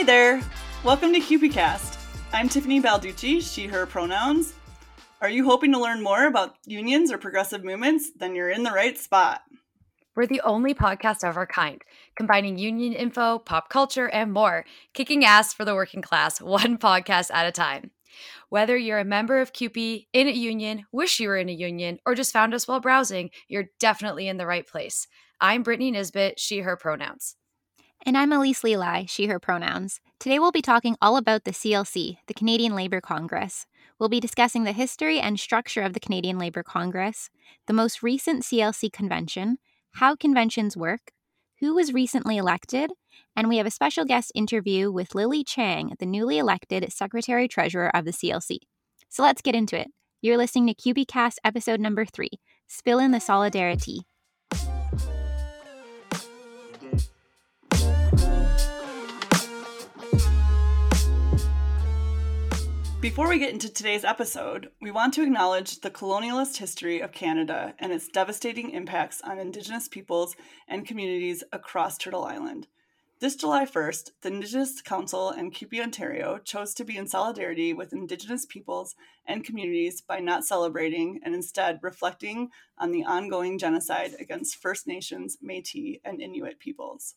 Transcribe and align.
Hey 0.00 0.06
there! 0.06 0.40
Welcome 0.82 1.12
to 1.12 1.20
CUPEcast. 1.20 1.98
I'm 2.32 2.48
Tiffany 2.48 2.80
Balducci, 2.80 3.42
she, 3.42 3.66
her 3.66 3.84
pronouns. 3.84 4.54
Are 5.20 5.28
you 5.28 5.44
hoping 5.44 5.72
to 5.72 5.78
learn 5.78 6.02
more 6.02 6.26
about 6.26 6.56
unions 6.64 7.12
or 7.12 7.18
progressive 7.18 7.64
movements? 7.64 8.10
Then 8.16 8.34
you're 8.34 8.48
in 8.48 8.62
the 8.62 8.70
right 8.70 8.96
spot. 8.96 9.42
We're 10.16 10.26
the 10.26 10.40
only 10.40 10.72
podcast 10.72 11.22
of 11.28 11.36
our 11.36 11.46
kind, 11.46 11.82
combining 12.16 12.56
union 12.56 12.94
info, 12.94 13.40
pop 13.40 13.68
culture, 13.68 14.08
and 14.08 14.32
more, 14.32 14.64
kicking 14.94 15.22
ass 15.22 15.52
for 15.52 15.66
the 15.66 15.74
working 15.74 16.00
class, 16.00 16.40
one 16.40 16.78
podcast 16.78 17.30
at 17.30 17.46
a 17.46 17.52
time. 17.52 17.90
Whether 18.48 18.78
you're 18.78 19.00
a 19.00 19.04
member 19.04 19.38
of 19.42 19.52
CUPE, 19.52 20.06
in 20.14 20.28
a 20.28 20.30
union, 20.30 20.86
wish 20.92 21.20
you 21.20 21.28
were 21.28 21.36
in 21.36 21.50
a 21.50 21.52
union, 21.52 21.98
or 22.06 22.14
just 22.14 22.32
found 22.32 22.54
us 22.54 22.66
while 22.66 22.80
browsing, 22.80 23.28
you're 23.48 23.68
definitely 23.78 24.28
in 24.28 24.38
the 24.38 24.46
right 24.46 24.66
place. 24.66 25.06
I'm 25.42 25.62
Brittany 25.62 25.90
Nisbet, 25.90 26.40
she, 26.40 26.60
her 26.60 26.78
pronouns. 26.78 27.36
And 28.06 28.16
I'm 28.16 28.32
Elise 28.32 28.64
Levi, 28.64 29.04
she, 29.04 29.26
her 29.26 29.38
pronouns. 29.38 30.00
Today 30.18 30.38
we'll 30.38 30.52
be 30.52 30.62
talking 30.62 30.96
all 31.02 31.18
about 31.18 31.44
the 31.44 31.50
CLC, 31.50 32.16
the 32.28 32.34
Canadian 32.34 32.74
Labour 32.74 33.02
Congress. 33.02 33.66
We'll 33.98 34.08
be 34.08 34.20
discussing 34.20 34.64
the 34.64 34.72
history 34.72 35.20
and 35.20 35.38
structure 35.38 35.82
of 35.82 35.92
the 35.92 36.00
Canadian 36.00 36.38
Labour 36.38 36.62
Congress, 36.62 37.28
the 37.66 37.74
most 37.74 38.02
recent 38.02 38.42
CLC 38.42 38.90
convention, 38.90 39.58
how 39.92 40.16
conventions 40.16 40.78
work, 40.78 41.12
who 41.60 41.74
was 41.74 41.92
recently 41.92 42.38
elected, 42.38 42.90
and 43.36 43.50
we 43.50 43.58
have 43.58 43.66
a 43.66 43.70
special 43.70 44.06
guest 44.06 44.32
interview 44.34 44.90
with 44.90 45.14
Lily 45.14 45.44
Chang, 45.44 45.92
the 45.98 46.06
newly 46.06 46.38
elected 46.38 46.90
Secretary 46.90 47.48
Treasurer 47.48 47.94
of 47.94 48.06
the 48.06 48.12
CLC. 48.12 48.60
So 49.10 49.22
let's 49.22 49.42
get 49.42 49.54
into 49.54 49.78
it. 49.78 49.88
You're 50.22 50.38
listening 50.38 50.68
to 50.68 50.74
CUPEcast 50.74 51.34
episode 51.44 51.80
number 51.80 52.06
three 52.06 52.30
Spill 52.66 52.98
in 52.98 53.10
the 53.10 53.20
Solidarity. 53.20 54.06
Before 63.00 63.30
we 63.30 63.38
get 63.38 63.54
into 63.54 63.72
today's 63.72 64.04
episode, 64.04 64.72
we 64.78 64.90
want 64.90 65.14
to 65.14 65.22
acknowledge 65.22 65.80
the 65.80 65.90
colonialist 65.90 66.58
history 66.58 67.00
of 67.00 67.12
Canada 67.12 67.74
and 67.78 67.92
its 67.92 68.08
devastating 68.08 68.72
impacts 68.72 69.22
on 69.22 69.38
Indigenous 69.38 69.88
peoples 69.88 70.36
and 70.68 70.86
communities 70.86 71.42
across 71.50 71.96
Turtle 71.96 72.26
Island. 72.26 72.66
This 73.18 73.36
July 73.36 73.64
1st, 73.64 74.10
the 74.20 74.28
Indigenous 74.28 74.82
Council 74.82 75.30
and 75.30 75.50
CUPE 75.50 75.80
Ontario 75.80 76.36
chose 76.44 76.74
to 76.74 76.84
be 76.84 76.98
in 76.98 77.08
solidarity 77.08 77.72
with 77.72 77.94
Indigenous 77.94 78.44
peoples 78.44 78.94
and 79.24 79.44
communities 79.44 80.02
by 80.02 80.20
not 80.20 80.44
celebrating 80.44 81.20
and 81.24 81.34
instead 81.34 81.78
reflecting 81.80 82.50
on 82.76 82.92
the 82.92 83.04
ongoing 83.04 83.58
genocide 83.58 84.12
against 84.20 84.56
First 84.56 84.86
Nations, 84.86 85.38
Metis, 85.40 85.96
and 86.04 86.20
Inuit 86.20 86.58
peoples. 86.58 87.14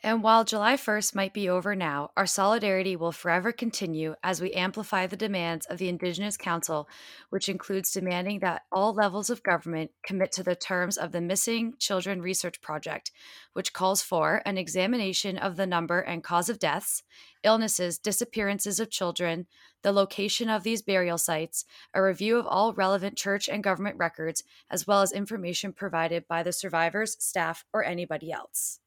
And 0.00 0.22
while 0.22 0.44
July 0.44 0.74
1st 0.74 1.16
might 1.16 1.34
be 1.34 1.48
over 1.48 1.74
now, 1.74 2.12
our 2.16 2.26
solidarity 2.26 2.94
will 2.94 3.10
forever 3.10 3.50
continue 3.50 4.14
as 4.22 4.40
we 4.40 4.52
amplify 4.52 5.06
the 5.06 5.16
demands 5.16 5.66
of 5.66 5.78
the 5.78 5.88
Indigenous 5.88 6.36
Council, 6.36 6.88
which 7.30 7.48
includes 7.48 7.90
demanding 7.90 8.38
that 8.38 8.62
all 8.70 8.94
levels 8.94 9.28
of 9.28 9.42
government 9.42 9.90
commit 10.04 10.30
to 10.32 10.44
the 10.44 10.54
terms 10.54 10.96
of 10.96 11.10
the 11.10 11.20
Missing 11.20 11.74
Children 11.80 12.22
Research 12.22 12.60
Project, 12.60 13.10
which 13.54 13.72
calls 13.72 14.00
for 14.00 14.40
an 14.46 14.56
examination 14.56 15.36
of 15.36 15.56
the 15.56 15.66
number 15.66 15.98
and 15.98 16.22
cause 16.22 16.48
of 16.48 16.60
deaths, 16.60 17.02
illnesses, 17.42 17.98
disappearances 17.98 18.78
of 18.78 18.90
children, 18.90 19.48
the 19.82 19.92
location 19.92 20.48
of 20.48 20.62
these 20.62 20.80
burial 20.80 21.18
sites, 21.18 21.64
a 21.92 22.00
review 22.00 22.36
of 22.36 22.46
all 22.46 22.72
relevant 22.72 23.18
church 23.18 23.48
and 23.48 23.64
government 23.64 23.96
records, 23.98 24.44
as 24.70 24.86
well 24.86 25.02
as 25.02 25.10
information 25.10 25.72
provided 25.72 26.28
by 26.28 26.44
the 26.44 26.52
survivors, 26.52 27.16
staff, 27.18 27.64
or 27.72 27.84
anybody 27.84 28.30
else. 28.30 28.78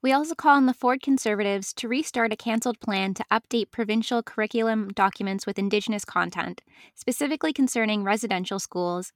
We 0.00 0.12
also 0.12 0.36
call 0.36 0.54
on 0.54 0.66
the 0.66 0.74
Ford 0.74 1.02
Conservatives 1.02 1.72
to 1.74 1.88
restart 1.88 2.32
a 2.32 2.36
cancelled 2.36 2.78
plan 2.78 3.14
to 3.14 3.24
update 3.32 3.72
provincial 3.72 4.22
curriculum 4.22 4.90
documents 4.90 5.44
with 5.44 5.58
Indigenous 5.58 6.04
content, 6.04 6.62
specifically 6.94 7.52
concerning 7.52 8.04
residential 8.04 8.60
schools. 8.60 9.12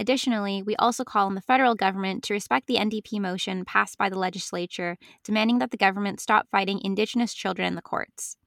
Additionally, 0.00 0.62
we 0.62 0.74
also 0.76 1.04
call 1.04 1.26
on 1.26 1.34
the 1.34 1.42
federal 1.42 1.74
government 1.74 2.24
to 2.24 2.32
respect 2.32 2.66
the 2.66 2.76
NDP 2.76 3.20
motion 3.20 3.66
passed 3.66 3.98
by 3.98 4.08
the 4.08 4.18
legislature 4.18 4.96
demanding 5.22 5.58
that 5.58 5.70
the 5.70 5.76
government 5.76 6.18
stop 6.18 6.48
fighting 6.50 6.80
Indigenous 6.82 7.34
children 7.34 7.68
in 7.68 7.74
the 7.74 7.82
courts. 7.82 8.38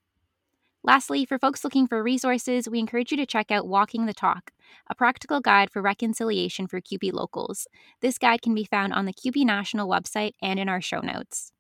Lastly, 0.84 1.24
for 1.24 1.38
folks 1.38 1.64
looking 1.64 1.86
for 1.88 2.02
resources, 2.02 2.68
we 2.68 2.80
encourage 2.80 3.12
you 3.12 3.18
to 3.18 3.28
check 3.28 3.52
out 3.52 3.68
Walking 3.68 4.08
the 4.08 4.14
Talk, 4.14 4.52
a 4.90 4.96
practical 4.96 5.40
guide 5.40 5.70
for 5.70 5.84
reconciliation 5.84 6.66
for 6.66 6.82
CUPE 6.82 7.14
locals. 7.14 7.68
This 8.02 8.18
guide 8.18 8.42
can 8.42 8.56
be 8.56 8.66
found 8.66 8.92
on 8.94 9.06
the 9.06 9.14
CUPE 9.14 9.46
National 9.46 9.88
website 9.88 10.32
and 10.42 10.60
in 10.60 10.68
our 10.68 10.82
show 10.82 11.00
notes. 11.00 11.52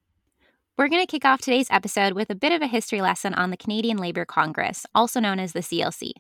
We're 0.77 0.89
going 0.89 1.01
to 1.01 1.09
kick 1.09 1.23
off 1.23 1.39
today's 1.39 1.71
episode 1.71 2.11
with 2.11 2.29
a 2.29 2.35
bit 2.35 2.51
of 2.51 2.61
a 2.61 2.67
history 2.67 2.99
lesson 2.99 3.33
on 3.33 3.49
the 3.49 3.55
Canadian 3.55 3.95
Labour 3.95 4.25
Congress, 4.25 4.85
also 4.93 5.21
known 5.21 5.39
as 5.39 5.53
the 5.53 5.61
CLC. 5.61 6.11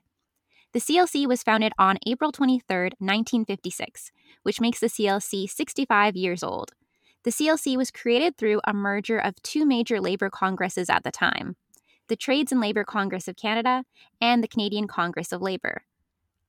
The 0.71 0.79
CLC 0.79 1.27
was 1.27 1.43
founded 1.43 1.73
on 1.77 1.97
April 2.07 2.31
23, 2.31 2.91
1956, 2.99 4.13
which 4.43 4.61
makes 4.61 4.79
the 4.79 4.87
CLC 4.87 5.49
65 5.49 6.15
years 6.15 6.41
old. 6.41 6.71
The 7.25 7.31
CLC 7.31 7.75
was 7.75 7.91
created 7.91 8.37
through 8.37 8.61
a 8.63 8.73
merger 8.73 9.19
of 9.19 9.35
two 9.41 9.65
major 9.65 9.99
labour 9.99 10.29
congresses 10.29 10.89
at 10.89 11.03
the 11.03 11.11
time 11.11 11.57
the 12.07 12.15
Trades 12.15 12.53
and 12.53 12.61
Labour 12.61 12.85
Congress 12.85 13.27
of 13.27 13.35
Canada 13.35 13.83
and 14.21 14.41
the 14.41 14.47
Canadian 14.47 14.87
Congress 14.87 15.33
of 15.33 15.41
Labour. 15.41 15.81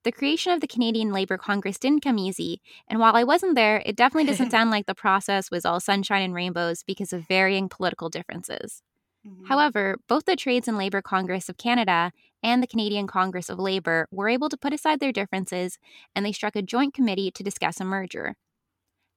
The 0.07 0.13
creation 0.13 0.53
of 0.53 0.61
the 0.61 0.69
Canadian 0.69 1.11
Labour 1.11 1.37
Congress 1.37 1.81
didn't 1.81 2.05
come 2.05 2.17
easy, 2.17 2.61
and 2.87 3.01
while 3.01 3.17
I 3.17 3.25
wasn't 3.25 3.57
there, 3.57 3.83
it 3.85 3.97
definitely 3.97 4.31
doesn't 4.31 4.51
sound 4.53 4.71
like 4.71 4.87
the 4.87 4.95
process 4.95 5.51
was 5.51 5.65
all 5.65 5.81
sunshine 5.81 6.23
and 6.23 6.33
rainbows 6.33 6.85
because 6.85 7.13
of 7.13 7.27
varying 7.27 7.69
political 7.69 8.09
differences. 8.09 8.85
Mm-hmm. 9.27 9.47
However, 9.47 9.97
both 10.07 10.25
the 10.25 10.37
Trades 10.37 10.69
and 10.69 10.79
Labour 10.79 11.03
Congress 11.03 11.49
of 11.49 11.59
Canada 11.59 12.13
and 12.41 12.63
the 12.63 12.69
Canadian 12.69 13.09
Congress 13.09 13.49
of 13.49 13.59
Labour 13.59 14.07
were 14.13 14.29
able 14.29 14.49
to 14.49 14.57
put 14.57 14.73
aside 14.73 15.01
their 15.01 15.11
differences 15.11 15.77
and 16.15 16.25
they 16.25 16.31
struck 16.31 16.55
a 16.55 16.63
joint 16.63 16.95
committee 16.95 17.33
to 17.33 17.43
discuss 17.43 17.81
a 17.81 17.85
merger. 17.85 18.37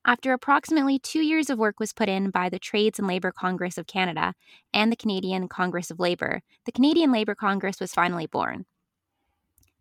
After 0.04 0.34
approximately 0.34 0.98
two 0.98 1.22
years 1.22 1.52
of 1.52 1.60
work 1.60 1.80
was 1.80 1.94
put 1.94 2.10
in 2.10 2.32
by 2.32 2.50
the 2.50 2.58
Trades 2.58 2.98
and 2.98 3.08
Labour 3.08 3.32
Congress 3.32 3.78
of 3.78 3.86
Canada 3.86 4.34
and 4.74 4.92
the 4.92 4.96
Canadian 4.96 5.50
Congress 5.50 5.92
of 5.92 6.00
Labour, 6.00 6.42
the 6.66 6.72
Canadian 6.72 7.12
Labour 7.12 7.36
Congress 7.36 7.80
was 7.80 7.94
finally 7.94 8.26
born. 8.26 8.66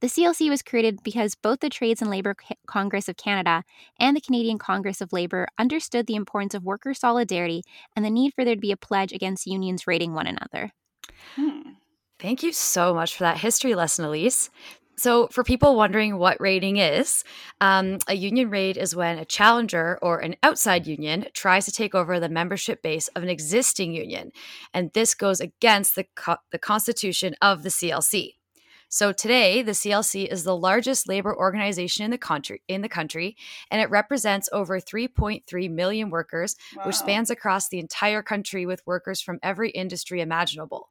The 0.01 0.07
CLC 0.07 0.49
was 0.49 0.63
created 0.63 1.03
because 1.03 1.35
both 1.35 1.59
the 1.59 1.69
Trades 1.69 2.01
and 2.01 2.11
Labour 2.11 2.37
Congress 2.67 3.09
of 3.09 3.17
Canada 3.17 3.65
and 3.99 4.17
the 4.17 4.21
Canadian 4.21 4.57
Congress 4.59 5.01
of 5.01 5.13
Labour 5.13 5.49
understood 5.59 6.07
the 6.07 6.15
importance 6.15 6.55
of 6.55 6.65
worker 6.65 6.95
solidarity 6.95 7.65
and 7.97 8.05
the 8.05 8.11
need 8.11 8.33
for 8.35 8.45
there 8.45 8.55
to 8.55 8.61
be 8.61 8.71
a 8.71 8.77
pledge 8.77 9.13
against 9.13 9.47
unions 9.47 9.89
raiding 9.89 10.15
one 10.15 10.29
another. 10.29 10.73
Hmm. 11.35 11.73
Thank 12.21 12.45
you 12.45 12.53
so 12.53 12.95
much 12.95 13.17
for 13.17 13.25
that 13.25 13.39
history 13.39 13.75
lesson, 13.75 14.05
Elise. 14.05 14.51
So, 14.97 15.29
for 15.29 15.45
people 15.45 15.77
wondering 15.77 16.19
what 16.19 16.41
raiding 16.41 16.79
is, 16.79 17.23
um, 17.61 17.99
a 18.09 18.15
union 18.15 18.51
raid 18.51 18.77
is 18.77 18.97
when 18.97 19.19
a 19.19 19.25
challenger 19.25 19.97
or 20.03 20.19
an 20.19 20.35
outside 20.43 20.89
union 20.89 21.27
tries 21.35 21.67
to 21.67 21.73
take 21.73 21.95
over 21.95 22.19
the 22.19 22.29
membership 22.29 22.83
base 22.83 23.07
of 23.09 23.23
an 23.23 23.29
existing 23.29 23.95
union. 23.95 24.33
And 24.75 24.93
this 24.95 25.15
goes 25.15 25.41
against 25.41 25.95
the, 25.95 26.07
co- 26.17 26.39
the 26.51 26.59
constitution 26.59 27.37
of 27.41 27.63
the 27.63 27.69
CLC. 27.69 28.38
So 28.91 29.13
today, 29.13 29.61
the 29.61 29.73
CLC 29.73 30.27
is 30.27 30.45
the 30.45 30.57
largest 30.57 31.09
labor 31.09 31.37
organization 31.37 32.07
in 32.07 32.11
the 32.11 32.17
country, 32.17 32.63
in 32.69 32.81
the 32.81 32.89
country, 32.89 33.37
and 33.71 33.83
it 33.83 33.91
represents 33.91 34.49
over 34.51 34.81
3.3 34.81 35.71
million 35.71 36.09
workers, 36.09 36.57
wow. 36.75 36.87
which 36.87 36.97
spans 36.97 37.29
across 37.29 37.69
the 37.69 37.81
entire 37.81 38.23
country 38.23 38.65
with 38.65 38.87
workers 38.87 39.21
from 39.21 39.41
every 39.43 39.71
industry 39.71 40.23
imaginable. 40.23 40.89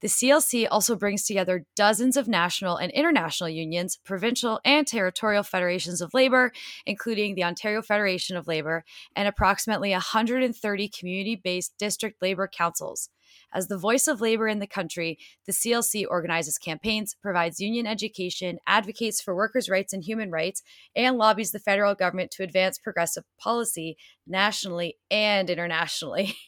The 0.00 0.08
CLC 0.08 0.66
also 0.70 0.96
brings 0.96 1.24
together 1.24 1.66
dozens 1.76 2.16
of 2.16 2.26
national 2.26 2.76
and 2.76 2.90
international 2.92 3.50
unions, 3.50 3.98
provincial 4.02 4.60
and 4.64 4.86
territorial 4.86 5.42
federations 5.42 6.00
of 6.00 6.14
labor, 6.14 6.52
including 6.86 7.34
the 7.34 7.44
Ontario 7.44 7.82
Federation 7.82 8.36
of 8.36 8.48
Labor, 8.48 8.84
and 9.14 9.28
approximately 9.28 9.90
130 9.90 10.88
community 10.88 11.36
based 11.36 11.74
district 11.78 12.22
labor 12.22 12.48
councils. 12.48 13.10
As 13.52 13.68
the 13.68 13.78
voice 13.78 14.06
of 14.06 14.20
labor 14.20 14.48
in 14.48 14.58
the 14.58 14.66
country, 14.66 15.18
the 15.46 15.52
CLC 15.52 16.04
organizes 16.08 16.58
campaigns, 16.58 17.16
provides 17.20 17.60
union 17.60 17.86
education, 17.86 18.58
advocates 18.66 19.20
for 19.20 19.34
workers' 19.34 19.68
rights 19.68 19.92
and 19.92 20.04
human 20.04 20.30
rights, 20.30 20.62
and 20.94 21.16
lobbies 21.16 21.52
the 21.52 21.58
federal 21.58 21.94
government 21.94 22.30
to 22.32 22.42
advance 22.42 22.78
progressive 22.78 23.24
policy 23.38 23.96
nationally 24.26 24.96
and 25.10 25.50
internationally. 25.50 26.34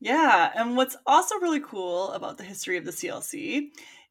Yeah, 0.00 0.52
and 0.54 0.76
what's 0.76 0.96
also 1.06 1.36
really 1.36 1.60
cool 1.60 2.12
about 2.12 2.38
the 2.38 2.44
history 2.44 2.76
of 2.76 2.84
the 2.84 2.92
CLC 2.92 3.70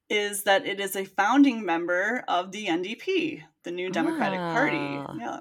is 0.10 0.44
that 0.44 0.66
it 0.66 0.80
is 0.80 0.96
a 0.96 1.06
founding 1.06 1.66
member 1.66 2.24
of 2.28 2.52
the 2.52 2.66
NDP, 2.66 3.44
the 3.64 3.72
New 3.72 3.90
Democratic 3.90 4.40
ah. 4.40 4.54
Party. 4.54 4.78
Yeah. 5.19 5.40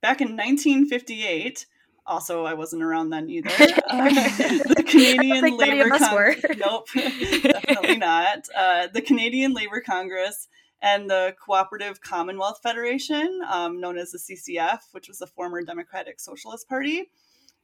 Back 0.00 0.20
in 0.20 0.36
1958, 0.36 1.66
also 2.06 2.44
I 2.44 2.54
wasn't 2.54 2.82
around 2.82 3.10
then 3.10 3.28
either. 3.28 3.50
Uh, 3.88 4.10
the 4.10 4.84
Canadian 4.86 5.56
Labor 5.56 5.96
Congress. 5.96 6.44
nope, 6.58 6.88
definitely 6.94 7.96
not. 7.98 8.48
Uh, 8.54 8.88
the 8.92 9.00
Canadian 9.00 9.54
Labor 9.54 9.80
Congress 9.80 10.48
and 10.82 11.08
the 11.08 11.34
Cooperative 11.44 12.00
Commonwealth 12.00 12.58
Federation, 12.62 13.40
um, 13.48 13.80
known 13.80 13.96
as 13.96 14.10
the 14.10 14.18
CCF, 14.18 14.78
which 14.90 15.08
was 15.08 15.18
the 15.18 15.26
former 15.26 15.62
Democratic 15.62 16.18
Socialist 16.18 16.68
Party, 16.68 17.10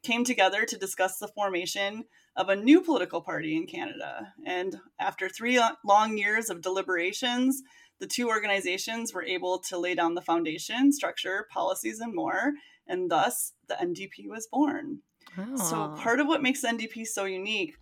came 0.03 0.25
together 0.25 0.65
to 0.65 0.79
discuss 0.79 1.19
the 1.19 1.29
formation 1.29 2.05
of 2.37 2.49
a 2.49 2.57
new 2.57 2.81
political 2.81 3.21
party 3.21 3.57
in 3.57 3.67
Canada. 3.67 4.33
And 4.47 4.77
after 5.01 5.29
three 5.29 5.61
long 5.85 6.17
years 6.19 6.51
of 6.51 6.63
deliberations, 6.63 7.63
the 8.01 8.07
two 8.07 8.29
organizations 8.29 9.13
were 9.13 9.25
able 9.25 9.59
to 9.61 9.79
lay 9.79 9.95
down 9.95 10.15
the 10.15 10.23
foundation, 10.23 10.93
structure, 10.93 11.47
policies, 11.53 12.01
and 12.01 12.15
more. 12.15 12.53
And 12.93 13.11
thus, 13.11 13.55
the 13.69 13.75
NDP 13.75 14.29
was 14.29 14.47
born. 14.47 14.99
Oh. 15.39 15.57
So, 15.57 15.89
part 15.97 16.21
of 16.21 16.27
what 16.27 16.43
makes 16.43 16.63
NDP 16.63 17.07
so 17.07 17.25
unique 17.25 17.77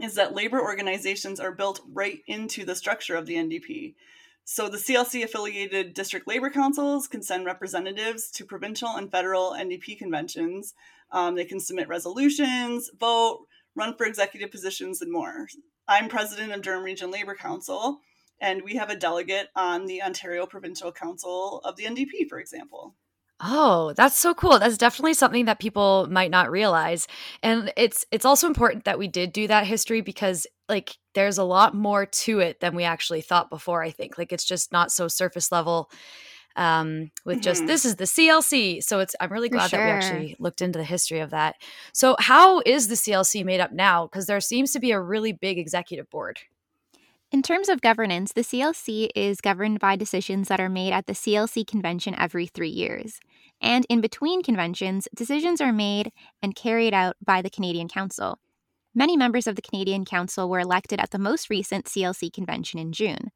is 0.00 0.16
that 0.16 0.34
labor 0.34 0.60
organizations 0.60 1.38
are 1.38 1.52
built 1.52 1.80
right 1.88 2.18
into 2.26 2.64
the 2.64 2.74
structure 2.74 3.14
of 3.14 3.26
the 3.26 3.36
NDP. 3.36 3.94
So 4.44 4.68
the 4.68 4.76
CLC 4.76 5.22
affiliated 5.22 5.94
district 5.94 6.26
labor 6.26 6.50
councils 6.50 7.06
can 7.06 7.22
send 7.22 7.46
representatives 7.46 8.28
to 8.32 8.44
provincial 8.44 8.88
and 8.88 9.10
federal 9.10 9.52
NDP 9.52 9.96
conventions. 9.98 10.74
Um, 11.12 11.36
they 11.36 11.44
can 11.44 11.60
submit 11.60 11.88
resolutions, 11.88 12.90
vote, 12.98 13.46
run 13.76 13.96
for 13.96 14.04
executive 14.04 14.50
positions, 14.50 15.00
and 15.00 15.12
more. 15.12 15.46
I'm 15.86 16.08
president 16.08 16.52
of 16.52 16.60
Durham 16.60 16.82
Region 16.82 17.10
Labor 17.10 17.34
Council, 17.34 18.00
and 18.40 18.62
we 18.62 18.74
have 18.76 18.90
a 18.90 18.96
delegate 18.96 19.48
on 19.54 19.86
the 19.86 20.02
Ontario 20.02 20.44
Provincial 20.44 20.92
Council 20.92 21.60
of 21.64 21.76
the 21.76 21.84
NDP, 21.84 22.28
for 22.28 22.38
example. 22.38 22.96
Oh, 23.40 23.92
that's 23.96 24.18
so 24.18 24.32
cool. 24.32 24.58
That's 24.58 24.78
definitely 24.78 25.14
something 25.14 25.46
that 25.46 25.58
people 25.58 26.06
might 26.08 26.30
not 26.30 26.50
realize. 26.50 27.08
And 27.42 27.72
it's 27.76 28.06
it's 28.12 28.24
also 28.24 28.46
important 28.46 28.84
that 28.84 28.98
we 28.98 29.08
did 29.08 29.32
do 29.32 29.48
that 29.48 29.66
history 29.66 30.00
because 30.02 30.46
like 30.68 30.96
there's 31.14 31.38
a 31.38 31.44
lot 31.44 31.74
more 31.74 32.06
to 32.06 32.38
it 32.38 32.60
than 32.60 32.74
we 32.76 32.84
actually 32.84 33.20
thought 33.22 33.50
before, 33.50 33.82
I 33.82 33.90
think. 33.90 34.18
Like 34.18 34.32
it's 34.32 34.44
just 34.44 34.72
not 34.72 34.92
so 34.92 35.08
surface 35.08 35.50
level 35.50 35.90
um 36.56 37.10
with 37.24 37.40
just 37.40 37.62
mm-hmm. 37.62 37.66
this 37.66 37.84
is 37.84 37.96
the 37.96 38.04
CLC. 38.04 38.82
So 38.82 39.00
it's 39.00 39.16
I'm 39.20 39.32
really 39.32 39.48
glad 39.48 39.70
sure. 39.70 39.80
that 39.80 39.84
we 39.84 39.90
actually 39.90 40.36
looked 40.38 40.62
into 40.62 40.78
the 40.78 40.84
history 40.84 41.18
of 41.18 41.30
that. 41.30 41.56
So 41.92 42.14
how 42.20 42.62
is 42.64 42.86
the 42.86 42.94
CLC 42.94 43.44
made 43.44 43.60
up 43.60 43.72
now 43.72 44.06
because 44.06 44.26
there 44.26 44.40
seems 44.40 44.70
to 44.72 44.78
be 44.78 44.92
a 44.92 45.00
really 45.00 45.32
big 45.32 45.58
executive 45.58 46.08
board. 46.08 46.38
In 47.34 47.42
terms 47.42 47.68
of 47.68 47.80
governance, 47.80 48.32
the 48.32 48.42
CLC 48.42 49.08
is 49.16 49.40
governed 49.40 49.80
by 49.80 49.96
decisions 49.96 50.46
that 50.46 50.60
are 50.60 50.68
made 50.68 50.92
at 50.92 51.06
the 51.06 51.14
CLC 51.14 51.66
convention 51.66 52.14
every 52.16 52.46
three 52.46 52.68
years. 52.68 53.18
And 53.60 53.84
in 53.88 54.00
between 54.00 54.44
conventions, 54.44 55.08
decisions 55.12 55.60
are 55.60 55.72
made 55.72 56.12
and 56.40 56.54
carried 56.54 56.94
out 56.94 57.16
by 57.20 57.42
the 57.42 57.50
Canadian 57.50 57.88
Council. 57.88 58.38
Many 58.94 59.16
members 59.16 59.48
of 59.48 59.56
the 59.56 59.62
Canadian 59.62 60.04
Council 60.04 60.48
were 60.48 60.60
elected 60.60 61.00
at 61.00 61.10
the 61.10 61.18
most 61.18 61.50
recent 61.50 61.86
CLC 61.86 62.32
convention 62.32 62.78
in 62.78 62.92
June. 62.92 63.32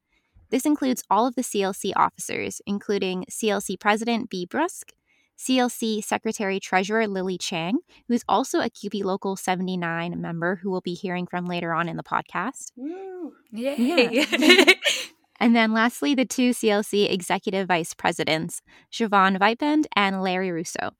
This 0.49 0.65
includes 0.65 1.03
all 1.09 1.27
of 1.27 1.35
the 1.35 1.41
CLC 1.41 1.91
officers, 1.93 2.61
including 2.65 3.25
CLC 3.29 3.77
President 3.77 4.29
Bea 4.29 4.47
Bruske, 4.47 4.93
CLC 5.39 6.03
Secretary 6.03 6.59
Treasurer 6.59 7.07
Lily 7.07 7.37
Chang, 7.37 7.77
who 8.07 8.13
is 8.13 8.25
also 8.27 8.59
a 8.59 8.69
CUPE 8.69 9.05
Local 9.05 9.37
79 9.37 10.19
member 10.19 10.57
who 10.57 10.69
we'll 10.69 10.81
be 10.81 10.93
hearing 10.93 11.25
from 11.25 11.45
later 11.45 11.73
on 11.73 11.87
in 11.87 11.95
the 11.95 12.03
podcast. 12.03 12.73
Woo! 12.75 13.33
Yay! 13.51 14.09
Yeah. 14.11 14.73
and 15.39 15.55
then 15.55 15.71
lastly, 15.71 16.13
the 16.13 16.25
two 16.25 16.49
CLC 16.49 17.09
Executive 17.09 17.69
Vice 17.69 17.93
Presidents, 17.93 18.61
Siobhan 18.91 19.39
Vipond 19.39 19.85
and 19.95 20.21
Larry 20.21 20.51
Rousseau. 20.51 20.91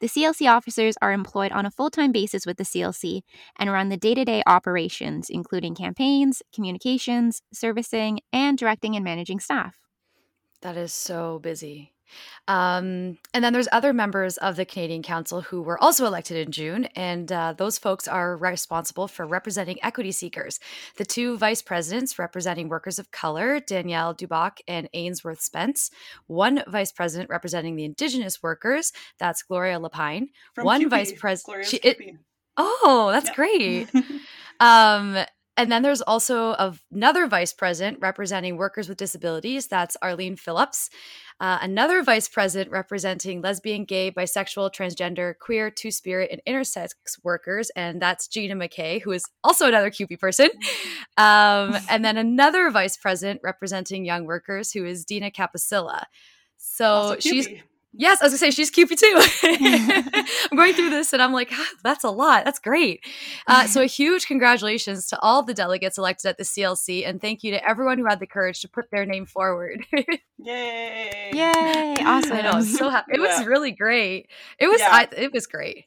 The 0.00 0.08
CLC 0.08 0.50
officers 0.50 0.96
are 1.02 1.12
employed 1.12 1.52
on 1.52 1.66
a 1.66 1.70
full 1.70 1.90
time 1.90 2.10
basis 2.10 2.46
with 2.46 2.56
the 2.56 2.64
CLC 2.64 3.20
and 3.58 3.70
run 3.70 3.90
the 3.90 3.96
day 3.98 4.14
to 4.14 4.24
day 4.24 4.42
operations, 4.46 5.28
including 5.28 5.74
campaigns, 5.74 6.42
communications, 6.54 7.42
servicing, 7.52 8.20
and 8.32 8.56
directing 8.56 8.96
and 8.96 9.04
managing 9.04 9.40
staff. 9.40 9.76
That 10.62 10.76
is 10.76 10.94
so 10.94 11.38
busy. 11.38 11.93
Um, 12.48 13.18
and 13.32 13.42
then 13.42 13.52
there's 13.52 13.68
other 13.72 13.92
members 13.92 14.36
of 14.38 14.56
the 14.56 14.64
Canadian 14.64 15.02
Council 15.02 15.40
who 15.40 15.62
were 15.62 15.82
also 15.82 16.06
elected 16.06 16.36
in 16.36 16.52
June, 16.52 16.84
and 16.96 17.30
uh, 17.32 17.54
those 17.56 17.78
folks 17.78 18.06
are 18.06 18.36
responsible 18.36 19.08
for 19.08 19.26
representing 19.26 19.78
equity 19.82 20.12
seekers. 20.12 20.60
The 20.96 21.04
two 21.04 21.36
vice 21.36 21.62
presidents 21.62 22.18
representing 22.18 22.68
workers 22.68 22.98
of 22.98 23.10
color, 23.10 23.60
Danielle 23.60 24.14
Duboc 24.14 24.58
and 24.68 24.88
Ainsworth 24.92 25.40
Spence. 25.40 25.90
One 26.26 26.62
vice 26.66 26.92
president 26.92 27.30
representing 27.30 27.76
the 27.76 27.84
Indigenous 27.84 28.42
workers, 28.42 28.92
that's 29.18 29.42
Gloria 29.42 29.78
Lepine. 29.78 30.28
From 30.54 30.64
One 30.64 30.82
CUPE. 30.82 30.90
vice 30.90 31.12
president. 31.12 31.66
Oh, 32.56 33.10
that's 33.12 33.30
great. 33.30 33.88
um, 34.60 35.24
and 35.56 35.70
then 35.70 35.82
there's 35.82 36.02
also 36.02 36.72
another 36.90 37.26
vice 37.26 37.52
president 37.52 37.98
representing 38.00 38.56
workers 38.56 38.88
with 38.88 38.98
disabilities. 38.98 39.68
That's 39.68 39.96
Arlene 40.02 40.36
Phillips. 40.36 40.90
Uh, 41.40 41.58
another 41.60 42.02
vice 42.02 42.28
president 42.28 42.70
representing 42.70 43.40
lesbian, 43.40 43.84
gay, 43.84 44.10
bisexual, 44.10 44.72
transgender, 44.72 45.34
queer, 45.38 45.70
two 45.70 45.90
spirit, 45.90 46.30
and 46.32 46.40
intersex 46.46 46.90
workers. 47.22 47.70
And 47.76 48.00
that's 48.00 48.28
Gina 48.28 48.54
McKay, 48.54 49.02
who 49.02 49.12
is 49.12 49.24
also 49.42 49.66
another 49.66 49.90
CUPE 49.90 50.18
person. 50.18 50.50
Um, 51.16 51.76
and 51.88 52.04
then 52.04 52.16
another 52.16 52.72
vice 52.72 52.96
president 52.96 53.40
representing 53.44 54.04
young 54.04 54.26
workers, 54.26 54.72
who 54.72 54.84
is 54.84 55.04
Dina 55.04 55.30
Capicilla. 55.30 56.06
So 56.56 57.16
she's 57.20 57.46
Yes, 57.96 58.20
I 58.20 58.26
was 58.26 58.32
gonna 58.32 58.38
say 58.38 58.50
she's 58.50 58.70
CUPE 58.70 58.96
too. 58.96 59.20
I'm 59.44 60.56
going 60.56 60.74
through 60.74 60.90
this 60.90 61.12
and 61.12 61.22
I'm 61.22 61.32
like, 61.32 61.48
ah, 61.52 61.68
that's 61.82 62.04
a 62.04 62.10
lot. 62.10 62.44
That's 62.44 62.58
great. 62.58 63.04
Uh, 63.46 63.66
so 63.66 63.82
a 63.82 63.86
huge 64.00 64.26
congratulations 64.26 65.06
to 65.08 65.20
all 65.20 65.42
the 65.42 65.54
delegates 65.54 65.96
elected 65.96 66.28
at 66.28 66.38
the 66.38 66.44
CLC, 66.44 67.08
and 67.08 67.20
thank 67.20 67.44
you 67.44 67.52
to 67.52 67.68
everyone 67.68 67.98
who 67.98 68.06
had 68.06 68.20
the 68.20 68.26
courage 68.26 68.60
to 68.62 68.68
put 68.68 68.90
their 68.90 69.06
name 69.06 69.26
forward. 69.26 69.84
Yay! 70.38 71.30
Yay! 71.32 71.94
Awesome. 72.00 72.32
I 72.32 72.42
know. 72.42 72.60
So 72.60 72.90
happy. 72.90 73.12
It 73.12 73.20
yeah. 73.20 73.38
was 73.38 73.46
really 73.46 73.72
great. 73.72 74.28
It 74.58 74.66
was. 74.66 74.80
Yeah. 74.80 74.88
I, 74.90 75.08
it 75.16 75.32
was 75.32 75.46
great 75.46 75.86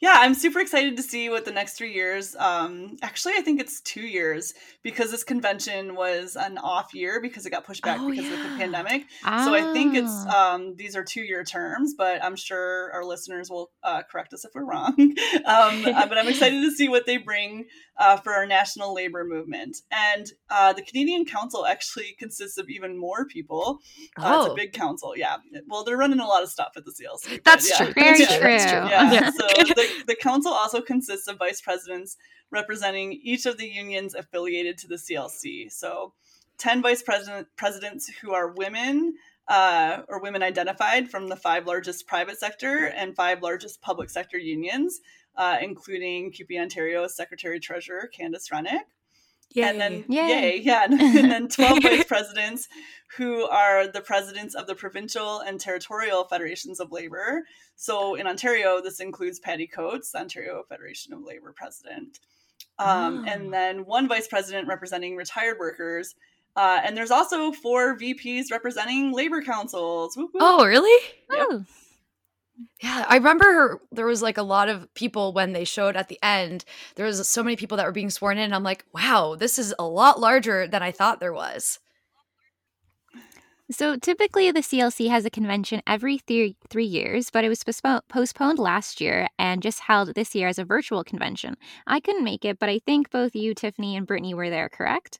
yeah, 0.00 0.14
I'm 0.18 0.34
super 0.34 0.60
excited 0.60 0.96
to 0.96 1.02
see 1.02 1.28
what 1.28 1.44
the 1.44 1.52
next 1.52 1.74
three 1.74 1.92
years. 1.92 2.36
Um, 2.36 2.96
actually, 3.02 3.34
I 3.36 3.40
think 3.40 3.60
it's 3.60 3.80
two 3.80 4.02
years 4.02 4.54
because 4.82 5.10
this 5.10 5.24
convention 5.24 5.94
was 5.94 6.36
an 6.36 6.58
off 6.58 6.94
year 6.94 7.20
because 7.20 7.46
it 7.46 7.50
got 7.50 7.64
pushed 7.64 7.82
back 7.82 7.98
oh, 8.00 8.10
because 8.10 8.26
yeah. 8.26 8.44
of 8.44 8.50
the 8.50 8.58
pandemic. 8.58 9.04
Ah. 9.24 9.44
So 9.44 9.54
I 9.54 9.72
think 9.72 9.96
it's 9.96 10.24
ah. 10.28 10.54
um, 10.54 10.76
these 10.76 10.96
are 10.96 11.04
two 11.04 11.22
year 11.22 11.44
terms, 11.44 11.94
but 11.96 12.22
I'm 12.22 12.36
sure 12.36 12.92
our 12.92 13.04
listeners 13.04 13.50
will 13.50 13.70
uh, 13.82 14.02
correct 14.10 14.32
us 14.32 14.44
if 14.44 14.50
we're 14.54 14.64
wrong. 14.64 14.94
um, 14.98 15.14
uh, 15.86 16.06
but 16.06 16.18
I'm 16.18 16.28
excited 16.28 16.60
to 16.62 16.70
see 16.70 16.88
what 16.88 17.06
they 17.06 17.16
bring 17.16 17.66
uh, 17.96 18.16
for 18.16 18.32
our 18.32 18.46
national 18.46 18.94
labor 18.94 19.24
movement. 19.24 19.78
And 19.90 20.30
uh, 20.50 20.72
the 20.72 20.82
Canadian 20.82 21.24
Council 21.24 21.66
actually 21.66 22.14
consists 22.18 22.58
of 22.58 22.68
even 22.68 22.98
more 22.98 23.26
people. 23.26 23.78
oh. 24.18 24.38
It's 24.38 24.48
a 24.48 24.50
oh. 24.50 24.54
big 24.54 24.72
council. 24.72 25.16
Yeah. 25.16 25.36
Well, 25.66 25.84
they're 25.84 25.96
running 25.96 26.20
a 26.20 26.26
lot 26.26 26.42
of 26.42 26.48
stuff 26.48 26.72
at 26.76 26.84
the 26.84 26.90
CLC. 26.92 27.42
That's 27.44 27.70
yeah. 27.70 27.76
true. 27.76 27.94
Very 27.94 28.16
true. 28.16 28.26
That's 28.26 28.64
true. 28.64 28.88
Yeah. 28.88 29.12
yeah. 29.12 29.30
so 29.30 29.46
the, 29.84 30.04
the 30.08 30.16
council 30.16 30.52
also 30.52 30.80
consists 30.80 31.28
of 31.28 31.38
vice 31.38 31.60
presidents 31.60 32.16
representing 32.50 33.12
each 33.22 33.46
of 33.46 33.58
the 33.58 33.66
unions 33.66 34.14
affiliated 34.14 34.78
to 34.78 34.88
the 34.88 34.96
CLC. 34.96 35.70
So 35.70 36.12
10 36.58 36.82
vice 36.82 37.02
president, 37.02 37.48
presidents 37.56 38.08
who 38.20 38.32
are 38.32 38.52
women 38.52 39.14
uh, 39.48 40.02
or 40.08 40.20
women 40.20 40.42
identified 40.42 41.10
from 41.10 41.28
the 41.28 41.36
five 41.36 41.66
largest 41.66 42.06
private 42.06 42.38
sector 42.38 42.86
and 42.86 43.14
five 43.14 43.42
largest 43.42 43.82
public 43.82 44.08
sector 44.08 44.38
unions, 44.38 45.00
uh, 45.36 45.58
including 45.60 46.32
CUPE 46.32 46.58
Ontario 46.58 47.06
Secretary 47.06 47.60
Treasurer 47.60 48.06
Candace 48.06 48.50
Rennick. 48.50 48.86
Yay. 49.54 49.62
And 49.62 49.80
then, 49.80 50.04
yay, 50.08 50.28
yay 50.28 50.60
yeah. 50.60 50.84
And, 50.90 51.30
then 51.30 51.48
12 51.48 51.78
vice 51.82 52.04
presidents 52.04 52.68
who 53.16 53.44
are 53.46 53.86
the 53.86 54.00
presidents 54.00 54.54
of 54.54 54.66
the 54.66 54.74
provincial 54.74 55.40
and 55.40 55.60
territorial 55.60 56.24
federations 56.24 56.80
of 56.80 56.90
labor. 56.90 57.44
So 57.76 58.16
in 58.16 58.26
Ontario, 58.26 58.80
this 58.82 58.98
includes 58.98 59.38
Patty 59.38 59.68
Coates, 59.68 60.10
the 60.10 60.18
Ontario 60.18 60.64
Federation 60.68 61.12
of 61.12 61.22
Labor 61.22 61.54
president. 61.56 62.18
Um, 62.80 63.24
oh. 63.24 63.30
And 63.30 63.52
then 63.52 63.86
one 63.86 64.08
vice 64.08 64.26
president 64.26 64.66
representing 64.66 65.14
retired 65.14 65.58
workers. 65.60 66.16
Uh, 66.56 66.80
and 66.84 66.96
there's 66.96 67.12
also 67.12 67.52
four 67.52 67.96
VPs 67.96 68.50
representing 68.50 69.12
labor 69.12 69.42
councils. 69.42 70.16
Whoop. 70.16 70.30
Oh, 70.40 70.66
really? 70.66 71.02
Yep. 71.32 71.46
Oh. 71.50 71.64
Yeah, 72.80 73.04
I 73.08 73.16
remember 73.16 73.80
there 73.90 74.06
was 74.06 74.22
like 74.22 74.38
a 74.38 74.42
lot 74.42 74.68
of 74.68 74.92
people 74.94 75.32
when 75.32 75.52
they 75.52 75.64
showed 75.64 75.96
at 75.96 76.08
the 76.08 76.18
end. 76.22 76.64
There 76.94 77.06
was 77.06 77.28
so 77.28 77.42
many 77.42 77.56
people 77.56 77.76
that 77.76 77.86
were 77.86 77.92
being 77.92 78.10
sworn 78.10 78.38
in. 78.38 78.52
I'm 78.52 78.62
like, 78.62 78.84
wow, 78.94 79.36
this 79.38 79.58
is 79.58 79.74
a 79.78 79.84
lot 79.84 80.20
larger 80.20 80.66
than 80.68 80.82
I 80.82 80.92
thought 80.92 81.20
there 81.20 81.32
was. 81.32 81.80
So 83.70 83.96
typically, 83.96 84.50
the 84.50 84.60
CLC 84.60 85.08
has 85.08 85.24
a 85.24 85.30
convention 85.30 85.82
every 85.86 86.18
three, 86.18 86.56
three 86.68 86.84
years, 86.84 87.30
but 87.30 87.44
it 87.44 87.48
was 87.48 87.64
postponed 88.08 88.58
last 88.58 89.00
year 89.00 89.26
and 89.38 89.62
just 89.62 89.80
held 89.80 90.14
this 90.14 90.34
year 90.34 90.48
as 90.48 90.58
a 90.58 90.64
virtual 90.64 91.02
convention. 91.02 91.56
I 91.86 92.00
couldn't 92.00 92.24
make 92.24 92.44
it, 92.44 92.58
but 92.58 92.68
I 92.68 92.78
think 92.80 93.10
both 93.10 93.34
you, 93.34 93.54
Tiffany, 93.54 93.96
and 93.96 94.06
Brittany 94.06 94.34
were 94.34 94.50
there, 94.50 94.68
correct? 94.68 95.18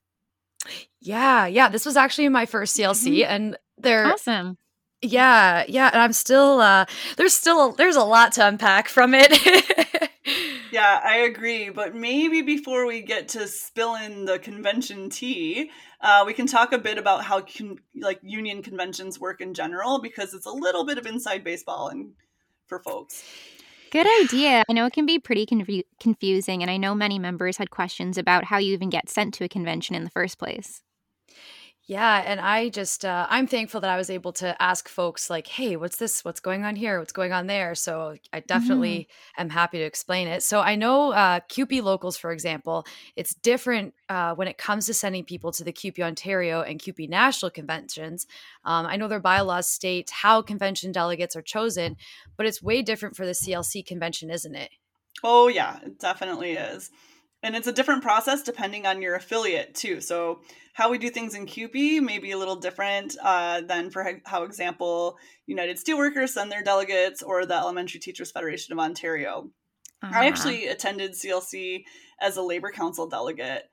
Yeah, 1.00 1.46
yeah. 1.46 1.70
This 1.70 1.86
was 1.86 1.96
actually 1.96 2.28
my 2.28 2.44
first 2.44 2.76
CLC, 2.76 3.20
mm-hmm. 3.20 3.32
and 3.32 3.58
they're 3.78 4.06
awesome. 4.06 4.58
Yeah, 5.04 5.64
yeah, 5.68 5.90
and 5.92 6.00
I'm 6.00 6.14
still 6.14 6.61
uh 6.61 6.87
there's 7.16 7.34
still 7.34 7.70
a, 7.70 7.76
there's 7.76 7.96
a 7.96 8.02
lot 8.02 8.32
to 8.32 8.46
unpack 8.46 8.88
from 8.88 9.12
it. 9.14 10.11
yeah, 10.73 11.00
I 11.04 11.16
agree, 11.18 11.68
but 11.68 11.94
maybe 11.94 12.40
before 12.40 12.87
we 12.87 13.02
get 13.02 13.28
to 13.30 13.46
spilling 13.46 14.25
the 14.25 14.38
convention 14.38 15.11
tea, 15.11 15.70
uh, 16.00 16.25
we 16.26 16.32
can 16.32 16.46
talk 16.46 16.73
a 16.73 16.78
bit 16.78 16.96
about 16.96 17.23
how 17.23 17.42
con- 17.42 17.80
like 17.94 18.18
union 18.23 18.62
conventions 18.62 19.20
work 19.20 19.42
in 19.42 19.52
general 19.52 20.00
because 20.00 20.32
it's 20.32 20.46
a 20.46 20.50
little 20.50 20.87
bit 20.87 20.96
of 20.96 21.06
inside 21.06 21.44
baseball 21.44 21.88
and 21.88 22.12
for 22.66 22.78
folks. 22.78 23.23
Good 23.90 24.06
idea. 24.23 24.64
I 24.68 24.73
know 24.73 24.87
it 24.87 24.92
can 24.94 25.06
be 25.06 25.18
pretty 25.18 25.44
confu- 25.46 25.82
confusing, 26.00 26.62
and 26.62 26.70
I 26.70 26.78
know 26.78 26.94
many 26.94 27.18
members 27.18 27.58
had 27.58 27.70
questions 27.70 28.16
about 28.16 28.44
how 28.44 28.58
you 28.58 28.73
even 28.73 28.90
get 28.90 29.11
sent 29.11 29.34
to 29.34 29.44
a 29.44 29.49
convention 29.49 29.94
in 29.94 30.02
the 30.02 30.11
first 30.11 30.38
place. 30.38 30.82
Yeah, 31.86 32.22
and 32.24 32.40
I 32.40 32.70
just 32.70 33.04
uh, 33.04 33.26
I'm 33.28 33.46
thankful 33.46 33.78
that 33.82 33.90
I 33.90 33.98
was 33.98 34.08
able 34.08 34.32
to 34.34 34.60
ask 34.62 34.88
folks 34.88 35.28
like, 35.28 35.46
"Hey, 35.46 35.76
what's 35.76 35.96
this? 35.98 36.24
What's 36.24 36.40
going 36.40 36.64
on 36.64 36.76
here? 36.76 36.98
What's 36.98 37.12
going 37.12 37.32
on 37.32 37.46
there?" 37.46 37.74
So 37.74 38.16
I 38.32 38.40
Mm-hmm. 38.54 38.96
definitely 38.96 39.06
am 39.36 39.50
happy 39.50 39.76
to 39.78 39.84
explain 39.84 40.26
it. 40.26 40.42
So 40.42 40.60
I 40.60 40.76
know 40.76 41.12
uh, 41.12 41.40
CUPE 41.50 41.82
locals, 41.82 42.16
for 42.16 42.32
example, 42.32 42.86
it's 43.16 43.34
different 43.34 43.94
uh, 44.08 44.34
when 44.34 44.48
it 44.48 44.56
comes 44.56 44.86
to 44.86 44.94
sending 44.94 45.24
people 45.24 45.52
to 45.52 45.62
the 45.64 45.72
CUPE 45.72 46.00
Ontario 46.00 46.62
and 46.62 46.80
CUPE 46.80 47.06
national 47.06 47.50
conventions. 47.50 48.26
Um, 48.64 48.86
I 48.86 48.96
know 48.96 49.06
their 49.08 49.20
bylaws 49.20 49.68
state 49.68 50.08
how 50.08 50.40
convention 50.40 50.90
delegates 50.90 51.36
are 51.36 51.42
chosen, 51.42 51.96
but 52.38 52.46
it's 52.46 52.62
way 52.62 52.80
different 52.80 53.14
for 53.14 53.26
the 53.26 53.34
CLC 53.34 53.82
convention, 53.82 54.30
isn't 54.30 54.54
it? 54.54 54.70
Oh, 55.22 55.48
yeah, 55.48 55.80
it 55.82 55.98
definitely 55.98 56.52
is. 56.52 56.90
And 57.44 57.54
it's 57.54 57.66
a 57.66 57.72
different 57.72 58.02
process 58.02 58.42
depending 58.42 58.86
on 58.86 59.02
your 59.02 59.14
affiliate, 59.14 59.74
too. 59.74 60.00
So, 60.00 60.40
how 60.72 60.90
we 60.90 60.98
do 60.98 61.10
things 61.10 61.34
in 61.36 61.46
CUPE 61.46 62.02
may 62.02 62.18
be 62.18 62.32
a 62.32 62.38
little 62.38 62.56
different 62.56 63.16
uh, 63.22 63.60
than 63.60 63.90
for 63.90 64.20
how, 64.24 64.42
example, 64.42 65.16
United 65.46 65.76
Steelworkers 65.76 66.30
send 66.30 66.50
their 66.50 66.64
delegates 66.64 67.22
or 67.22 67.46
the 67.46 67.54
Elementary 67.54 68.00
Teachers 68.00 68.32
Federation 68.32 68.72
of 68.72 68.80
Ontario. 68.80 69.50
I 70.02 70.24
Ah. 70.24 70.28
actually 70.28 70.66
attended 70.66 71.12
CLC 71.12 71.84
as 72.20 72.36
a 72.36 72.42
Labor 72.42 72.72
Council 72.72 73.06
delegate. 73.06 73.70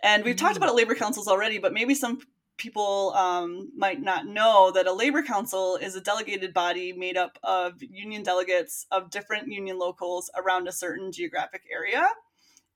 And 0.00 0.24
we've 0.24 0.36
talked 0.36 0.56
about 0.56 0.74
Labor 0.74 0.94
Councils 0.94 1.28
already, 1.28 1.58
but 1.58 1.72
maybe 1.74 1.94
some 1.94 2.20
people 2.56 3.12
um, 3.14 3.70
might 3.76 4.00
not 4.00 4.26
know 4.26 4.70
that 4.70 4.86
a 4.86 4.92
Labor 4.92 5.22
Council 5.22 5.76
is 5.76 5.96
a 5.96 6.00
delegated 6.00 6.54
body 6.54 6.92
made 6.92 7.16
up 7.16 7.36
of 7.42 7.82
union 7.82 8.22
delegates 8.22 8.86
of 8.90 9.10
different 9.10 9.48
union 9.48 9.76
locals 9.78 10.30
around 10.36 10.66
a 10.68 10.72
certain 10.72 11.10
geographic 11.12 11.62
area. 11.72 12.08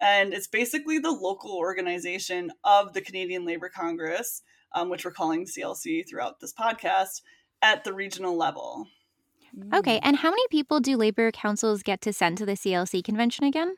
And 0.02 0.34
it's 0.34 0.48
basically 0.48 0.98
the 0.98 1.12
local 1.12 1.52
organization 1.52 2.50
of 2.64 2.92
the 2.92 3.00
Canadian 3.00 3.46
Labor 3.46 3.70
Congress, 3.70 4.42
um, 4.74 4.90
which 4.90 5.04
we're 5.04 5.12
calling 5.12 5.46
CLC 5.46 6.06
throughout 6.08 6.40
this 6.40 6.52
podcast, 6.52 7.22
at 7.62 7.84
the 7.84 7.94
regional 7.94 8.36
level. 8.36 8.88
Okay, 9.72 10.00
and 10.02 10.16
how 10.16 10.30
many 10.30 10.42
people 10.50 10.80
do 10.80 10.96
labor 10.96 11.30
councils 11.30 11.82
get 11.82 12.00
to 12.00 12.12
send 12.12 12.36
to 12.38 12.46
the 12.46 12.52
CLC 12.52 13.04
convention 13.04 13.44
again? 13.44 13.76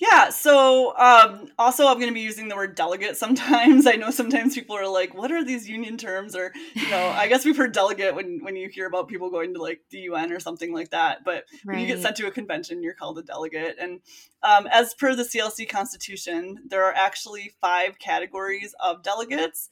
Yeah, 0.00 0.30
so 0.30 0.96
um, 0.96 1.48
also 1.58 1.86
I'm 1.86 1.98
going 1.98 2.08
to 2.08 2.14
be 2.14 2.22
using 2.22 2.48
the 2.48 2.56
word 2.56 2.74
delegate 2.74 3.18
sometimes. 3.18 3.86
I 3.86 3.96
know 3.96 4.10
sometimes 4.10 4.54
people 4.54 4.74
are 4.74 4.88
like, 4.88 5.14
"What 5.14 5.30
are 5.30 5.44
these 5.44 5.68
union 5.68 5.98
terms?" 5.98 6.34
Or 6.34 6.54
you 6.74 6.88
know, 6.88 7.08
I 7.08 7.28
guess 7.28 7.44
we've 7.44 7.56
heard 7.56 7.72
delegate 7.72 8.14
when 8.14 8.42
when 8.42 8.56
you 8.56 8.70
hear 8.70 8.86
about 8.86 9.08
people 9.08 9.30
going 9.30 9.52
to 9.54 9.62
like 9.62 9.82
the 9.90 9.98
UN 9.98 10.32
or 10.32 10.40
something 10.40 10.72
like 10.72 10.90
that. 10.90 11.22
But 11.22 11.44
when 11.64 11.78
you 11.80 11.86
get 11.86 12.00
sent 12.00 12.16
to 12.16 12.26
a 12.26 12.30
convention, 12.30 12.82
you're 12.82 12.94
called 12.94 13.18
a 13.18 13.22
delegate. 13.22 13.76
And 13.78 14.00
um, 14.42 14.66
as 14.68 14.94
per 14.94 15.14
the 15.14 15.22
CLC 15.22 15.68
Constitution, 15.68 16.56
there 16.66 16.84
are 16.84 16.94
actually 16.94 17.52
five 17.60 17.98
categories 17.98 18.74
of 18.80 19.02
delegates: 19.02 19.68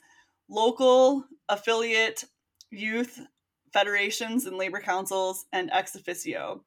local, 0.46 1.24
affiliate, 1.48 2.24
youth, 2.70 3.18
federations 3.72 4.44
and 4.44 4.58
labor 4.58 4.80
councils, 4.80 5.46
and 5.54 5.70
ex 5.72 5.96
officio. 5.96 6.62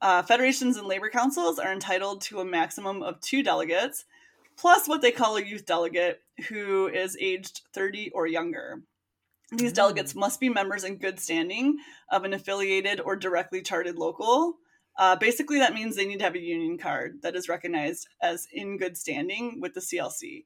Uh, 0.00 0.22
federations 0.22 0.76
and 0.76 0.86
labor 0.86 1.08
councils 1.10 1.58
are 1.58 1.72
entitled 1.72 2.20
to 2.22 2.40
a 2.40 2.44
maximum 2.44 3.02
of 3.02 3.20
two 3.20 3.42
delegates, 3.42 4.04
plus 4.56 4.88
what 4.88 5.02
they 5.02 5.10
call 5.10 5.36
a 5.36 5.42
youth 5.44 5.66
delegate, 5.66 6.22
who 6.48 6.86
is 6.88 7.16
aged 7.20 7.62
30 7.72 8.10
or 8.14 8.26
younger. 8.26 8.82
These 9.50 9.72
Mm. 9.72 9.76
delegates 9.76 10.14
must 10.14 10.40
be 10.40 10.48
members 10.48 10.84
in 10.84 10.96
good 10.96 11.18
standing 11.18 11.78
of 12.10 12.24
an 12.24 12.32
affiliated 12.34 13.00
or 13.00 13.16
directly 13.16 13.62
chartered 13.62 13.96
local. 13.96 14.58
Uh, 14.98 15.16
basically, 15.16 15.58
that 15.58 15.74
means 15.74 15.94
they 15.96 16.04
need 16.06 16.18
to 16.18 16.24
have 16.24 16.34
a 16.34 16.40
union 16.40 16.76
card 16.76 17.22
that 17.22 17.34
is 17.36 17.48
recognized 17.48 18.08
as 18.20 18.46
in 18.52 18.76
good 18.76 18.96
standing 18.96 19.60
with 19.60 19.72
the 19.74 19.80
CLC, 19.80 20.44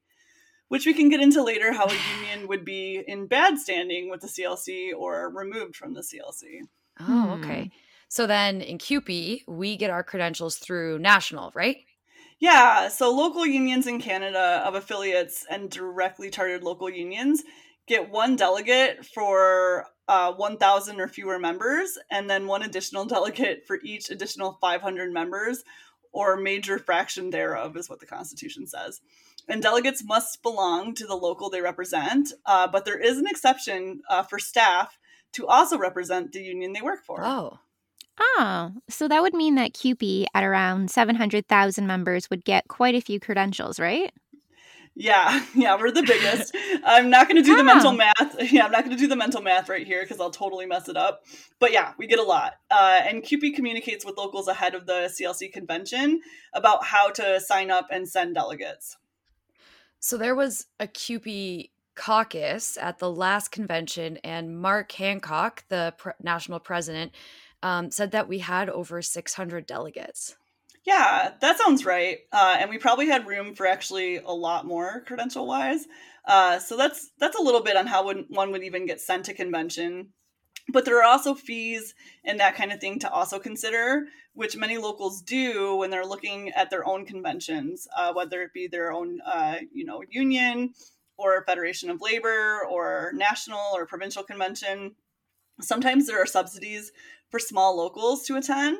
which 0.69 0.85
we 0.85 0.93
can 0.93 1.09
get 1.09 1.19
into 1.21 1.43
later 1.43 1.73
how 1.73 1.85
a 1.87 1.93
union 2.21 2.47
would 2.47 2.63
be 2.63 3.03
in 3.07 3.27
bad 3.27 3.57
standing 3.59 4.09
with 4.09 4.21
the 4.21 4.27
CLC 4.27 4.93
or 4.95 5.29
removed 5.29 5.75
from 5.75 5.93
the 5.95 6.01
CLC. 6.03 6.61
Oh, 6.99 7.03
Hmm. 7.03 7.29
okay. 7.43 7.71
So 8.13 8.27
then 8.27 8.61
in 8.61 8.77
CUPE, 8.77 9.41
we 9.47 9.75
get 9.75 9.89
our 9.89 10.03
credentials 10.03 10.57
through 10.57 10.99
national, 10.99 11.51
right? 11.55 11.77
Yeah, 12.39 12.87
so 12.89 13.11
local 13.11 13.43
unions 13.43 13.87
in 13.87 13.99
Canada 13.99 14.61
of 14.63 14.75
affiliates 14.75 15.47
and 15.49 15.67
directly 15.67 16.29
chartered 16.29 16.61
local 16.61 16.91
unions 16.91 17.41
get 17.87 18.11
one 18.11 18.35
delegate 18.35 19.03
for 19.03 19.87
uh, 20.07 20.31
1,000 20.31 21.01
or 21.01 21.07
fewer 21.07 21.39
members, 21.39 21.97
and 22.11 22.29
then 22.29 22.45
one 22.45 22.61
additional 22.61 23.05
delegate 23.15 23.65
for 23.65 23.79
each 23.83 24.11
additional 24.11 24.59
500 24.61 25.11
members, 25.11 25.63
or 26.11 26.37
major 26.37 26.77
fraction 26.77 27.31
thereof, 27.31 27.75
is 27.75 27.89
what 27.89 27.99
the 27.99 28.05
Constitution 28.05 28.67
says. 28.67 29.01
And 29.49 29.59
delegates 29.59 30.03
must 30.03 30.43
belong 30.43 30.93
to 30.93 31.07
the 31.07 31.15
local 31.15 31.49
they 31.49 31.61
represent, 31.61 32.31
uh, 32.45 32.67
but 32.67 32.85
there 32.85 32.99
is 32.99 33.17
an 33.17 33.25
exception 33.25 34.01
uh, 34.07 34.21
for 34.21 34.37
staff 34.37 34.99
to 35.31 35.47
also 35.47 35.79
represent 35.79 36.31
the 36.31 36.43
union 36.43 36.73
they 36.73 36.81
work 36.83 37.03
for. 37.03 37.25
Oh. 37.25 37.57
Oh, 38.19 38.71
so 38.89 39.07
that 39.07 39.21
would 39.21 39.33
mean 39.33 39.55
that 39.55 39.73
CUPE 39.73 40.27
at 40.33 40.43
around 40.43 40.91
700,000 40.91 41.87
members 41.87 42.29
would 42.29 42.45
get 42.45 42.67
quite 42.67 42.95
a 42.95 43.01
few 43.01 43.19
credentials, 43.19 43.79
right? 43.79 44.11
Yeah, 44.95 45.43
yeah, 45.55 45.75
we're 45.79 45.89
the 45.91 46.03
biggest. 46.03 46.55
I'm 46.85 47.09
not 47.09 47.27
going 47.27 47.41
to 47.41 47.47
do 47.47 47.55
the 47.55 47.61
Ah. 47.61 47.73
mental 47.73 47.93
math. 47.93 48.35
Yeah, 48.51 48.65
I'm 48.65 48.71
not 48.71 48.85
going 48.85 48.95
to 48.95 49.01
do 49.01 49.07
the 49.07 49.15
mental 49.15 49.41
math 49.41 49.67
right 49.67 49.87
here 49.87 50.03
because 50.03 50.19
I'll 50.19 50.29
totally 50.29 50.67
mess 50.67 50.87
it 50.87 50.95
up. 50.97 51.23
But 51.59 51.71
yeah, 51.71 51.93
we 51.97 52.05
get 52.05 52.19
a 52.19 52.23
lot. 52.23 52.53
Uh, 52.69 52.99
and 53.03 53.23
CUPE 53.23 53.55
communicates 53.55 54.05
with 54.05 54.15
locals 54.17 54.47
ahead 54.47 54.75
of 54.75 54.85
the 54.85 55.11
CLC 55.19 55.51
convention 55.51 56.21
about 56.53 56.83
how 56.83 57.09
to 57.11 57.39
sign 57.39 57.71
up 57.71 57.87
and 57.91 58.07
send 58.07 58.35
delegates. 58.35 58.97
So 59.99 60.17
there 60.17 60.35
was 60.35 60.67
a 60.79 60.85
CUPE 60.87 61.71
caucus 61.95 62.77
at 62.77 62.99
the 62.99 63.09
last 63.11 63.51
convention, 63.51 64.17
and 64.23 64.59
Mark 64.59 64.91
Hancock, 64.91 65.63
the 65.69 65.93
pre- 65.97 66.13
national 66.21 66.59
president, 66.59 67.13
um, 67.63 67.89
said 67.89 68.11
that 68.11 68.27
we 68.27 68.39
had 68.39 68.69
over 68.69 69.01
600 69.01 69.65
delegates. 69.65 70.35
Yeah, 70.85 71.31
that 71.39 71.57
sounds 71.57 71.85
right. 71.85 72.19
Uh, 72.31 72.57
and 72.59 72.69
we 72.69 72.77
probably 72.77 73.07
had 73.07 73.25
room 73.25 73.55
for 73.55 73.65
actually 73.65 74.17
a 74.17 74.31
lot 74.31 74.65
more 74.65 75.01
credential 75.07 75.47
wise. 75.47 75.85
Uh, 76.25 76.59
so 76.59 76.75
that's 76.77 77.11
that's 77.19 77.37
a 77.37 77.41
little 77.41 77.63
bit 77.63 77.77
on 77.77 77.87
how 77.87 78.11
one, 78.27 78.51
would 78.51 78.63
even 78.63 78.85
get 78.85 78.99
sent 78.99 79.25
to 79.25 79.33
convention. 79.33 80.09
But 80.69 80.85
there 80.85 80.97
are 80.99 81.09
also 81.09 81.35
fees 81.35 81.93
and 82.23 82.39
that 82.39 82.55
kind 82.55 82.71
of 82.71 82.79
thing 82.79 82.99
to 82.99 83.09
also 83.09 83.39
consider, 83.39 84.07
which 84.33 84.55
many 84.55 84.77
locals 84.77 85.21
do 85.21 85.75
when 85.77 85.89
they're 85.89 86.05
looking 86.05 86.49
at 86.51 86.69
their 86.69 86.85
own 86.87 87.05
conventions, 87.05 87.87
uh, 87.97 88.13
whether 88.13 88.41
it 88.41 88.53
be 88.53 88.67
their 88.67 88.91
own, 88.91 89.19
uh, 89.25 89.55
you 89.73 89.85
know, 89.85 90.03
union 90.09 90.73
or 91.17 91.43
Federation 91.45 91.89
of 91.89 92.01
Labor 92.01 92.65
or 92.69 93.11
national 93.13 93.59
or 93.73 93.85
provincial 93.85 94.23
convention. 94.23 94.95
Sometimes 95.61 96.07
there 96.07 96.21
are 96.21 96.25
subsidies 96.25 96.91
for 97.33 97.39
small 97.39 97.75
locals 97.75 98.21
to 98.27 98.35
attend. 98.35 98.77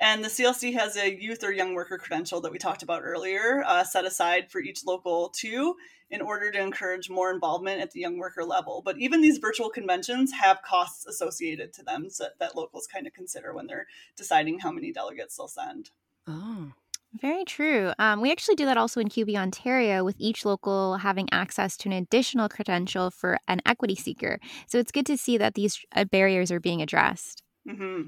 And 0.00 0.24
the 0.24 0.28
CLC 0.28 0.74
has 0.74 0.96
a 0.96 1.14
youth 1.14 1.44
or 1.44 1.52
young 1.52 1.74
worker 1.74 1.96
credential 1.96 2.40
that 2.40 2.50
we 2.50 2.58
talked 2.58 2.82
about 2.82 3.02
earlier, 3.04 3.62
uh, 3.64 3.84
set 3.84 4.04
aside 4.04 4.50
for 4.50 4.60
each 4.60 4.84
local 4.84 5.28
too, 5.28 5.76
in 6.10 6.20
order 6.20 6.50
to 6.50 6.60
encourage 6.60 7.08
more 7.08 7.30
involvement 7.30 7.80
at 7.80 7.92
the 7.92 8.00
young 8.00 8.18
worker 8.18 8.44
level. 8.44 8.82
But 8.84 8.98
even 8.98 9.20
these 9.20 9.38
virtual 9.38 9.70
conventions 9.70 10.32
have 10.32 10.60
costs 10.62 11.06
associated 11.06 11.72
to 11.74 11.84
them 11.84 12.10
so 12.10 12.26
that 12.40 12.56
locals 12.56 12.88
kind 12.88 13.06
of 13.06 13.12
consider 13.12 13.54
when 13.54 13.68
they're 13.68 13.86
deciding 14.16 14.58
how 14.58 14.72
many 14.72 14.92
delegates 14.92 15.36
they'll 15.36 15.46
send. 15.46 15.90
Oh. 16.26 16.72
Very 17.20 17.44
true. 17.44 17.92
Um, 18.00 18.20
we 18.20 18.32
actually 18.32 18.56
do 18.56 18.64
that 18.64 18.76
also 18.76 19.00
in 19.00 19.08
CUPE 19.08 19.36
Ontario, 19.36 20.02
with 20.02 20.16
each 20.18 20.44
local 20.44 20.96
having 20.96 21.28
access 21.30 21.76
to 21.76 21.88
an 21.88 21.92
additional 21.92 22.48
credential 22.48 23.12
for 23.12 23.38
an 23.46 23.60
equity 23.64 23.94
seeker. 23.94 24.40
So 24.66 24.78
it's 24.78 24.90
good 24.90 25.06
to 25.06 25.16
see 25.16 25.38
that 25.38 25.54
these 25.54 25.78
uh, 25.94 26.06
barriers 26.06 26.50
are 26.50 26.58
being 26.58 26.82
addressed. 26.82 27.43
Hmm 27.66 28.02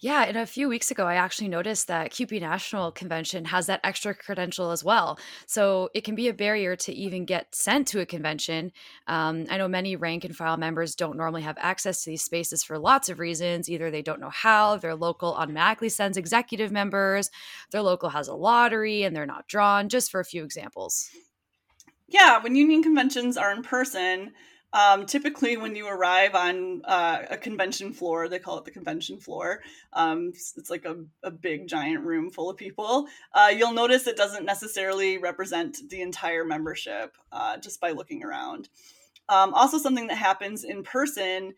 Yeah, 0.00 0.24
and 0.24 0.36
a 0.36 0.46
few 0.46 0.68
weeks 0.68 0.90
ago, 0.90 1.06
I 1.06 1.14
actually 1.14 1.46
noticed 1.48 1.86
that 1.86 2.10
CUPE 2.10 2.40
National 2.40 2.90
Convention 2.90 3.44
has 3.44 3.66
that 3.66 3.80
extra 3.84 4.14
credential 4.14 4.72
as 4.72 4.82
well. 4.82 5.16
So 5.46 5.90
it 5.94 6.02
can 6.02 6.16
be 6.16 6.26
a 6.26 6.34
barrier 6.34 6.74
to 6.76 6.92
even 6.92 7.24
get 7.24 7.54
sent 7.54 7.86
to 7.88 8.00
a 8.00 8.06
convention. 8.06 8.72
Um, 9.06 9.46
I 9.48 9.58
know 9.58 9.68
many 9.68 9.94
rank 9.94 10.24
and 10.24 10.36
file 10.36 10.56
members 10.56 10.96
don't 10.96 11.16
normally 11.16 11.42
have 11.42 11.56
access 11.60 12.02
to 12.02 12.10
these 12.10 12.24
spaces 12.24 12.64
for 12.64 12.80
lots 12.80 13.08
of 13.10 13.20
reasons. 13.20 13.70
Either 13.70 13.92
they 13.92 14.02
don't 14.02 14.20
know 14.20 14.30
how, 14.30 14.76
their 14.76 14.96
local 14.96 15.34
automatically 15.34 15.88
sends 15.88 16.16
executive 16.18 16.72
members, 16.72 17.30
their 17.70 17.82
local 17.82 18.08
has 18.08 18.26
a 18.26 18.34
lottery 18.34 19.04
and 19.04 19.14
they're 19.14 19.26
not 19.26 19.46
drawn, 19.46 19.88
just 19.88 20.10
for 20.10 20.18
a 20.20 20.24
few 20.24 20.42
examples. 20.42 21.10
Yeah, 22.08 22.42
when 22.42 22.54
union 22.54 22.82
conventions 22.82 23.36
are 23.36 23.50
in 23.52 23.62
person, 23.62 24.34
um, 24.72 25.06
typically 25.06 25.56
when 25.56 25.76
you 25.76 25.86
arrive 25.86 26.34
on 26.34 26.82
uh, 26.84 27.22
a 27.30 27.36
convention 27.36 27.92
floor, 27.92 28.28
they 28.28 28.38
call 28.38 28.58
it 28.58 28.64
the 28.64 28.70
convention 28.70 29.18
floor. 29.18 29.60
Um, 29.92 30.28
it's, 30.28 30.70
like 30.70 30.84
a, 30.84 30.96
a 31.22 31.30
big 31.30 31.68
giant 31.68 32.04
room 32.04 32.30
full 32.30 32.48
of 32.48 32.56
people. 32.56 33.06
Uh, 33.34 33.52
you'll 33.54 33.72
notice 33.72 34.06
it 34.06 34.16
doesn't 34.16 34.46
necessarily 34.46 35.18
represent 35.18 35.78
the 35.90 36.00
entire 36.00 36.44
membership 36.44 37.16
uh, 37.32 37.58
just 37.58 37.80
by 37.80 37.90
looking 37.90 38.24
around. 38.24 38.68
Um, 39.28 39.54
also, 39.54 39.78
something 39.78 40.08
that 40.08 40.16
happens 40.16 40.64
in 40.64 40.82
person 40.82 41.54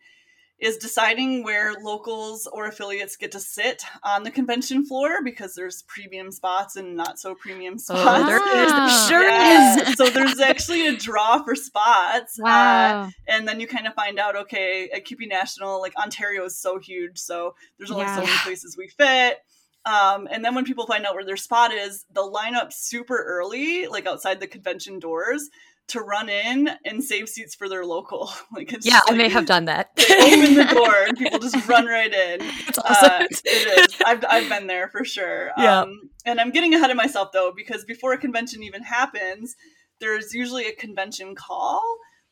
is 0.59 0.77
deciding 0.77 1.43
where 1.43 1.73
locals 1.81 2.47
or 2.51 2.65
affiliates 2.65 3.17
get 3.17 3.31
to 3.33 3.39
sit 3.39 3.83
on 4.03 4.23
the 4.23 4.31
convention 4.31 4.85
floor 4.85 5.21
because 5.23 5.53
there's 5.53 5.83
premium 5.83 6.31
spots 6.31 6.77
and 6.77 6.95
not 6.95 7.19
so 7.19 7.35
premium 7.35 7.73
oh, 7.73 7.77
spots. 7.77 8.23
Oh, 8.23 8.25
there 8.25 8.63
is. 8.63 8.71
There 8.71 9.07
sure 9.09 9.29
yeah. 9.29 9.75
is. 9.81 9.97
so 9.97 10.09
there's 10.09 10.39
actually 10.39 10.87
a 10.87 10.95
draw 10.95 11.43
for 11.43 11.55
spots. 11.55 12.39
Uh, 12.39 12.43
wow. 12.43 13.03
Uh, 13.03 13.09
and 13.27 13.47
then 13.47 13.59
you 13.59 13.67
kind 13.67 13.85
of 13.85 13.93
find 13.95 14.17
out, 14.17 14.35
okay, 14.37 14.89
at 14.93 15.03
CUPE 15.03 15.27
National, 15.27 15.81
like 15.81 15.95
Ontario 15.97 16.45
is 16.45 16.57
so 16.57 16.79
huge, 16.79 17.17
so 17.17 17.55
there's 17.77 17.91
only 17.91 18.03
yeah. 18.03 18.15
so 18.15 18.21
many 18.21 18.37
places 18.37 18.77
we 18.77 18.87
fit. 18.87 19.39
Um, 19.85 20.27
and 20.31 20.43
then 20.43 20.55
when 20.55 20.65
people 20.65 20.87
find 20.87 21.05
out 21.05 21.13
where 21.13 21.25
their 21.25 21.37
spot 21.37 21.71
is, 21.71 22.05
they'll 22.13 22.31
line 22.31 22.55
up 22.55 22.73
super 22.73 23.17
early, 23.17 23.87
like 23.87 24.07
outside 24.07 24.39
the 24.39 24.47
convention 24.47 24.99
doors, 24.99 25.49
to 25.87 25.99
run 25.99 26.29
in 26.29 26.69
and 26.83 27.03
save 27.03 27.29
seats 27.29 27.55
for 27.55 27.69
their 27.69 27.85
local. 27.85 28.31
Like 28.55 28.73
yeah, 28.85 29.01
I 29.07 29.13
may 29.13 29.27
have 29.27 29.45
done 29.45 29.65
that. 29.65 29.91
open 29.97 30.55
the 30.55 30.63
door 30.73 31.03
and 31.07 31.17
people 31.17 31.39
just 31.39 31.67
run 31.67 31.85
right 31.87 32.13
in. 32.13 32.41
It's 32.67 32.79
awesome. 32.79 33.09
Uh, 33.11 33.25
it 33.43 33.89
is. 33.89 34.01
I've 34.05 34.23
I've 34.29 34.47
been 34.47 34.67
there 34.67 34.87
for 34.87 35.03
sure. 35.03 35.51
Yeah. 35.57 35.81
Um, 35.81 36.09
and 36.25 36.39
I'm 36.39 36.51
getting 36.51 36.73
ahead 36.73 36.89
of 36.89 36.95
myself 36.95 37.31
though 37.33 37.51
because 37.55 37.83
before 37.83 38.13
a 38.13 38.17
convention 38.17 38.63
even 38.63 38.83
happens, 38.83 39.55
there's 39.99 40.33
usually 40.33 40.67
a 40.67 40.73
convention 40.73 41.35
call 41.35 41.81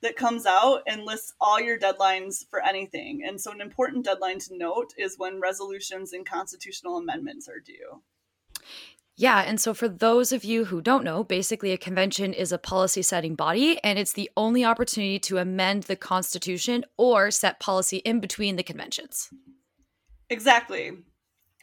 that 0.02 0.16
comes 0.16 0.46
out 0.46 0.82
and 0.88 1.04
lists 1.04 1.34
all 1.42 1.60
your 1.60 1.80
deadlines 1.80 2.48
for 2.50 2.64
anything. 2.64 3.22
And 3.26 3.40
so 3.40 3.52
an 3.52 3.62
important 3.62 4.06
deadline 4.06 4.40
to 4.40 4.58
note 4.58 4.94
is 4.98 5.16
when 5.18 5.42
resolutions 5.42 6.14
and 6.14 6.26
constitutional 6.26 6.98
amendments 6.98 7.48
are 7.50 7.60
due. 7.60 8.02
Yeah. 9.16 9.42
And 9.42 9.60
so, 9.60 9.74
for 9.74 9.88
those 9.88 10.32
of 10.32 10.44
you 10.44 10.66
who 10.66 10.82
don't 10.82 11.04
know, 11.04 11.24
basically 11.24 11.72
a 11.72 11.78
convention 11.78 12.34
is 12.34 12.52
a 12.52 12.58
policy 12.58 13.02
setting 13.02 13.36
body, 13.36 13.80
and 13.84 14.00
it's 14.00 14.14
the 14.14 14.30
only 14.36 14.66
opportunity 14.66 15.20
to 15.20 15.38
amend 15.38 15.84
the 15.84 15.96
Constitution 15.96 16.84
or 16.98 17.30
set 17.30 17.60
policy 17.60 17.98
in 17.98 18.20
between 18.20 18.56
the 18.56 18.64
conventions. 18.64 19.30
Exactly. 20.30 20.94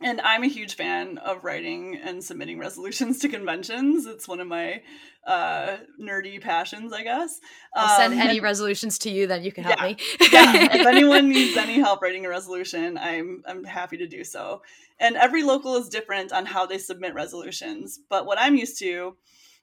And 0.02 0.21
I'm 0.23 0.42
a 0.42 0.49
huge 0.49 0.76
fan 0.76 1.19
of 1.19 1.45
writing 1.45 1.99
and 2.02 2.25
submitting 2.25 2.59
resolutions 2.59 3.19
to 3.21 3.28
conventions. 3.28 4.07
It's 4.07 4.26
one 4.26 4.40
of 4.40 4.49
my 4.49 4.80
uh, 5.26 5.76
nerdy 6.00 6.40
passions, 6.40 6.92
I 6.92 7.02
guess. 7.02 7.38
I'll 7.75 7.99
send 7.99 8.14
um, 8.14 8.21
any 8.21 8.40
resolutions 8.40 8.99
to 9.00 9.11
you, 9.11 9.26
then 9.26 9.42
you 9.42 9.52
can 9.52 9.64
help 9.64 9.78
yeah, 9.78 9.87
me. 9.87 9.97
yeah. 10.33 10.75
If 10.75 10.87
anyone 10.87 11.28
needs 11.28 11.57
any 11.57 11.75
help 11.75 12.00
writing 12.00 12.25
a 12.25 12.30
resolution, 12.30 12.97
I'm 12.97 13.42
I'm 13.47 13.64
happy 13.64 13.99
to 13.99 14.07
do 14.07 14.25
so. 14.25 14.62
And 14.99 15.16
every 15.16 15.42
local 15.42 15.76
is 15.76 15.88
different 15.88 16.33
on 16.33 16.47
how 16.47 16.64
they 16.64 16.78
submit 16.78 17.14
resolutions. 17.14 18.00
But 18.09 18.25
what 18.25 18.38
I'm 18.40 18.57
used 18.57 18.78
to 18.78 19.16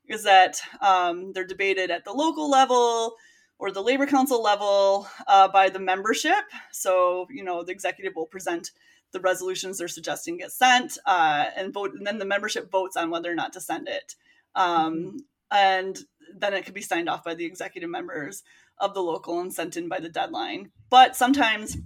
is 0.07 0.23
that 0.23 0.61
um, 0.81 1.33
they're 1.33 1.45
debated 1.45 1.89
at 1.89 2.05
the 2.05 2.13
local 2.13 2.49
level 2.49 3.15
or 3.59 3.71
the 3.71 3.81
labor 3.81 4.05
council 4.05 4.41
level 4.41 5.07
uh, 5.27 5.47
by 5.47 5.69
the 5.69 5.79
membership. 5.79 6.45
So 6.71 7.25
you 7.31 7.43
know 7.43 7.63
the 7.63 7.71
executive 7.71 8.15
will 8.15 8.27
present 8.27 8.69
the 9.17 9.21
resolutions 9.21 9.77
they're 9.77 9.87
suggesting 9.87 10.37
get 10.37 10.51
sent 10.51 10.97
uh, 11.05 11.45
and 11.55 11.73
vote 11.73 11.93
and 11.93 12.05
then 12.05 12.19
the 12.19 12.25
membership 12.25 12.71
votes 12.71 12.95
on 12.95 13.09
whether 13.09 13.31
or 13.31 13.35
not 13.35 13.53
to 13.53 13.59
send 13.59 13.87
it 13.87 14.15
um, 14.55 14.95
mm-hmm. 14.95 15.17
and 15.51 15.99
then 16.37 16.53
it 16.53 16.65
could 16.65 16.73
be 16.73 16.81
signed 16.81 17.09
off 17.09 17.23
by 17.23 17.33
the 17.33 17.45
executive 17.45 17.89
members 17.89 18.43
of 18.79 18.93
the 18.93 19.01
local 19.01 19.39
and 19.39 19.53
sent 19.53 19.75
in 19.75 19.89
by 19.89 19.99
the 19.99 20.09
deadline 20.09 20.69
but 20.89 21.15
sometimes 21.15 21.77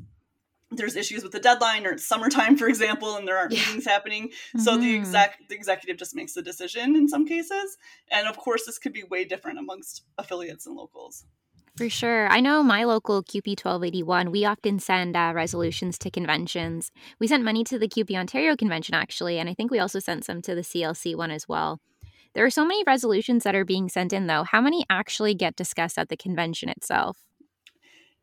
there's 0.71 0.95
issues 0.95 1.23
with 1.23 1.31
the 1.31 1.39
deadline 1.39 1.85
or 1.85 1.91
it's 1.91 2.05
summertime 2.05 2.57
for 2.57 2.67
example 2.67 3.15
and 3.15 3.25
there 3.25 3.37
aren't 3.37 3.53
yeah. 3.53 3.59
meetings 3.59 3.85
happening 3.85 4.27
mm-hmm. 4.27 4.59
so 4.59 4.77
the 4.77 4.85
mm-hmm. 4.85 5.01
exec 5.01 5.37
the 5.47 5.55
executive 5.55 5.97
just 5.97 6.15
makes 6.15 6.33
the 6.33 6.41
decision 6.41 6.95
in 6.97 7.07
some 7.07 7.25
cases 7.25 7.77
and 8.11 8.27
of 8.27 8.37
course 8.37 8.65
this 8.65 8.77
could 8.77 8.93
be 8.93 9.03
way 9.03 9.23
different 9.23 9.57
amongst 9.57 10.03
affiliates 10.17 10.65
and 10.65 10.75
locals 10.75 11.25
for 11.77 11.89
sure. 11.89 12.27
I 12.27 12.41
know 12.41 12.63
my 12.63 12.83
local 12.83 13.23
CUPE 13.23 13.57
1281, 13.57 14.31
we 14.31 14.45
often 14.45 14.79
send 14.79 15.15
uh, 15.15 15.31
resolutions 15.33 15.97
to 15.99 16.11
conventions. 16.11 16.91
We 17.19 17.27
sent 17.27 17.43
money 17.43 17.63
to 17.65 17.79
the 17.79 17.87
CUPE 17.87 18.11
Ontario 18.11 18.55
convention, 18.55 18.93
actually, 18.93 19.39
and 19.39 19.49
I 19.49 19.53
think 19.53 19.71
we 19.71 19.79
also 19.79 19.99
sent 19.99 20.25
some 20.25 20.41
to 20.43 20.55
the 20.55 20.61
CLC 20.61 21.15
one 21.15 21.31
as 21.31 21.47
well. 21.47 21.79
There 22.33 22.45
are 22.45 22.49
so 22.49 22.65
many 22.65 22.83
resolutions 22.85 23.43
that 23.43 23.55
are 23.55 23.65
being 23.65 23.89
sent 23.89 24.13
in, 24.13 24.27
though. 24.27 24.43
How 24.43 24.61
many 24.61 24.85
actually 24.89 25.33
get 25.33 25.55
discussed 25.55 25.97
at 25.97 26.09
the 26.09 26.17
convention 26.17 26.69
itself? 26.69 27.17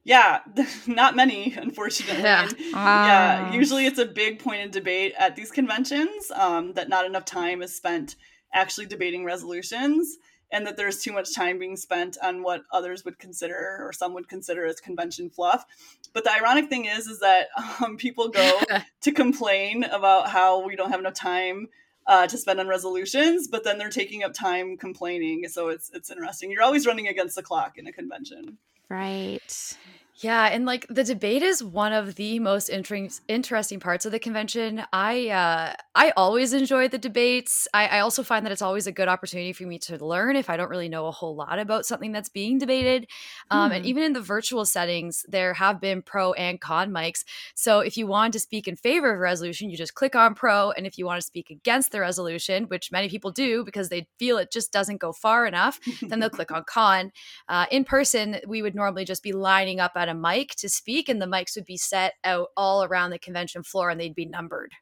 Yeah, 0.04 0.40
not 0.87 1.16
many, 1.16 1.54
unfortunately. 1.56 2.22
Yeah. 2.22 2.48
yeah. 2.72 3.52
Usually 3.52 3.87
it's 3.87 3.98
a 3.98 4.06
big 4.06 4.38
point 4.38 4.64
of 4.64 4.70
debate 4.70 5.14
at 5.18 5.37
these 5.37 5.50
conventions 5.50 6.30
um, 6.34 6.72
that 6.74 6.88
not 6.88 7.04
enough 7.04 7.24
time 7.24 7.62
is 7.62 7.74
spent 7.74 8.16
actually 8.54 8.87
debating 8.87 9.24
resolutions 9.24 10.16
and 10.50 10.66
that 10.66 10.76
there's 10.76 11.02
too 11.02 11.12
much 11.12 11.34
time 11.34 11.58
being 11.58 11.76
spent 11.76 12.16
on 12.22 12.42
what 12.42 12.62
others 12.72 13.04
would 13.04 13.18
consider 13.18 13.78
or 13.80 13.92
some 13.92 14.14
would 14.14 14.28
consider 14.28 14.64
as 14.64 14.80
convention 14.80 15.30
fluff. 15.30 15.64
But 16.12 16.24
the 16.24 16.32
ironic 16.32 16.68
thing 16.68 16.87
is, 16.87 17.06
is 17.06 17.20
that 17.20 17.48
um, 17.82 17.96
people 17.96 18.28
go 18.28 18.61
to 19.02 19.12
complain 19.12 19.84
about 19.84 20.28
how 20.28 20.64
we 20.66 20.76
don't 20.76 20.90
have 20.90 21.00
enough 21.00 21.14
time 21.14 21.68
uh, 22.06 22.26
to 22.26 22.38
spend 22.38 22.58
on 22.58 22.66
resolutions, 22.66 23.48
but 23.48 23.64
then 23.64 23.76
they're 23.76 23.90
taking 23.90 24.24
up 24.24 24.32
time 24.32 24.78
complaining. 24.78 25.46
So 25.48 25.68
it's 25.68 25.90
it's 25.92 26.11
interesting. 26.11 26.50
You're 26.50 26.62
always 26.62 26.87
running 26.87 27.06
against 27.06 27.37
the 27.37 27.42
clock 27.42 27.76
in 27.76 27.87
a 27.87 27.92
convention. 27.92 28.56
Right. 28.88 29.76
Yeah, 30.20 30.46
and 30.46 30.66
like 30.66 30.85
the 30.88 31.04
debate 31.04 31.44
is 31.44 31.62
one 31.62 31.92
of 31.92 32.16
the 32.16 32.40
most 32.40 32.68
inter- 32.68 33.07
interesting 33.28 33.78
parts 33.78 34.04
of 34.04 34.11
the 34.11 34.18
convention. 34.18 34.83
I 34.92 35.28
uh, 35.28 35.74
I 35.94 36.11
always 36.16 36.52
enjoy 36.52 36.88
the 36.88 36.98
debates. 36.98 37.68
I, 37.72 37.87
I, 37.87 38.00
also 38.00 38.24
find 38.24 38.44
that 38.44 38.50
it's 38.50 38.62
always 38.62 38.88
a 38.88 38.92
good 38.92 39.07
opportunity 39.07 39.52
for 39.52 39.62
me 39.62 39.78
to 39.81 40.04
learn 40.04 40.35
if 40.35 40.50
I 40.50 40.57
don't 40.57 40.70
really 40.70 40.88
know 40.88 41.07
a 41.07 41.12
whole 41.12 41.37
lot 41.37 41.61
about 41.61 41.87
something 41.87 42.11
that's 42.11 42.28
being 42.28 42.59
debated. 42.59 43.07
Um, 43.52 43.70
And 43.70 43.85
hmm. 43.85 43.88
even 43.88 44.02
in 44.02 44.12
the 44.12 44.20
virtual 44.20 44.64
settings, 44.64 45.24
there 45.28 45.54
have 45.54 45.81
been 45.81 46.02
pro 46.02 46.33
and 46.33 46.61
con 46.61 46.90
mics. 46.90 47.24
So 47.54 47.78
if 47.78 47.96
you 47.96 48.09
want 48.09 48.33
to 48.33 48.40
speak 48.40 48.66
in 48.66 48.74
favor 48.74 49.12
of 49.12 49.18
a 49.18 49.20
resolution, 49.20 49.70
you 49.70 49.76
just 49.76 49.94
click 49.94 50.16
on 50.16 50.35
pro, 50.35 50.72
and 50.72 50.85
if 50.85 50.98
you 50.98 51.07
want 51.07 51.20
to 51.20 51.26
speak 51.26 51.48
against 51.48 51.92
the 51.92 52.00
resolution, 52.00 52.64
which 52.64 52.90
many 52.90 53.09
people 53.09 53.31
do 53.31 53.64
because 53.64 53.88
they 53.88 54.09
feel 54.18 54.38
it 54.38 54.50
just 54.50 54.72
doesn't 54.72 54.96
go 54.96 55.12
far 55.12 55.46
enough, 55.46 55.78
then 56.02 56.18
they'll 56.18 56.28
click 56.28 56.50
on 56.50 56.64
con. 56.64 57.12
Uh, 57.48 57.66
in 57.70 57.85
person, 57.85 58.38
we 58.48 58.62
would 58.62 58.74
normally 58.74 59.04
just 59.04 59.22
be 59.22 59.33
lining 59.33 59.78
up 59.78 59.92
at 59.94 60.08
a 60.09 60.14
mic 60.14 60.55
to 60.57 60.68
speak, 60.68 61.09
and 61.09 61.21
the 61.21 61.27
mics 61.27 61.57
would 61.57 61.64
be 61.64 61.77
set 61.77 62.14
out 62.25 62.49
all 62.57 62.85
around 62.85 63.11
the 63.11 63.18
convention 63.18 63.62
floor 63.62 63.90
and 63.90 64.01
they'd 64.01 64.14
be 64.14 64.27
numbered. 64.27 64.73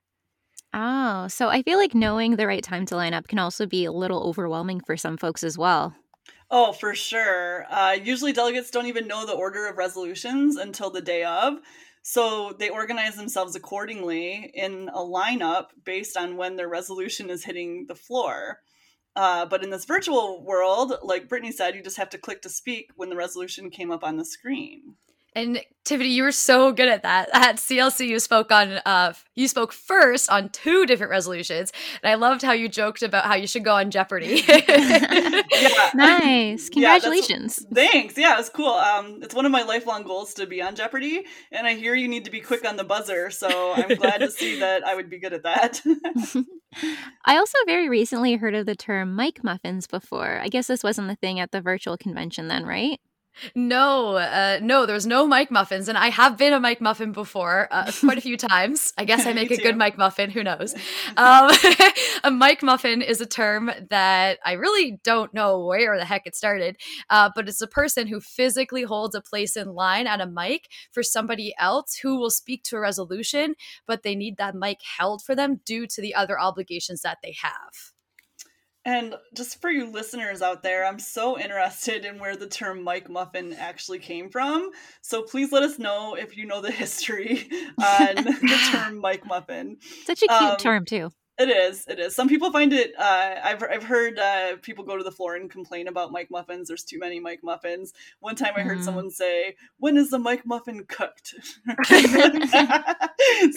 Oh, 0.73 1.29
so 1.29 1.49
I 1.49 1.62
feel 1.62 1.79
like 1.79 1.95
knowing 1.95 2.37
the 2.37 2.47
right 2.47 2.62
time 2.62 2.87
to 2.87 2.97
line 2.97 3.15
up 3.15 3.29
can 3.29 3.39
also 3.39 3.67
be 3.67 3.85
a 3.85 3.93
little 3.93 4.23
overwhelming 4.25 4.81
for 4.81 4.97
some 4.97 5.17
folks 5.17 5.43
as 5.43 5.57
well. 5.57 5.95
Oh, 6.51 6.73
for 6.73 6.95
sure. 6.95 7.67
Uh, 7.71 7.97
usually, 8.03 8.33
delegates 8.33 8.71
don't 8.71 8.87
even 8.87 9.09
know 9.09 9.27
the 9.27 9.33
order 9.33 9.67
of 9.67 9.79
resolutions 9.79 10.57
until 10.57 10.91
the 10.91 11.01
day 11.01 11.25
of. 11.25 11.55
So 12.03 12.55
they 12.57 12.69
organize 12.69 13.17
themselves 13.17 13.57
accordingly 13.57 14.53
in 14.55 14.89
a 14.95 14.99
lineup 14.99 15.69
based 15.85 16.17
on 16.17 16.37
when 16.37 16.55
their 16.55 16.69
resolution 16.69 17.31
is 17.31 17.45
hitting 17.45 17.87
the 17.89 17.97
floor. 17.97 18.61
Uh, 19.17 19.47
but 19.47 19.65
in 19.65 19.71
this 19.71 19.87
virtual 19.87 20.45
world, 20.45 20.93
like 21.03 21.29
Brittany 21.29 21.51
said, 21.51 21.75
you 21.75 21.83
just 21.83 21.97
have 21.97 22.11
to 22.11 22.19
click 22.19 22.43
to 22.43 22.49
speak 22.49 22.91
when 22.95 23.09
the 23.09 23.17
resolution 23.17 23.71
came 23.71 23.91
up 23.91 24.05
on 24.05 24.19
the 24.19 24.25
screen. 24.25 24.95
And 25.37 25.61
Tiffany, 25.85 26.09
you 26.09 26.22
were 26.22 26.33
so 26.33 26.72
good 26.72 26.88
at 26.88 27.03
that. 27.03 27.29
At 27.35 27.57
CLC, 27.57 28.09
you 28.09 28.18
spoke 28.20 28.51
on 28.51 28.81
uh, 28.87 29.12
you 29.35 29.46
spoke 29.49 29.70
first 29.70 30.31
on 30.31 30.49
two 30.49 30.87
different 30.87 31.11
resolutions, 31.11 31.72
and 32.03 32.11
I 32.11 32.14
loved 32.14 32.40
how 32.40 32.53
you 32.53 32.70
joked 32.70 33.03
about 33.03 33.27
how 33.27 33.35
you 33.35 33.46
should 33.46 33.62
go 33.62 33.75
on 33.75 33.90
Jeopardy. 33.90 34.42
yeah. 34.49 35.42
Nice, 35.94 36.70
congratulations! 36.70 37.64
Yeah, 37.70 37.75
thanks. 37.75 38.16
Yeah, 38.16 38.38
it's 38.38 38.49
cool. 38.49 38.72
Um, 38.72 39.20
it's 39.22 39.35
one 39.35 39.44
of 39.44 39.53
my 39.53 39.62
lifelong 39.62 40.05
goals 40.05 40.33
to 40.35 40.46
be 40.46 40.62
on 40.62 40.75
Jeopardy, 40.75 41.25
and 41.53 41.66
I 41.66 41.75
hear 41.75 41.94
you 41.94 42.09
need 42.09 42.25
to 42.25 42.31
be 42.31 42.40
quick 42.40 42.66
on 42.66 42.77
the 42.77 42.85
buzzer. 42.85 43.31
So 43.31 43.75
I'm 43.75 43.94
glad 43.96 44.18
to 44.18 44.31
see 44.31 44.59
that 44.61 44.87
I 44.87 44.94
would 44.94 45.11
be 45.11 45.18
good 45.18 45.35
at 45.35 45.42
that. 45.42 45.83
I 47.27 47.37
also 47.37 47.59
very 47.66 47.90
recently 47.90 48.37
heard 48.37 48.55
of 48.55 48.64
the 48.64 48.75
term 48.75 49.14
mic 49.14 49.44
muffins 49.44 49.87
before. 49.87 50.40
I 50.42 50.49
guess 50.49 50.66
this 50.66 50.83
wasn't 50.83 51.09
the 51.09 51.16
thing 51.16 51.38
at 51.38 51.53
the 51.53 51.61
virtual 51.61 51.99
convention 51.99 52.49
then, 52.49 52.64
right? 52.64 52.99
No, 53.55 54.16
uh, 54.16 54.59
no, 54.62 54.87
there's 54.87 55.07
no 55.07 55.27
mic 55.27 55.51
muffins, 55.51 55.88
and 55.88 55.99
I 55.99 56.09
have 56.09 56.37
been 56.37 56.53
a 56.53 56.61
mic 56.61 56.81
muffin 56.81 57.12
before, 57.12 57.68
uh, 57.70 57.90
quite 58.01 58.18
a 58.18 58.20
few 58.20 58.37
times. 58.37 58.92
I 58.96 59.05
guess 59.05 59.27
I 59.27 59.33
make 59.35 59.51
a 59.51 59.57
good 59.57 59.77
mic 59.77 59.99
muffin. 59.99 60.31
Who 60.31 60.42
knows? 60.42 60.75
Um, 61.16 61.51
a 62.25 62.31
mic 62.31 62.62
muffin 62.62 63.01
is 63.01 63.20
a 63.20 63.27
term 63.27 63.70
that 63.90 64.38
I 64.44 64.53
really 64.53 64.99
don't 65.03 65.33
know 65.33 65.64
where 65.64 65.96
the 65.99 66.05
heck 66.05 66.27
it 66.27 66.37
started, 66.37 66.77
uh, 67.11 67.31
but 67.35 67.49
it's 67.49 67.61
a 67.61 67.66
person 67.66 68.07
who 68.07 68.20
physically 68.20 68.83
holds 68.83 69.14
a 69.14 69.20
place 69.20 69.57
in 69.57 69.75
line 69.75 70.07
at 70.07 70.20
a 70.20 70.27
mic 70.27 70.68
for 70.92 71.03
somebody 71.03 71.55
else 71.59 71.96
who 71.96 72.18
will 72.18 72.31
speak 72.31 72.62
to 72.64 72.77
a 72.77 72.81
resolution, 72.81 73.55
but 73.87 74.03
they 74.03 74.14
need 74.14 74.37
that 74.37 74.55
mic 74.55 74.81
held 74.99 75.22
for 75.22 75.35
them 75.35 75.61
due 75.64 75.87
to 75.87 76.01
the 76.01 76.14
other 76.14 76.38
obligations 76.38 77.03
that 77.03 77.18
they 77.22 77.35
have. 77.40 77.95
And 78.87 79.16
just 79.35 79.61
for 79.61 79.68
you 79.68 79.90
listeners 79.90 80.42
out 80.42 80.62
there, 80.62 80.87
I'm 80.87 81.01
so 81.01 81.37
interested 81.37 82.05
in 82.05 82.20
where 82.20 82.37
the 82.37 82.46
term 82.46 82.85
mic 82.85 83.11
muffin 83.11 83.53
actually 83.53 83.99
came 83.99 84.31
from. 84.31 84.70
So 85.03 85.22
please 85.22 85.51
let 85.51 85.64
us 85.64 85.77
know 85.77 86.14
if 86.14 86.37
you 86.37 86.46
know 86.46 86.61
the 86.61 86.70
history 86.70 87.49
on 87.83 88.14
the 88.14 88.70
term 88.70 89.01
mic 89.01 89.27
muffin. 89.27 89.79
Such 90.05 90.22
a 90.22 90.29
cute 90.29 90.40
um, 90.40 90.57
term, 90.59 90.85
too. 90.85 91.11
It 91.38 91.51
is. 91.51 91.87
It 91.87 91.99
is. 91.99 92.14
Some 92.14 92.29
people 92.29 92.51
find 92.51 92.72
it. 92.72 92.94
Uh, 92.99 93.35
I've 93.44 93.62
I've 93.62 93.83
heard 93.83 94.18
uh, 94.18 94.57
people 94.62 94.85
go 94.85 94.96
to 94.96 95.05
the 95.05 95.11
floor 95.11 95.37
and 95.37 95.51
complain 95.51 95.87
about 95.87 96.11
mic 96.11 96.31
muffins. 96.31 96.68
There's 96.68 96.83
too 96.83 96.99
many 96.99 97.20
mic 97.20 97.44
muffins. 97.44 97.92
One 98.20 98.37
time 98.37 98.55
I 98.57 98.62
heard 98.62 98.79
mm. 98.79 98.85
someone 98.85 99.11
say, 99.11 99.57
"When 99.79 99.99
is 99.99 100.09
the 100.09 100.18
mic 100.18 100.46
muffin 100.46 100.87
cooked?" 100.88 101.35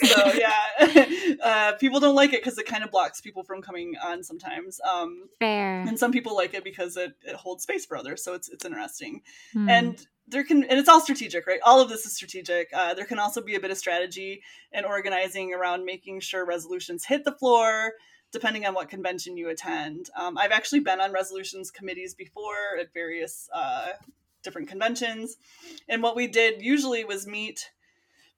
so 0.04 0.32
yeah, 0.34 1.36
uh, 1.42 1.72
people 1.80 2.00
don't 2.00 2.14
like 2.14 2.34
it 2.34 2.42
because 2.42 2.58
it 2.58 2.66
kind 2.66 2.84
of 2.84 2.90
blocks 2.90 3.22
people 3.22 3.44
from 3.44 3.62
coming 3.62 3.94
on 4.04 4.22
sometimes. 4.24 4.78
Um, 4.82 5.30
Fair. 5.38 5.80
And 5.80 5.98
some 5.98 6.12
people 6.12 6.36
like 6.36 6.52
it 6.52 6.64
because 6.64 6.98
it, 6.98 7.14
it 7.22 7.34
holds 7.34 7.62
space 7.62 7.86
for 7.86 7.96
others. 7.96 8.22
So 8.22 8.34
it's 8.34 8.50
it's 8.50 8.66
interesting. 8.66 9.22
Mm. 9.54 9.70
And 9.70 10.06
there 10.30 10.44
can 10.44 10.64
and 10.64 10.78
it's 10.78 10.88
all 10.88 11.00
strategic 11.00 11.46
right? 11.46 11.60
All 11.64 11.80
of 11.80 11.88
this 11.88 12.06
is 12.06 12.14
strategic. 12.14 12.68
Uh, 12.72 12.94
there 12.94 13.04
can 13.04 13.18
also 13.18 13.40
be 13.40 13.54
a 13.54 13.60
bit 13.60 13.70
of 13.70 13.78
strategy 13.78 14.42
and 14.72 14.86
organizing 14.86 15.52
around 15.52 15.84
making 15.84 16.20
sure 16.20 16.44
resolutions 16.44 17.04
hit 17.04 17.24
the 17.24 17.32
floor 17.32 17.92
depending 18.32 18.64
on 18.64 18.74
what 18.74 18.88
convention 18.88 19.36
you 19.36 19.48
attend. 19.48 20.08
Um, 20.16 20.38
i've 20.38 20.52
actually 20.52 20.80
been 20.80 21.00
on 21.00 21.12
resolutions 21.12 21.70
committees 21.70 22.14
before 22.14 22.78
at 22.80 22.94
various 22.94 23.48
uh, 23.52 23.88
different 24.42 24.68
conventions. 24.68 25.36
And 25.88 26.02
what 26.02 26.16
we 26.16 26.26
did 26.26 26.62
usually 26.62 27.04
was 27.04 27.26
meet 27.26 27.70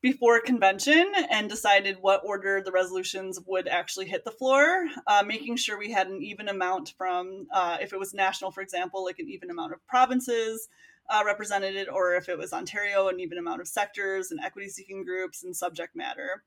before 0.01 0.41
convention 0.41 1.13
and 1.31 1.49
decided 1.49 1.97
what 2.01 2.23
order 2.25 2.61
the 2.61 2.73
resolutions 2.73 3.39
would 3.47 3.69
actually 3.69 4.07
hit 4.07 4.25
the 4.25 4.33
floor, 4.33 4.87
uh, 5.07 5.23
making 5.25 5.57
sure 5.57 5.79
we 5.79 5.93
had 5.93 6.09
an 6.09 6.21
even 6.21 6.49
amount 6.49 6.93
from, 6.99 7.47
uh, 7.53 7.79
if 7.81 7.93
it 7.93 7.99
was 7.99 8.13
national, 8.13 8.51
for 8.51 8.63
example, 8.63 9.05
like 9.05 9.21
an 9.21 9.29
even 9.29 9.49
amount 9.49 9.73
of 9.73 9.87
provinces, 9.87 10.69
uh, 11.13 11.23
represented, 11.25 11.89
or 11.89 12.15
if 12.15 12.29
it 12.29 12.39
was 12.39 12.53
Ontario, 12.53 13.09
an 13.09 13.21
even 13.21 13.39
amount 13.39 13.61
of 13.61 13.69
sectors 13.69 14.31
and 14.31 14.41
equity 14.41 14.69
seeking 14.69 15.05
groups 15.05 15.45
and 15.45 15.55
subject 15.55 15.95
matter. 15.95 16.43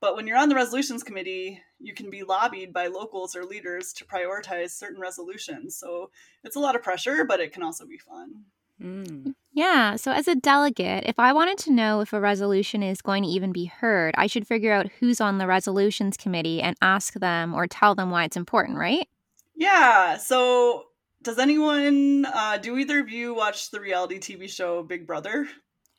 But 0.00 0.16
when 0.16 0.26
you're 0.26 0.36
on 0.36 0.48
the 0.48 0.56
resolutions 0.56 1.04
committee, 1.04 1.62
you 1.78 1.94
can 1.94 2.10
be 2.10 2.24
lobbied 2.24 2.72
by 2.72 2.88
locals 2.88 3.36
or 3.36 3.44
leaders 3.44 3.92
to 3.94 4.04
prioritize 4.04 4.70
certain 4.70 5.00
resolutions. 5.00 5.76
So 5.76 6.10
it's 6.42 6.56
a 6.56 6.60
lot 6.60 6.74
of 6.74 6.82
pressure, 6.82 7.24
but 7.24 7.38
it 7.38 7.52
can 7.52 7.62
also 7.62 7.86
be 7.86 7.98
fun. 7.98 8.44
Mm. 8.82 9.34
Yeah. 9.52 9.96
So, 9.96 10.10
as 10.10 10.26
a 10.26 10.34
delegate, 10.34 11.04
if 11.06 11.18
I 11.18 11.32
wanted 11.32 11.58
to 11.58 11.72
know 11.72 12.00
if 12.00 12.12
a 12.12 12.20
resolution 12.20 12.82
is 12.82 13.00
going 13.00 13.22
to 13.22 13.28
even 13.28 13.52
be 13.52 13.66
heard, 13.66 14.14
I 14.18 14.26
should 14.26 14.46
figure 14.46 14.72
out 14.72 14.90
who's 14.98 15.20
on 15.20 15.38
the 15.38 15.46
resolutions 15.46 16.16
committee 16.16 16.60
and 16.60 16.76
ask 16.82 17.14
them 17.14 17.54
or 17.54 17.66
tell 17.66 17.94
them 17.94 18.10
why 18.10 18.24
it's 18.24 18.36
important, 18.36 18.78
right? 18.78 19.06
Yeah. 19.54 20.16
So, 20.16 20.86
does 21.22 21.38
anyone 21.38 22.26
uh, 22.26 22.58
do 22.58 22.76
either 22.78 23.00
of 23.00 23.08
you 23.08 23.34
watch 23.34 23.70
the 23.70 23.80
reality 23.80 24.18
TV 24.18 24.48
show 24.48 24.82
Big 24.82 25.06
Brother? 25.06 25.48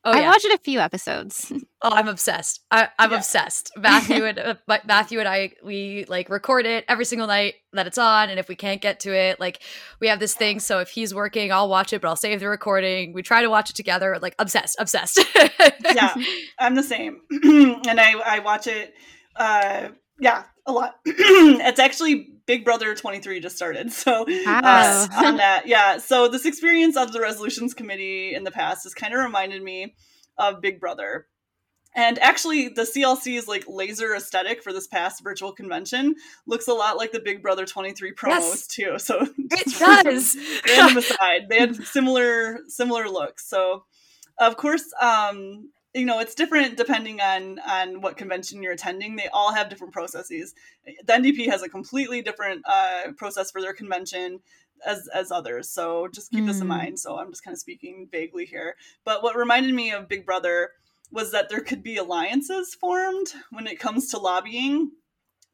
Oh, 0.06 0.12
I 0.12 0.24
watched 0.24 0.44
it 0.44 0.54
a 0.54 0.58
few 0.58 0.80
episodes. 0.80 1.52
oh, 1.82 1.90
I'm 1.90 2.10
obsessed. 2.10 2.60
I, 2.70 2.90
am 3.00 3.12
yeah. 3.12 3.18
obsessed. 3.18 3.72
Matthew 3.78 4.26
and 4.26 4.38
uh, 4.38 4.56
Matthew 4.86 5.20
and 5.20 5.30
I, 5.30 5.54
we 5.64 6.06
like 6.10 6.30
record 6.30 6.66
it 6.66 6.84
every 6.90 7.06
single 7.06 7.28
night 7.28 7.56
that 7.72 7.88
it's 7.88 7.98
on, 7.98 8.30
and 8.30 8.38
if 8.38 8.50
we 8.50 8.56
can't 8.56 8.82
get 8.82 9.00
to 9.02 9.16
it, 9.16 9.40
like 9.40 9.62
we 10.02 10.10
have 10.10 10.20
this 10.20 10.36
thing. 10.36 10.60
So 10.60 10.80
if 10.80 10.90
he's 10.90 11.16
working, 11.16 11.54
I'll 11.54 11.70
watch 11.70 11.94
it, 11.94 12.02
but 12.02 12.10
I'll 12.10 12.18
save 12.18 12.42
the 12.42 12.50
recording. 12.50 13.14
We 13.14 13.22
try 13.22 13.42
to 13.42 13.50
watch 13.50 13.70
it 13.70 13.78
together. 13.78 14.20
Like 14.22 14.36
obsessed, 14.40 14.76
obsessed. 14.78 15.24
yeah, 15.96 16.14
I'm 16.60 16.76
the 16.76 16.84
same, 16.84 17.22
and 17.32 18.00
I 18.00 18.16
I 18.26 18.40
watch 18.40 18.68
it. 18.68 18.94
Uh, 19.38 19.90
yeah, 20.20 20.44
a 20.66 20.74
lot. 20.74 20.96
it's 21.06 21.80
actually 21.80 22.33
Big 22.46 22.66
Brother 22.66 22.94
23 22.94 23.40
just 23.40 23.56
started. 23.56 23.92
So 23.92 24.26
uh, 24.28 25.08
on 25.16 25.38
that, 25.38 25.64
yeah. 25.66 25.98
So 25.98 26.28
this 26.28 26.46
experience 26.46 26.98
of 26.98 27.14
the 27.14 27.22
resolutions 27.22 27.74
committee 27.74 28.34
in 28.34 28.44
the 28.44 28.52
past 28.52 28.84
has 28.84 28.94
kind 28.94 29.14
of 29.14 29.24
reminded 29.24 29.64
me 29.64 29.96
of 30.38 30.62
Big 30.62 30.80
Brother. 30.80 31.28
And 31.96 32.18
actually, 32.20 32.70
the 32.70 32.82
CLC's 32.82 33.48
like 33.48 33.66
laser 33.68 34.16
aesthetic 34.16 34.64
for 34.64 34.74
this 34.74 34.88
past 34.88 35.24
virtual 35.24 35.52
convention 35.52 36.16
looks 36.48 36.68
a 36.68 36.74
lot 36.74 36.98
like 36.98 37.12
the 37.12 37.20
Big 37.20 37.44
Brother 37.44 37.66
23 37.66 38.14
promos 38.14 38.30
yes, 38.30 38.68
too. 38.68 38.96
So 39.00 39.28
it 39.38 39.80
does. 39.80 40.36
random 40.68 40.98
aside, 40.98 41.50
they 41.50 41.60
had 41.60 41.76
similar 41.86 42.60
similar 42.68 43.08
looks. 43.08 43.48
So 43.48 43.84
of 44.40 44.58
course, 44.58 44.86
um, 45.00 45.70
you 45.94 46.06
know 46.06 46.20
it's 46.20 46.36
different 46.36 46.78
depending 46.78 47.22
on 47.22 47.60
on 47.60 48.02
what 48.02 48.18
convention 48.18 48.62
you're 48.62 48.74
attending 48.74 49.16
they 49.16 49.28
all 49.34 49.54
have 49.54 49.70
different 49.70 49.94
processes 49.94 50.54
the 50.86 51.14
ndp 51.14 51.48
has 51.48 51.62
a 51.62 51.70
completely 51.70 52.22
different 52.22 52.64
uh, 52.66 53.12
process 53.18 53.52
for 53.52 53.62
their 53.62 53.74
convention 53.74 54.40
as 54.86 55.08
as 55.14 55.32
others 55.32 55.70
so 55.70 56.08
just 56.14 56.32
keep 56.32 56.44
mm. 56.44 56.48
this 56.48 56.58
in 56.58 56.64
hmm. 56.64 56.70
mind 56.70 57.00
so 57.00 57.18
i'm 57.18 57.30
just 57.32 57.44
kind 57.44 57.54
of 57.54 57.60
speaking 57.60 58.08
vaguely 58.12 58.46
here 58.46 58.76
but 59.06 59.24
what 59.24 59.36
reminded 59.36 59.74
me 59.74 59.92
of 59.92 60.10
big 60.10 60.26
brother 60.26 60.72
was 61.12 61.32
that 61.32 61.48
there 61.48 61.62
could 61.62 61.84
be 61.84 61.98
alliances 61.98 62.74
formed 62.74 63.28
when 63.52 63.68
it 63.68 63.80
comes 63.80 64.10
to 64.10 64.18
lobbying 64.18 64.92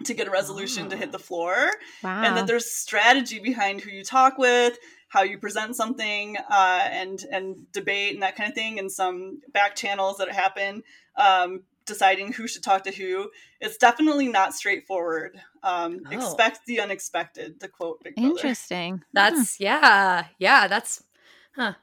to 0.05 0.13
get 0.13 0.27
a 0.27 0.31
resolution 0.31 0.85
oh. 0.85 0.89
to 0.89 0.97
hit 0.97 1.11
the 1.11 1.19
floor 1.19 1.71
wow. 2.03 2.23
and 2.23 2.37
that 2.37 2.47
there's 2.47 2.71
strategy 2.71 3.39
behind 3.39 3.81
who 3.81 3.91
you 3.91 4.03
talk 4.03 4.37
with 4.37 4.77
how 5.09 5.23
you 5.23 5.37
present 5.37 5.75
something 5.75 6.37
uh, 6.37 6.87
and 6.91 7.25
and 7.31 7.71
debate 7.71 8.13
and 8.13 8.23
that 8.23 8.35
kind 8.35 8.49
of 8.49 8.55
thing 8.55 8.79
and 8.79 8.91
some 8.91 9.41
back 9.51 9.75
channels 9.75 10.17
that 10.17 10.31
happen 10.31 10.83
um, 11.17 11.63
deciding 11.85 12.31
who 12.31 12.47
should 12.47 12.63
talk 12.63 12.83
to 12.83 12.91
who 12.91 13.29
it's 13.59 13.77
definitely 13.77 14.27
not 14.27 14.53
straightforward 14.53 15.39
um, 15.63 15.99
oh. 16.05 16.11
expect 16.11 16.65
the 16.65 16.79
unexpected 16.79 17.59
to 17.59 17.67
quote 17.67 18.01
big 18.03 18.15
Brother. 18.15 18.29
interesting 18.29 19.03
that's 19.11 19.57
hmm. 19.57 19.63
yeah 19.63 20.25
yeah 20.37 20.67
that's 20.67 21.03
huh 21.55 21.73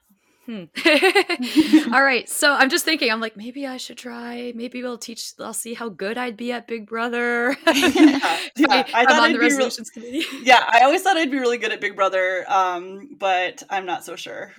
Hmm. 0.46 0.64
All 1.94 2.02
right. 2.02 2.28
So 2.28 2.54
I'm 2.54 2.70
just 2.70 2.84
thinking, 2.84 3.10
I'm 3.10 3.20
like, 3.20 3.36
maybe 3.36 3.66
I 3.66 3.76
should 3.76 3.98
try. 3.98 4.52
Maybe 4.54 4.82
we'll 4.82 4.98
teach, 4.98 5.32
I'll 5.40 5.52
see 5.52 5.74
how 5.74 5.88
good 5.88 6.16
I'd 6.16 6.36
be 6.36 6.52
at 6.52 6.68
Big 6.68 6.86
Brother. 6.86 7.56
yeah, 7.66 8.38
yeah. 8.56 8.86
I 8.94 9.04
thought 9.04 9.18
on 9.18 9.30
I'd 9.30 9.34
the 9.34 9.40
resolutions 9.40 9.90
re- 9.94 10.02
committee. 10.02 10.26
Yeah, 10.42 10.64
I 10.68 10.80
always 10.84 11.02
thought 11.02 11.16
I'd 11.16 11.30
be 11.30 11.38
really 11.38 11.58
good 11.58 11.72
at 11.72 11.80
Big 11.80 11.96
Brother, 11.96 12.44
um, 12.48 13.16
but 13.18 13.62
I'm 13.68 13.86
not 13.86 14.04
so 14.04 14.14
sure. 14.14 14.52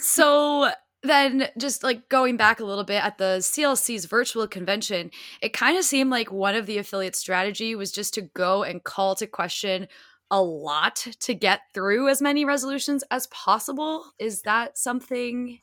so 0.00 0.70
then 1.02 1.48
just 1.56 1.82
like 1.82 2.08
going 2.08 2.36
back 2.36 2.60
a 2.60 2.64
little 2.64 2.84
bit 2.84 3.02
at 3.02 3.18
the 3.18 3.38
CLC's 3.40 4.04
virtual 4.04 4.46
convention, 4.46 5.10
it 5.40 5.52
kind 5.52 5.76
of 5.76 5.84
seemed 5.84 6.10
like 6.10 6.30
one 6.30 6.54
of 6.54 6.66
the 6.66 6.78
affiliate 6.78 7.16
strategy 7.16 7.74
was 7.74 7.92
just 7.92 8.14
to 8.14 8.22
go 8.22 8.62
and 8.62 8.84
call 8.84 9.14
to 9.16 9.26
question 9.26 9.88
a 10.30 10.42
lot 10.42 10.96
to 11.20 11.34
get 11.34 11.60
through 11.72 12.08
as 12.08 12.20
many 12.20 12.44
resolutions 12.44 13.04
as 13.10 13.26
possible. 13.28 14.12
Is 14.18 14.42
that 14.42 14.78
something? 14.78 15.60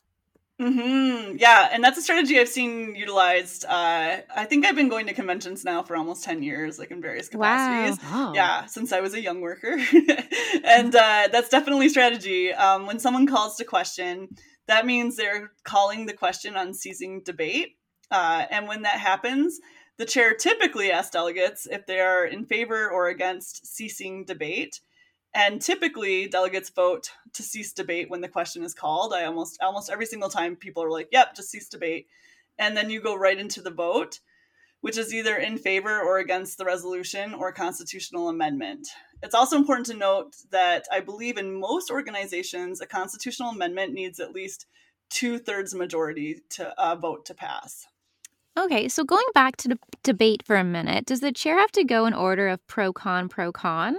Mm-hmm. 0.59 1.35
Yeah, 1.37 1.69
and 1.71 1.83
that's 1.83 1.97
a 1.97 2.01
strategy 2.01 2.39
I've 2.39 2.47
seen 2.47 2.95
utilized. 2.95 3.65
Uh, 3.65 4.21
I 4.33 4.45
think 4.45 4.65
I've 4.65 4.75
been 4.75 4.87
going 4.87 5.05
to 5.07 5.13
conventions 5.13 5.65
now 5.65 5.83
for 5.83 5.97
almost 5.97 6.23
ten 6.23 6.41
years, 6.41 6.79
like 6.79 6.91
in 6.91 7.01
various 7.01 7.27
capacities. 7.27 8.01
Wow. 8.03 8.29
Oh. 8.29 8.33
Yeah, 8.33 8.65
since 8.65 8.93
I 8.93 9.01
was 9.01 9.13
a 9.13 9.21
young 9.21 9.41
worker, 9.41 9.77
and 10.63 10.95
uh, 10.95 11.27
that's 11.29 11.49
definitely 11.49 11.89
strategy. 11.89 12.53
Um, 12.53 12.85
when 12.85 12.99
someone 12.99 13.27
calls 13.27 13.57
to 13.57 13.65
question, 13.65 14.29
that 14.67 14.85
means 14.85 15.17
they're 15.17 15.51
calling 15.65 16.05
the 16.05 16.13
question 16.13 16.55
on 16.55 16.73
seizing 16.73 17.21
debate, 17.25 17.75
uh, 18.09 18.45
and 18.49 18.65
when 18.65 18.83
that 18.83 18.97
happens, 18.97 19.59
the 19.97 20.05
chair 20.05 20.33
typically 20.33 20.91
asks 20.91 21.11
delegates 21.11 21.67
if 21.67 21.85
they 21.85 21.99
are 21.99 22.25
in 22.25 22.45
favor 22.45 22.89
or 22.89 23.07
against 23.07 23.65
ceasing 23.65 24.25
debate. 24.25 24.81
And 25.33 25.61
typically 25.61 26.27
delegates 26.29 26.69
vote 26.69 27.11
to 27.33 27.43
cease 27.43 27.73
debate 27.73 28.09
when 28.09 28.21
the 28.21 28.29
question 28.29 28.63
is 28.63 28.73
called. 28.73 29.13
I 29.13 29.25
almost 29.25 29.61
almost 29.61 29.89
every 29.89 30.05
single 30.05 30.29
time 30.29 30.55
people 30.55 30.81
are 30.81 30.89
like, 30.89 31.09
"Yep, 31.11 31.35
just 31.35 31.49
cease 31.49 31.67
debate." 31.67 32.07
And 32.57 32.77
then 32.77 32.89
you 32.89 33.01
go 33.01 33.15
right 33.15 33.37
into 33.37 33.61
the 33.61 33.69
vote, 33.69 34.21
which 34.79 34.97
is 34.97 35.13
either 35.13 35.35
in 35.35 35.57
favor 35.57 35.99
or 35.99 36.19
against 36.19 36.57
the 36.57 36.63
resolution 36.63 37.33
or 37.33 37.51
constitutional 37.51 38.29
amendment. 38.29 38.87
It's 39.21 39.35
also 39.35 39.57
important 39.57 39.87
to 39.87 39.93
note 39.93 40.37
that 40.51 40.87
I 40.89 41.01
believe 41.01 41.37
in 41.37 41.59
most 41.59 41.91
organizations, 41.91 42.79
a 42.79 42.85
constitutional 42.85 43.49
amendment 43.49 43.93
needs 43.93 44.21
at 44.21 44.31
least 44.31 44.67
two 45.09 45.37
thirds 45.37 45.75
majority 45.75 46.41
to 46.51 46.69
uh, 46.79 46.95
vote 46.95 47.25
to 47.25 47.33
pass. 47.33 47.87
Okay, 48.57 48.87
so 48.87 49.03
going 49.03 49.25
back 49.33 49.57
to 49.57 49.67
the 49.67 49.79
debate 50.03 50.43
for 50.45 50.55
a 50.55 50.63
minute, 50.63 51.05
does 51.05 51.19
the 51.19 51.31
chair 51.31 51.57
have 51.57 51.71
to 51.73 51.83
go 51.83 52.05
in 52.05 52.13
order 52.13 52.47
of 52.47 52.65
pro 52.67 52.93
con 52.93 53.27
pro 53.27 53.51
con? 53.51 53.97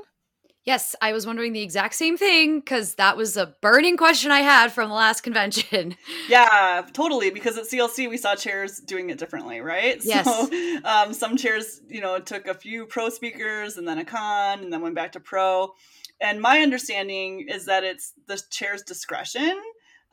Yes, 0.64 0.96
I 1.00 1.12
was 1.12 1.26
wondering 1.26 1.52
the 1.52 1.62
exact 1.62 1.94
same 1.94 2.16
thing 2.16 2.58
because 2.58 2.96
that 2.96 3.16
was 3.16 3.36
a 3.36 3.54
burning 3.62 3.96
question 3.96 4.32
I 4.32 4.40
had 4.40 4.72
from 4.72 4.88
the 4.88 4.96
last 4.96 5.20
convention. 5.20 5.96
Yeah, 6.28 6.84
totally. 6.92 7.30
Because 7.30 7.56
at 7.56 7.66
CLC 7.66 8.10
we 8.10 8.16
saw 8.16 8.34
chairs 8.34 8.80
doing 8.80 9.10
it 9.10 9.18
differently, 9.18 9.60
right? 9.60 10.00
Yes. 10.04 10.24
So 10.24 10.80
um, 10.84 11.12
some 11.12 11.36
chairs, 11.36 11.80
you 11.88 12.00
know, 12.00 12.18
took 12.18 12.48
a 12.48 12.54
few 12.54 12.86
pro 12.86 13.10
speakers 13.10 13.76
and 13.76 13.86
then 13.86 13.98
a 13.98 14.04
con, 14.04 14.60
and 14.60 14.72
then 14.72 14.80
went 14.80 14.96
back 14.96 15.12
to 15.12 15.20
pro. 15.20 15.72
And 16.20 16.40
my 16.40 16.60
understanding 16.60 17.46
is 17.48 17.66
that 17.66 17.84
it's 17.84 18.14
the 18.26 18.42
chair's 18.50 18.82
discretion 18.82 19.56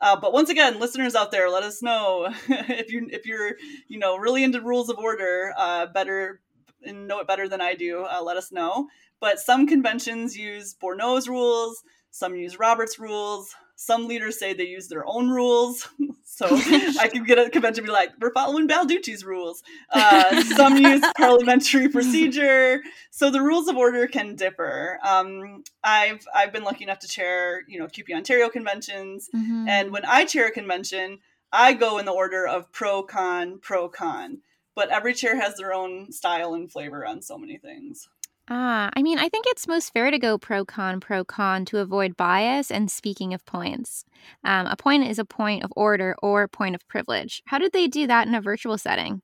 uh, 0.00 0.16
but 0.20 0.32
once 0.32 0.50
again, 0.50 0.80
listeners 0.80 1.14
out 1.14 1.30
there, 1.30 1.48
let 1.50 1.62
us 1.62 1.82
know 1.82 2.28
if 2.48 2.92
you 2.92 3.08
if 3.10 3.26
you're 3.26 3.56
you 3.88 3.98
know 3.98 4.16
really 4.16 4.44
into 4.44 4.60
rules 4.60 4.88
of 4.90 4.98
order, 4.98 5.52
uh, 5.56 5.86
better 5.86 6.40
and 6.82 7.08
know 7.08 7.20
it 7.20 7.26
better 7.26 7.48
than 7.48 7.60
I 7.60 7.74
do. 7.74 8.04
Uh, 8.04 8.22
let 8.22 8.36
us 8.36 8.52
know. 8.52 8.88
But 9.20 9.38
some 9.38 9.66
conventions 9.66 10.36
use 10.36 10.74
Bourinot's 10.74 11.28
rules, 11.28 11.82
some 12.10 12.34
use 12.34 12.58
Robert's 12.58 12.98
rules, 12.98 13.54
Some 13.76 14.06
leaders 14.06 14.38
say 14.38 14.52
they 14.52 14.66
use 14.66 14.88
their 14.88 15.06
own 15.06 15.30
rules. 15.30 15.88
so 16.24 16.46
I 16.50 17.08
could 17.12 17.26
get 17.26 17.38
a 17.38 17.50
convention 17.50 17.80
and 17.80 17.86
be 17.86 17.92
like, 17.92 18.10
we're 18.20 18.32
following 18.32 18.68
Balducci's 18.68 19.24
rules. 19.24 19.62
Uh, 19.90 20.42
some 20.42 20.76
use 20.76 21.04
parliamentary 21.16 21.88
procedure. 21.88 22.82
So 23.10 23.30
the 23.30 23.40
rules 23.42 23.68
of 23.68 23.76
order 23.76 24.06
can 24.06 24.36
differ. 24.36 24.98
Um, 25.04 25.64
I've 25.82 26.26
I've 26.34 26.52
been 26.52 26.64
lucky 26.64 26.84
enough 26.84 27.00
to 27.00 27.08
chair, 27.08 27.62
you 27.68 27.78
know, 27.78 27.86
CUPE 27.86 28.14
Ontario 28.14 28.48
conventions. 28.48 29.28
Mm-hmm. 29.34 29.68
And 29.68 29.92
when 29.92 30.04
I 30.04 30.24
chair 30.24 30.48
a 30.48 30.50
convention, 30.50 31.18
I 31.52 31.72
go 31.72 31.98
in 31.98 32.04
the 32.04 32.12
order 32.12 32.46
of 32.46 32.72
pro 32.72 33.02
con, 33.02 33.60
pro 33.60 33.88
con. 33.88 34.38
But 34.74 34.90
every 34.90 35.14
chair 35.14 35.40
has 35.40 35.54
their 35.54 35.72
own 35.72 36.10
style 36.10 36.54
and 36.54 36.70
flavor 36.70 37.06
on 37.06 37.22
so 37.22 37.38
many 37.38 37.58
things. 37.58 38.08
Ah, 38.48 38.90
I 38.94 39.02
mean, 39.02 39.18
I 39.18 39.28
think 39.30 39.46
it's 39.48 39.66
most 39.66 39.92
fair 39.92 40.10
to 40.10 40.18
go 40.18 40.36
pro 40.38 40.64
con, 40.66 41.00
pro 41.00 41.24
con 41.24 41.64
to 41.66 41.78
avoid 41.78 42.16
bias 42.16 42.70
and 42.70 42.90
speaking 42.90 43.32
of 43.32 43.44
points. 43.46 44.04
Um, 44.44 44.66
a 44.66 44.76
point 44.76 45.04
is 45.04 45.18
a 45.18 45.24
point 45.24 45.62
of 45.64 45.72
order 45.76 46.14
or 46.22 46.46
point 46.48 46.74
of 46.74 46.86
privilege. 46.88 47.42
How 47.46 47.58
did 47.58 47.72
they 47.72 47.88
do 47.88 48.06
that 48.06 48.26
in 48.28 48.34
a 48.34 48.42
virtual 48.42 48.76
setting? 48.76 49.22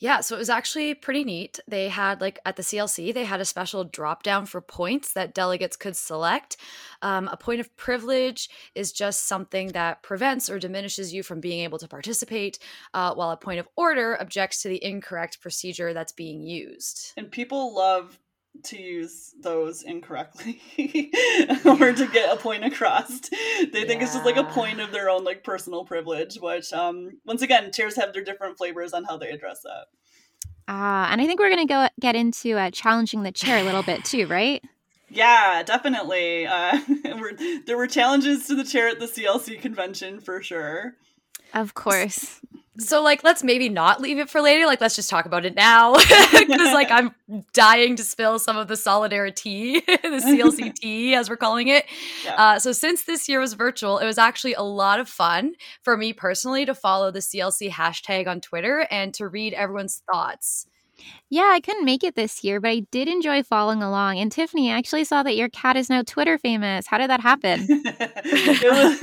Yeah, 0.00 0.20
so 0.20 0.34
it 0.34 0.38
was 0.38 0.48
actually 0.48 0.94
pretty 0.94 1.24
neat. 1.24 1.60
They 1.68 1.88
had, 1.90 2.22
like, 2.22 2.38
at 2.46 2.56
the 2.56 2.62
CLC, 2.62 3.12
they 3.12 3.24
had 3.24 3.40
a 3.40 3.44
special 3.44 3.84
drop 3.84 4.22
down 4.22 4.46
for 4.46 4.62
points 4.62 5.12
that 5.12 5.34
delegates 5.34 5.76
could 5.76 5.94
select. 5.94 6.56
Um, 7.02 7.28
a 7.28 7.36
point 7.36 7.60
of 7.60 7.76
privilege 7.76 8.48
is 8.74 8.92
just 8.92 9.24
something 9.26 9.68
that 9.68 10.02
prevents 10.02 10.48
or 10.48 10.58
diminishes 10.58 11.12
you 11.12 11.22
from 11.22 11.40
being 11.40 11.60
able 11.60 11.78
to 11.78 11.86
participate, 11.86 12.58
uh, 12.94 13.12
while 13.14 13.30
a 13.30 13.36
point 13.36 13.60
of 13.60 13.68
order 13.76 14.16
objects 14.18 14.62
to 14.62 14.68
the 14.68 14.82
incorrect 14.82 15.42
procedure 15.42 15.92
that's 15.92 16.12
being 16.12 16.40
used. 16.40 17.12
And 17.18 17.30
people 17.30 17.74
love 17.74 18.18
to 18.64 18.80
use 18.80 19.34
those 19.40 19.82
incorrectly 19.82 20.60
or 21.64 21.92
to 21.92 22.08
get 22.12 22.32
a 22.32 22.36
point 22.36 22.64
across. 22.64 23.20
They 23.30 23.84
think 23.84 24.00
yeah. 24.00 24.02
it's 24.02 24.14
just 24.14 24.24
like 24.24 24.36
a 24.36 24.44
point 24.44 24.80
of 24.80 24.92
their 24.92 25.08
own 25.08 25.24
like 25.24 25.44
personal 25.44 25.84
privilege, 25.84 26.36
which 26.36 26.72
um 26.72 27.18
once 27.24 27.42
again, 27.42 27.72
chairs 27.72 27.96
have 27.96 28.12
their 28.12 28.24
different 28.24 28.58
flavors 28.58 28.92
on 28.92 29.04
how 29.04 29.16
they 29.16 29.30
address 29.30 29.62
that. 29.62 29.86
Ah, 30.68 31.08
uh, 31.08 31.12
and 31.12 31.20
I 31.20 31.26
think 31.26 31.40
we're 31.40 31.50
going 31.50 31.66
to 31.66 31.72
go 31.72 31.88
get 31.98 32.14
into 32.14 32.56
uh, 32.56 32.70
challenging 32.70 33.24
the 33.24 33.32
chair 33.32 33.58
a 33.58 33.64
little 33.64 33.82
bit 33.82 34.04
too, 34.04 34.28
right? 34.28 34.62
Yeah, 35.08 35.64
definitely. 35.64 36.46
Uh, 36.46 36.78
there 37.66 37.76
were 37.76 37.88
challenges 37.88 38.46
to 38.46 38.54
the 38.54 38.62
chair 38.62 38.88
at 38.88 39.00
the 39.00 39.06
CLC 39.06 39.60
convention 39.60 40.20
for 40.20 40.40
sure. 40.42 40.94
Of 41.52 41.74
course. 41.74 42.40
So 42.78 43.02
like 43.02 43.24
let's 43.24 43.42
maybe 43.42 43.68
not 43.68 44.00
leave 44.00 44.18
it 44.18 44.30
for 44.30 44.40
later. 44.40 44.64
Like 44.66 44.80
let's 44.80 44.96
just 44.96 45.10
talk 45.10 45.26
about 45.26 45.44
it 45.44 45.54
now. 45.54 45.94
Because 46.50 46.74
like 46.74 46.90
I'm 46.90 47.14
dying 47.52 47.96
to 47.96 48.02
spill 48.02 48.38
some 48.38 48.56
of 48.56 48.68
the 48.68 48.76
solidarity, 48.76 49.80
the 49.86 50.22
CLC 50.24 50.74
tea 50.80 51.14
as 51.14 51.28
we're 51.28 51.36
calling 51.36 51.68
it. 51.68 51.84
Yeah. 52.24 52.34
Uh, 52.34 52.58
so 52.58 52.72
since 52.72 53.04
this 53.04 53.28
year 53.28 53.40
was 53.40 53.54
virtual, 53.54 53.98
it 53.98 54.06
was 54.06 54.18
actually 54.18 54.54
a 54.54 54.62
lot 54.62 55.00
of 55.00 55.08
fun 55.08 55.54
for 55.82 55.96
me 55.96 56.12
personally 56.12 56.64
to 56.66 56.74
follow 56.74 57.10
the 57.10 57.20
CLC 57.20 57.70
hashtag 57.70 58.26
on 58.26 58.40
Twitter 58.40 58.86
and 58.90 59.14
to 59.14 59.28
read 59.28 59.52
everyone's 59.52 60.02
thoughts. 60.10 60.66
Yeah, 61.28 61.50
I 61.52 61.60
couldn't 61.60 61.84
make 61.84 62.02
it 62.02 62.14
this 62.14 62.42
year, 62.42 62.60
but 62.60 62.70
I 62.70 62.80
did 62.90 63.08
enjoy 63.08 63.42
following 63.42 63.82
along. 63.82 64.18
And 64.18 64.30
Tiffany, 64.30 64.70
I 64.70 64.76
actually 64.76 65.04
saw 65.04 65.22
that 65.22 65.36
your 65.36 65.48
cat 65.48 65.76
is 65.76 65.88
now 65.88 66.02
Twitter 66.02 66.36
famous. 66.38 66.86
How 66.86 66.98
did 66.98 67.10
that 67.10 67.20
happen? 67.20 67.64
it, 67.68 68.70
was, 68.70 69.02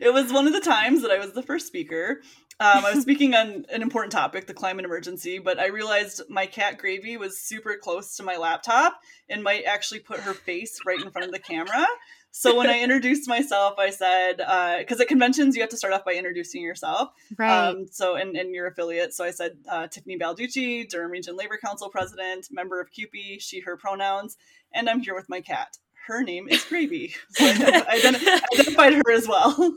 it 0.00 0.12
was 0.12 0.32
one 0.32 0.46
of 0.46 0.52
the 0.52 0.60
times 0.60 1.02
that 1.02 1.10
I 1.10 1.18
was 1.18 1.32
the 1.32 1.42
first 1.42 1.66
speaker. 1.66 2.22
Um, 2.60 2.84
I 2.84 2.92
was 2.92 3.02
speaking 3.02 3.36
on 3.36 3.66
an 3.72 3.82
important 3.82 4.10
topic, 4.10 4.48
the 4.48 4.54
climate 4.54 4.84
emergency, 4.84 5.38
but 5.38 5.60
I 5.60 5.68
realized 5.68 6.22
my 6.28 6.46
cat 6.46 6.76
Gravy 6.76 7.16
was 7.16 7.38
super 7.38 7.76
close 7.80 8.16
to 8.16 8.24
my 8.24 8.36
laptop 8.36 9.00
and 9.28 9.44
might 9.44 9.62
actually 9.62 10.00
put 10.00 10.18
her 10.20 10.34
face 10.34 10.80
right 10.84 11.00
in 11.00 11.12
front 11.12 11.26
of 11.26 11.32
the 11.32 11.38
camera. 11.38 11.86
So 12.32 12.56
when 12.56 12.68
I 12.68 12.80
introduced 12.82 13.28
myself, 13.28 13.78
I 13.78 13.90
said, 13.90 14.38
because 14.38 14.98
uh, 14.98 15.02
at 15.02 15.08
conventions 15.08 15.54
you 15.54 15.62
have 15.62 15.70
to 15.70 15.76
start 15.76 15.94
off 15.94 16.04
by 16.04 16.14
introducing 16.14 16.60
yourself. 16.60 17.10
Right. 17.36 17.68
Um, 17.68 17.86
so 17.86 18.16
and, 18.16 18.36
and 18.36 18.52
your 18.52 18.66
affiliate. 18.66 19.14
So 19.14 19.24
I 19.24 19.30
said 19.30 19.58
uh, 19.70 19.86
Tiffany 19.86 20.18
Balducci, 20.18 20.88
Durham 20.88 21.12
Region 21.12 21.36
Labor 21.36 21.58
Council 21.64 21.88
President, 21.90 22.48
member 22.50 22.80
of 22.80 22.90
CUPE, 22.90 23.40
she, 23.40 23.60
her 23.60 23.76
pronouns, 23.76 24.36
and 24.74 24.90
I'm 24.90 24.98
here 24.98 25.14
with 25.14 25.28
my 25.28 25.40
cat. 25.40 25.78
Her 26.08 26.22
name 26.22 26.48
is 26.48 26.64
Gravy. 26.64 27.14
So 27.32 27.44
I 27.44 27.84
identified 27.90 28.94
her 28.94 29.12
as 29.12 29.28
well. 29.28 29.74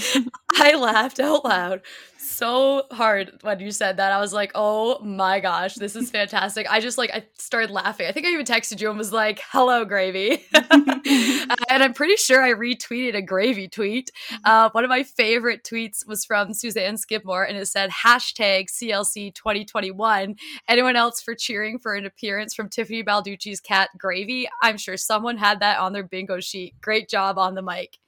I 0.54 0.76
laughed 0.76 1.18
out 1.18 1.44
loud 1.44 1.82
so 2.34 2.84
hard 2.90 3.38
when 3.42 3.60
you 3.60 3.70
said 3.70 3.98
that. 3.98 4.12
I 4.12 4.20
was 4.20 4.32
like, 4.32 4.52
oh 4.54 4.98
my 5.00 5.40
gosh, 5.40 5.74
this 5.74 5.94
is 5.94 6.10
fantastic. 6.10 6.70
I 6.70 6.80
just 6.80 6.98
like, 6.98 7.10
I 7.12 7.24
started 7.38 7.70
laughing. 7.70 8.06
I 8.06 8.12
think 8.12 8.26
I 8.26 8.30
even 8.30 8.46
texted 8.46 8.80
you 8.80 8.88
and 8.88 8.98
was 8.98 9.12
like, 9.12 9.40
hello, 9.50 9.84
gravy. 9.84 10.44
and 10.54 11.82
I'm 11.82 11.94
pretty 11.94 12.16
sure 12.16 12.42
I 12.42 12.52
retweeted 12.52 13.14
a 13.14 13.22
gravy 13.22 13.68
tweet. 13.68 14.10
Mm-hmm. 14.30 14.42
Uh, 14.44 14.70
one 14.72 14.84
of 14.84 14.90
my 14.90 15.02
favorite 15.02 15.64
tweets 15.64 16.06
was 16.06 16.24
from 16.24 16.54
Suzanne 16.54 16.96
Skidmore 16.96 17.44
and 17.44 17.56
it 17.56 17.66
said 17.66 17.90
hashtag 17.90 18.66
CLC 18.70 19.34
2021. 19.34 20.36
Anyone 20.68 20.96
else 20.96 21.20
for 21.20 21.34
cheering 21.34 21.78
for 21.78 21.94
an 21.94 22.06
appearance 22.06 22.54
from 22.54 22.68
Tiffany 22.68 23.04
Balducci's 23.04 23.60
cat, 23.60 23.90
Gravy? 23.98 24.48
I'm 24.62 24.78
sure 24.78 24.96
someone 24.96 25.36
had 25.36 25.60
that 25.60 25.63
on 25.64 25.92
their 25.92 26.04
bingo 26.04 26.40
sheet. 26.40 26.74
Great 26.80 27.08
job 27.08 27.38
on 27.38 27.54
the 27.54 27.62
mic. 27.62 27.98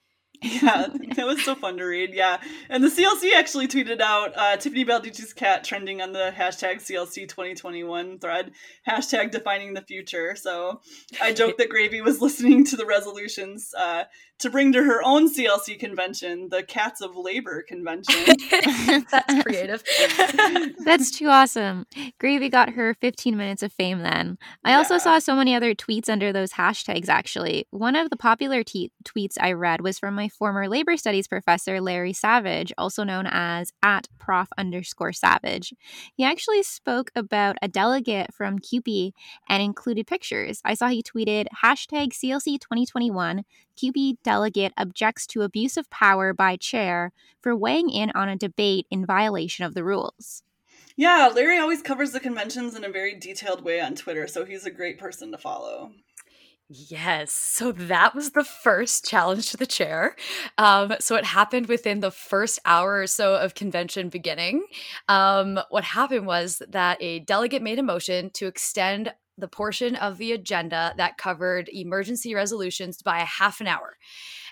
Yeah, 0.41 0.87
it 0.93 1.25
was 1.25 1.43
so 1.43 1.55
fun 1.55 1.77
to 1.77 1.83
read. 1.83 2.13
Yeah. 2.13 2.37
And 2.69 2.83
the 2.83 2.89
CLC 2.89 3.33
actually 3.35 3.67
tweeted 3.67 4.01
out 4.01 4.33
uh, 4.35 4.55
Tiffany 4.57 4.85
Balducci's 4.85 5.33
cat 5.33 5.63
trending 5.63 6.01
on 6.01 6.13
the 6.13 6.31
hashtag 6.35 6.75
CLC 6.75 7.27
2021 7.27 8.19
thread, 8.19 8.51
hashtag 8.87 9.31
defining 9.31 9.73
the 9.73 9.81
future. 9.81 10.35
So 10.35 10.81
I 11.21 11.33
joked 11.33 11.57
that 11.57 11.69
Gravy 11.69 12.01
was 12.01 12.21
listening 12.21 12.65
to 12.65 12.75
the 12.75 12.85
resolutions 12.85 13.73
uh, 13.75 14.03
to 14.39 14.49
bring 14.49 14.71
to 14.73 14.83
her 14.83 15.01
own 15.03 15.33
CLC 15.33 15.79
convention, 15.79 16.49
the 16.49 16.63
Cats 16.63 17.01
of 17.01 17.15
Labor 17.15 17.63
convention. 17.63 18.15
That's 19.11 19.43
creative. 19.43 19.83
That's 20.85 21.09
too 21.11 21.27
awesome. 21.27 21.85
Gravy 22.19 22.49
got 22.49 22.69
her 22.69 22.93
15 23.01 23.35
minutes 23.35 23.63
of 23.63 23.73
fame 23.73 23.99
then. 23.99 24.37
I 24.63 24.71
yeah. 24.71 24.77
also 24.77 24.97
saw 24.99 25.17
so 25.19 25.35
many 25.35 25.55
other 25.55 25.73
tweets 25.73 26.07
under 26.09 26.31
those 26.31 26.51
hashtags, 26.51 27.09
actually. 27.09 27.67
One 27.71 27.95
of 27.95 28.09
the 28.09 28.17
popular 28.17 28.63
te- 28.63 28.91
tweets 29.03 29.37
I 29.39 29.53
read 29.53 29.81
was 29.81 29.97
from 29.97 30.13
my 30.13 30.29
former 30.29 30.67
labor 30.69 30.97
studies 30.97 31.27
professor, 31.27 31.81
Larry 31.81 32.13
Savage, 32.13 32.71
also 32.77 33.03
known 33.03 33.27
as 33.27 33.71
at 33.81 34.07
prof 34.19 34.49
underscore 34.57 35.13
savage. 35.13 35.73
He 36.13 36.23
actually 36.23 36.63
spoke 36.63 37.11
about 37.15 37.57
a 37.61 37.67
delegate 37.67 38.33
from 38.33 38.59
CUPE 38.59 39.13
and 39.49 39.63
included 39.63 40.05
pictures. 40.05 40.61
I 40.63 40.75
saw 40.75 40.89
he 40.89 41.01
tweeted 41.01 41.45
hashtag 41.63 42.09
CLC 42.13 42.59
2021 42.59 43.43
CUPE 43.77 44.17
delegate 44.23 44.73
objects 44.77 45.25
to 45.27 45.43
abuse 45.43 45.77
of 45.77 45.89
power 45.89 46.33
by 46.33 46.57
chair 46.57 47.13
for 47.41 47.55
weighing 47.55 47.89
in 47.89 48.11
on 48.11 48.27
a 48.27 48.35
debate 48.35 48.87
in 48.91 49.05
violation 49.05 49.63
of 49.63 49.73
the 49.73 49.83
rules. 49.83 50.43
Yeah, 50.95 51.31
Larry 51.33 51.59
always 51.59 51.83
covers 51.83 52.11
the 52.11 52.19
conventions 52.19 52.75
in 52.75 52.83
a 52.83 52.89
very 52.89 53.17
detailed 53.17 53.63
way 53.63 53.79
on 53.79 53.95
Twitter, 53.95 54.27
so 54.27 54.45
he's 54.45 54.65
a 54.65 54.71
great 54.71 54.97
person 54.97 55.31
to 55.31 55.37
follow. 55.37 55.91
Yes. 56.69 57.31
So 57.31 57.71
that 57.71 58.13
was 58.13 58.31
the 58.31 58.43
first 58.43 59.05
challenge 59.05 59.51
to 59.51 59.57
the 59.57 59.65
chair. 59.65 60.17
Um, 60.57 60.95
so 60.99 61.15
it 61.15 61.23
happened 61.23 61.67
within 61.67 62.01
the 62.01 62.11
first 62.11 62.59
hour 62.65 62.99
or 62.99 63.07
so 63.07 63.35
of 63.35 63.55
convention 63.55 64.09
beginning. 64.09 64.65
Um, 65.07 65.59
what 65.69 65.85
happened 65.85 66.27
was 66.27 66.61
that 66.67 67.01
a 67.01 67.19
delegate 67.19 67.61
made 67.61 67.79
a 67.79 67.83
motion 67.83 68.31
to 68.31 68.47
extend 68.47 69.13
the 69.37 69.47
portion 69.47 69.95
of 69.95 70.17
the 70.17 70.31
agenda 70.31 70.93
that 70.97 71.17
covered 71.17 71.69
emergency 71.69 72.33
resolutions 72.33 73.01
by 73.01 73.19
a 73.19 73.25
half 73.25 73.61
an 73.61 73.67
hour. 73.67 73.97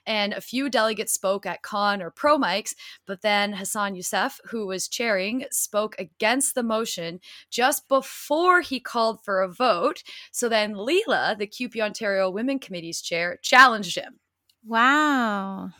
And 0.05 0.33
a 0.33 0.41
few 0.41 0.69
delegates 0.69 1.13
spoke 1.13 1.45
at 1.45 1.63
con 1.63 2.01
or 2.01 2.11
pro 2.11 2.37
mics, 2.37 2.75
but 3.07 3.21
then 3.21 3.53
Hassan 3.53 3.95
Yussuff, 3.95 4.39
who 4.49 4.67
was 4.67 4.87
chairing, 4.87 5.45
spoke 5.51 5.95
against 5.97 6.53
the 6.53 6.63
motion 6.63 7.19
just 7.49 7.87
before 7.87 8.61
he 8.61 8.79
called 8.79 9.23
for 9.23 9.41
a 9.41 9.51
vote. 9.51 10.03
So 10.31 10.47
then 10.47 10.75
Leela, 10.75 11.37
the 11.37 11.47
CUPE 11.47 11.81
Ontario 11.81 12.29
Women 12.29 12.59
Committee's 12.59 13.01
chair, 13.01 13.39
challenged 13.41 13.97
him. 13.97 14.19
Wow. 14.63 15.71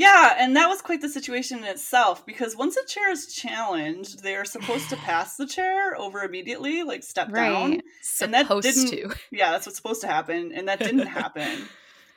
Yeah, 0.00 0.34
and 0.38 0.56
that 0.56 0.70
was 0.70 0.80
quite 0.80 1.02
the 1.02 1.10
situation 1.10 1.58
in 1.58 1.64
itself 1.64 2.24
because 2.24 2.56
once 2.56 2.74
a 2.78 2.86
chair 2.86 3.10
is 3.10 3.26
challenged, 3.26 4.22
they 4.22 4.34
are 4.34 4.46
supposed 4.46 4.88
to 4.88 4.96
pass 5.04 5.36
the 5.36 5.46
chair 5.46 5.94
over 5.94 6.22
immediately, 6.22 6.82
like 6.82 7.02
step 7.02 7.28
right. 7.30 7.52
down. 7.52 7.82
Supposed 8.00 8.22
and 8.22 8.34
that 8.34 8.62
didn't. 8.62 8.86
To. 9.10 9.14
Yeah, 9.30 9.50
that's 9.50 9.66
what's 9.66 9.76
supposed 9.76 10.00
to 10.00 10.06
happen, 10.06 10.52
and 10.54 10.68
that 10.68 10.78
didn't 10.78 11.06
happen. 11.06 11.68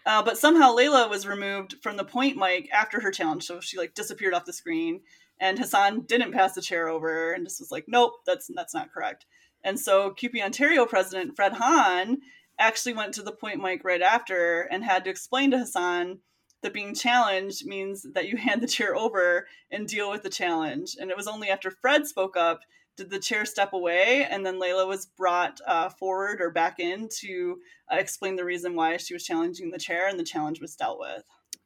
Uh, 0.05 0.23
but 0.23 0.37
somehow 0.37 0.73
Layla 0.73 1.09
was 1.09 1.27
removed 1.27 1.75
from 1.83 1.97
the 1.97 2.05
point 2.05 2.37
mic 2.37 2.69
after 2.71 3.01
her 3.01 3.11
challenge, 3.11 3.43
so 3.43 3.59
she 3.59 3.77
like 3.77 3.93
disappeared 3.93 4.33
off 4.33 4.45
the 4.45 4.53
screen. 4.53 5.01
And 5.41 5.59
Hassan 5.59 6.03
didn't 6.03 6.31
pass 6.31 6.53
the 6.53 6.61
chair 6.61 6.87
over, 6.87 7.33
and 7.33 7.45
just 7.45 7.59
was 7.59 7.71
like, 7.71 7.83
"Nope, 7.89 8.13
that's 8.25 8.49
that's 8.55 8.73
not 8.73 8.93
correct." 8.93 9.25
And 9.61 9.77
so 9.77 10.11
CUPE 10.11 10.41
Ontario 10.41 10.85
president 10.85 11.35
Fred 11.35 11.51
Hahn 11.51 12.19
actually 12.57 12.93
went 12.93 13.13
to 13.15 13.23
the 13.23 13.33
point 13.33 13.61
mic 13.61 13.83
right 13.83 14.01
after 14.01 14.61
and 14.61 14.85
had 14.85 15.03
to 15.03 15.09
explain 15.09 15.51
to 15.51 15.57
Hassan 15.57 16.19
that 16.63 16.73
being 16.73 16.95
challenged 16.95 17.65
means 17.65 18.05
that 18.13 18.27
you 18.27 18.37
hand 18.37 18.61
the 18.61 18.67
chair 18.67 18.95
over 18.95 19.47
and 19.71 19.87
deal 19.87 20.09
with 20.09 20.23
the 20.23 20.29
challenge. 20.29 20.95
And 20.99 21.11
it 21.11 21.17
was 21.17 21.27
only 21.27 21.49
after 21.49 21.71
Fred 21.71 22.07
spoke 22.07 22.35
up 22.35 22.61
did 22.95 23.09
the 23.09 23.19
chair 23.19 23.45
step 23.45 23.73
away, 23.73 24.25
and 24.29 24.45
then 24.45 24.59
Layla 24.59 24.87
was 24.87 25.05
brought 25.05 25.59
uh, 25.65 25.89
forward 25.89 26.39
or 26.41 26.51
back 26.51 26.79
in 26.79 27.09
to 27.21 27.57
uh, 27.91 27.95
explain 27.95 28.35
the 28.35 28.45
reason 28.45 28.75
why 28.75 28.97
she 28.97 29.13
was 29.13 29.25
challenging 29.25 29.71
the 29.71 29.79
chair, 29.79 30.07
and 30.07 30.19
the 30.19 30.23
challenge 30.23 30.61
was 30.61 30.75
dealt 30.75 30.99
with. 30.99 31.23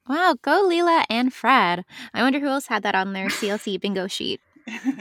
Wow, 0.07 0.35
go 0.41 0.65
Leela 0.65 1.03
and 1.09 1.33
Fred. 1.33 1.83
I 2.13 2.21
wonder 2.21 2.39
who 2.39 2.47
else 2.47 2.67
had 2.67 2.83
that 2.83 2.95
on 2.95 3.11
their 3.11 3.27
CLC 3.27 3.79
bingo 3.79 4.07
sheet. 4.07 4.39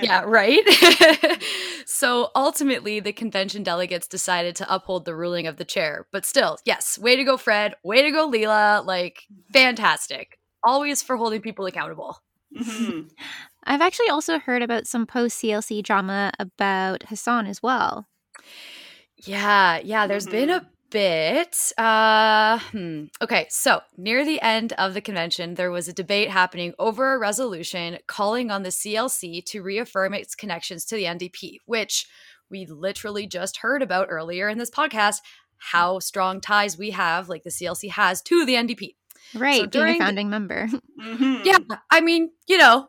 Yeah, 0.00 0.22
right? 0.26 0.62
so 1.86 2.30
ultimately, 2.34 3.00
the 3.00 3.12
convention 3.12 3.62
delegates 3.62 4.06
decided 4.06 4.56
to 4.56 4.74
uphold 4.74 5.04
the 5.04 5.14
ruling 5.14 5.46
of 5.46 5.56
the 5.56 5.64
chair. 5.64 6.06
But 6.12 6.24
still, 6.24 6.58
yes, 6.64 6.98
way 6.98 7.16
to 7.16 7.24
go, 7.24 7.36
Fred. 7.36 7.74
Way 7.82 8.02
to 8.02 8.10
go, 8.10 8.30
Leela. 8.30 8.84
Like, 8.84 9.22
fantastic. 9.52 10.38
Always 10.64 11.02
for 11.02 11.16
holding 11.16 11.40
people 11.40 11.66
accountable. 11.66 12.18
Mm-hmm. 12.56 13.08
I've 13.64 13.80
actually 13.80 14.08
also 14.08 14.38
heard 14.38 14.62
about 14.62 14.86
some 14.86 15.06
post 15.06 15.42
CLC 15.42 15.82
drama 15.82 16.32
about 16.38 17.02
Hassan 17.04 17.46
as 17.46 17.62
well. 17.62 18.06
Yeah, 19.24 19.80
yeah, 19.82 20.06
There's 20.06 20.26
mm-hmm. 20.26 20.32
been 20.32 20.50
a 20.50 20.60
mm-hmm 20.60 20.75
bit. 20.96 21.72
Uh, 21.76 22.58
hmm. 22.72 23.04
Okay, 23.20 23.46
so 23.50 23.82
near 23.98 24.24
the 24.24 24.40
end 24.40 24.72
of 24.78 24.94
the 24.94 25.02
convention, 25.02 25.52
there 25.52 25.70
was 25.70 25.88
a 25.88 25.92
debate 25.92 26.30
happening 26.30 26.72
over 26.78 27.12
a 27.12 27.18
resolution 27.18 27.98
calling 28.06 28.50
on 28.50 28.62
the 28.62 28.70
CLC 28.70 29.44
to 29.44 29.60
reaffirm 29.60 30.14
its 30.14 30.34
connections 30.34 30.86
to 30.86 30.96
the 30.96 31.04
NDP, 31.04 31.58
which 31.66 32.06
we 32.50 32.64
literally 32.64 33.26
just 33.26 33.58
heard 33.58 33.82
about 33.82 34.06
earlier 34.08 34.48
in 34.48 34.56
this 34.56 34.70
podcast. 34.70 35.16
How 35.58 35.98
strong 35.98 36.40
ties 36.40 36.78
we 36.78 36.92
have, 36.92 37.28
like 37.28 37.42
the 37.42 37.50
CLC 37.50 37.90
has 37.90 38.22
to 38.22 38.46
the 38.46 38.54
NDP. 38.54 38.94
Right, 39.34 39.60
so 39.60 39.66
during 39.66 39.94
being 39.94 40.02
a 40.02 40.04
founding 40.06 40.30
member. 40.30 40.66
Mm-hmm. 40.98 41.42
Yeah, 41.44 41.58
I 41.90 42.00
mean, 42.00 42.30
you 42.48 42.56
know, 42.56 42.88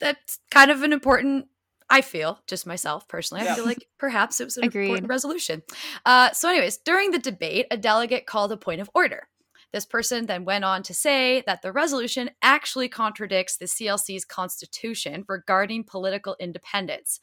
that's 0.00 0.38
kind 0.50 0.70
of 0.70 0.82
an 0.82 0.94
important 0.94 1.48
I 1.90 2.02
feel, 2.02 2.40
just 2.46 2.66
myself 2.66 3.08
personally, 3.08 3.44
yeah. 3.44 3.52
I 3.52 3.56
feel 3.56 3.64
like 3.64 3.88
perhaps 3.98 4.40
it 4.40 4.44
was 4.44 4.56
an 4.56 4.64
Agreed. 4.64 4.86
important 4.86 5.08
resolution. 5.08 5.62
Uh, 6.04 6.32
so, 6.32 6.48
anyways, 6.48 6.78
during 6.78 7.10
the 7.10 7.18
debate, 7.18 7.66
a 7.70 7.76
delegate 7.76 8.26
called 8.26 8.52
a 8.52 8.56
point 8.56 8.80
of 8.80 8.90
order. 8.94 9.28
This 9.72 9.84
person 9.84 10.26
then 10.26 10.44
went 10.44 10.64
on 10.64 10.82
to 10.84 10.94
say 10.94 11.42
that 11.46 11.62
the 11.62 11.72
resolution 11.72 12.30
actually 12.42 12.88
contradicts 12.88 13.56
the 13.56 13.66
CLC's 13.66 14.24
constitution 14.24 15.24
regarding 15.28 15.84
political 15.84 16.36
independence. 16.40 17.20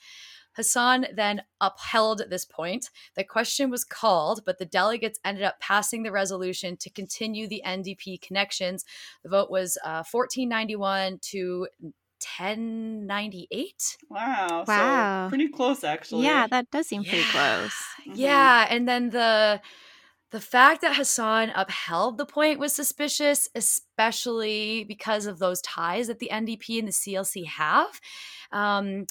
Hassan 0.55 1.07
then 1.13 1.41
upheld 1.59 2.21
this 2.29 2.45
point. 2.45 2.89
The 3.15 3.23
question 3.23 3.69
was 3.69 3.83
called, 3.83 4.41
but 4.45 4.57
the 4.57 4.65
delegates 4.65 5.19
ended 5.25 5.43
up 5.43 5.59
passing 5.59 6.03
the 6.03 6.11
resolution 6.11 6.77
to 6.77 6.89
continue 6.89 7.47
the 7.47 7.61
NDP 7.65 8.21
connections. 8.21 8.85
The 9.23 9.29
vote 9.29 9.51
was 9.51 9.77
uh, 9.83 10.03
1491 10.09 11.19
to 11.23 11.67
1098. 12.37 13.97
Wow. 14.09 14.65
Wow. 14.67 15.25
So 15.25 15.29
pretty 15.29 15.49
close 15.49 15.83
actually. 15.83 16.25
Yeah, 16.25 16.47
that 16.47 16.71
does 16.71 16.87
seem 16.87 17.03
yeah. 17.03 17.09
pretty 17.09 17.25
close. 17.25 17.73
Mm-hmm. 18.01 18.13
Yeah, 18.15 18.67
and 18.69 18.87
then 18.87 19.09
the 19.11 19.61
the 20.31 20.41
fact 20.41 20.81
that 20.81 20.95
Hassan 20.95 21.51
upheld 21.55 22.17
the 22.17 22.25
point 22.25 22.59
was 22.59 22.73
suspicious, 22.73 23.47
especially 23.55 24.83
because 24.83 25.27
of 25.27 25.39
those 25.39 25.61
ties 25.61 26.07
that 26.07 26.19
the 26.19 26.29
NDP 26.31 26.79
and 26.79 26.87
the 26.87 26.91
CLC 26.91 27.45
have. 27.45 28.01
Um, 28.51 29.05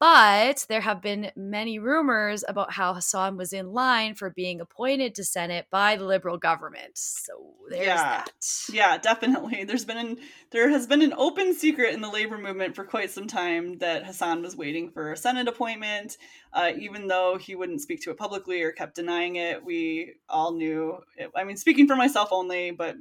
but 0.00 0.64
there 0.70 0.80
have 0.80 1.02
been 1.02 1.30
many 1.36 1.78
rumors 1.78 2.42
about 2.48 2.72
how 2.72 2.94
Hassan 2.94 3.36
was 3.36 3.52
in 3.52 3.74
line 3.74 4.14
for 4.14 4.30
being 4.30 4.58
appointed 4.58 5.14
to 5.14 5.24
Senate 5.24 5.66
by 5.70 5.96
the 5.96 6.06
Liberal 6.06 6.38
government. 6.38 6.92
So 6.94 7.54
there's 7.68 7.86
yeah. 7.86 7.96
that. 7.96 8.30
Yeah, 8.72 8.96
definitely. 8.96 9.64
There's 9.64 9.84
been 9.84 9.98
an, 9.98 10.16
there 10.52 10.70
has 10.70 10.86
been 10.86 11.02
an 11.02 11.12
open 11.12 11.52
secret 11.52 11.92
in 11.92 12.00
the 12.00 12.08
labor 12.08 12.38
movement 12.38 12.74
for 12.74 12.84
quite 12.84 13.10
some 13.10 13.26
time 13.26 13.76
that 13.78 14.06
Hassan 14.06 14.40
was 14.40 14.56
waiting 14.56 14.90
for 14.90 15.12
a 15.12 15.16
Senate 15.18 15.48
appointment. 15.48 16.16
Uh, 16.54 16.72
even 16.78 17.06
though 17.06 17.36
he 17.38 17.54
wouldn't 17.54 17.82
speak 17.82 18.00
to 18.02 18.10
it 18.10 18.16
publicly 18.16 18.62
or 18.62 18.72
kept 18.72 18.94
denying 18.94 19.36
it, 19.36 19.62
we 19.62 20.14
all 20.30 20.52
knew. 20.52 20.96
It, 21.18 21.30
I 21.36 21.44
mean, 21.44 21.58
speaking 21.58 21.86
for 21.86 21.94
myself 21.94 22.30
only, 22.32 22.70
but 22.70 22.96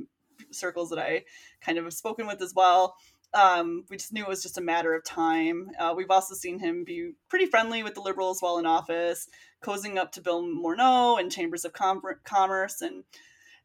circles 0.51 0.89
that 0.89 0.99
I 0.99 1.23
kind 1.61 1.77
of 1.77 1.85
have 1.85 1.93
spoken 1.93 2.27
with 2.27 2.41
as 2.41 2.53
well 2.53 2.95
um, 3.33 3.85
we 3.89 3.97
just 3.97 4.11
knew 4.11 4.23
it 4.23 4.29
was 4.29 4.41
just 4.41 4.57
a 4.57 4.61
matter 4.61 4.93
of 4.93 5.03
time. 5.03 5.69
Uh, 5.79 5.93
we've 5.95 6.09
also 6.09 6.33
seen 6.33 6.59
him 6.59 6.83
be 6.83 7.11
pretty 7.29 7.45
friendly 7.45 7.83
with 7.83 7.93
the 7.93 8.01
liberals 8.01 8.41
while 8.41 8.57
in 8.57 8.65
office, 8.65 9.27
cozying 9.63 9.97
up 9.97 10.11
to 10.13 10.21
Bill 10.21 10.41
Morneau 10.43 11.19
and 11.19 11.31
chambers 11.31 11.65
of 11.65 11.73
Com- 11.73 12.01
commerce, 12.23 12.81
and 12.81 13.03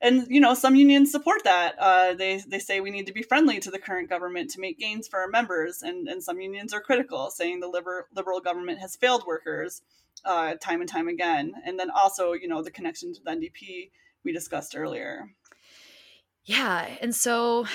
and 0.03 0.27
you 0.29 0.40
know 0.40 0.53
some 0.53 0.77
unions 0.77 1.11
support 1.11 1.44
that. 1.44 1.77
Uh, 1.79 2.12
they 2.12 2.42
they 2.46 2.59
say 2.59 2.81
we 2.81 2.90
need 2.90 3.07
to 3.07 3.12
be 3.12 3.22
friendly 3.22 3.59
to 3.61 3.70
the 3.70 3.79
current 3.79 4.11
government 4.11 4.50
to 4.50 4.61
make 4.61 4.79
gains 4.79 5.09
for 5.09 5.20
our 5.20 5.29
members, 5.29 5.81
and 5.83 6.09
and 6.09 6.22
some 6.22 6.40
unions 6.40 6.74
are 6.74 6.81
critical, 6.81 7.31
saying 7.31 7.61
the 7.61 7.68
liberal 7.68 8.05
liberal 8.14 8.40
government 8.40 8.81
has 8.81 8.96
failed 8.96 9.24
workers 9.27 9.81
uh, 10.27 10.55
time 10.61 10.81
and 10.81 10.90
time 10.90 11.09
again. 11.09 11.55
And 11.64 11.79
then 11.79 11.90
also 11.90 12.33
you 12.33 12.48
know 12.48 12.62
the 12.62 12.70
connection 12.70 13.14
to 13.14 13.20
the 13.22 13.31
NDP 13.31 13.90
we 14.24 14.33
discussed 14.33 14.77
earlier. 14.77 15.31
Yeah, 16.44 16.87
and 17.00 17.14
so 17.14 17.66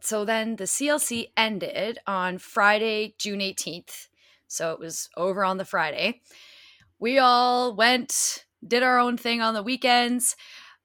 so 0.00 0.24
then 0.24 0.56
the 0.56 0.64
CLC 0.64 1.30
ended 1.36 1.98
on 2.06 2.38
Friday, 2.38 3.14
June 3.18 3.40
18th. 3.40 4.08
So 4.48 4.72
it 4.72 4.80
was 4.80 5.08
over 5.16 5.44
on 5.44 5.58
the 5.58 5.64
Friday. 5.64 6.22
We 6.98 7.18
all 7.18 7.74
went, 7.74 8.44
did 8.66 8.82
our 8.82 8.98
own 8.98 9.16
thing 9.16 9.40
on 9.40 9.54
the 9.54 9.62
weekends, 9.62 10.36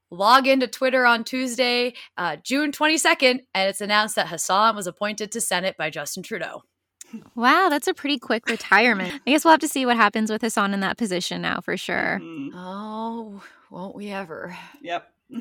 log 0.09 0.47
into 0.47 0.67
Twitter 0.67 1.05
on 1.05 1.23
Tuesday, 1.23 1.93
uh, 2.17 2.37
June 2.37 2.71
22nd, 2.71 3.39
and 3.53 3.69
it's 3.69 3.81
announced 3.81 4.15
that 4.15 4.29
Hassan 4.29 4.75
was 4.75 4.87
appointed 4.87 5.31
to 5.31 5.41
Senate 5.41 5.75
by 5.77 5.89
Justin 5.89 6.23
Trudeau. 6.23 6.63
Wow, 7.35 7.69
that's 7.69 7.87
a 7.87 7.93
pretty 7.93 8.17
quick 8.17 8.47
retirement. 8.47 9.21
I 9.27 9.31
guess 9.31 9.45
we'll 9.45 9.51
have 9.51 9.59
to 9.61 9.67
see 9.67 9.85
what 9.85 9.97
happens 9.97 10.31
with 10.31 10.41
Hassan 10.41 10.73
in 10.73 10.79
that 10.81 10.97
position 10.97 11.41
now 11.41 11.61
for 11.61 11.77
sure. 11.77 12.19
Mm. 12.21 12.51
Oh, 12.53 13.43
won't 13.69 13.95
we 13.95 14.09
ever? 14.09 14.57
Yep. 14.81 15.07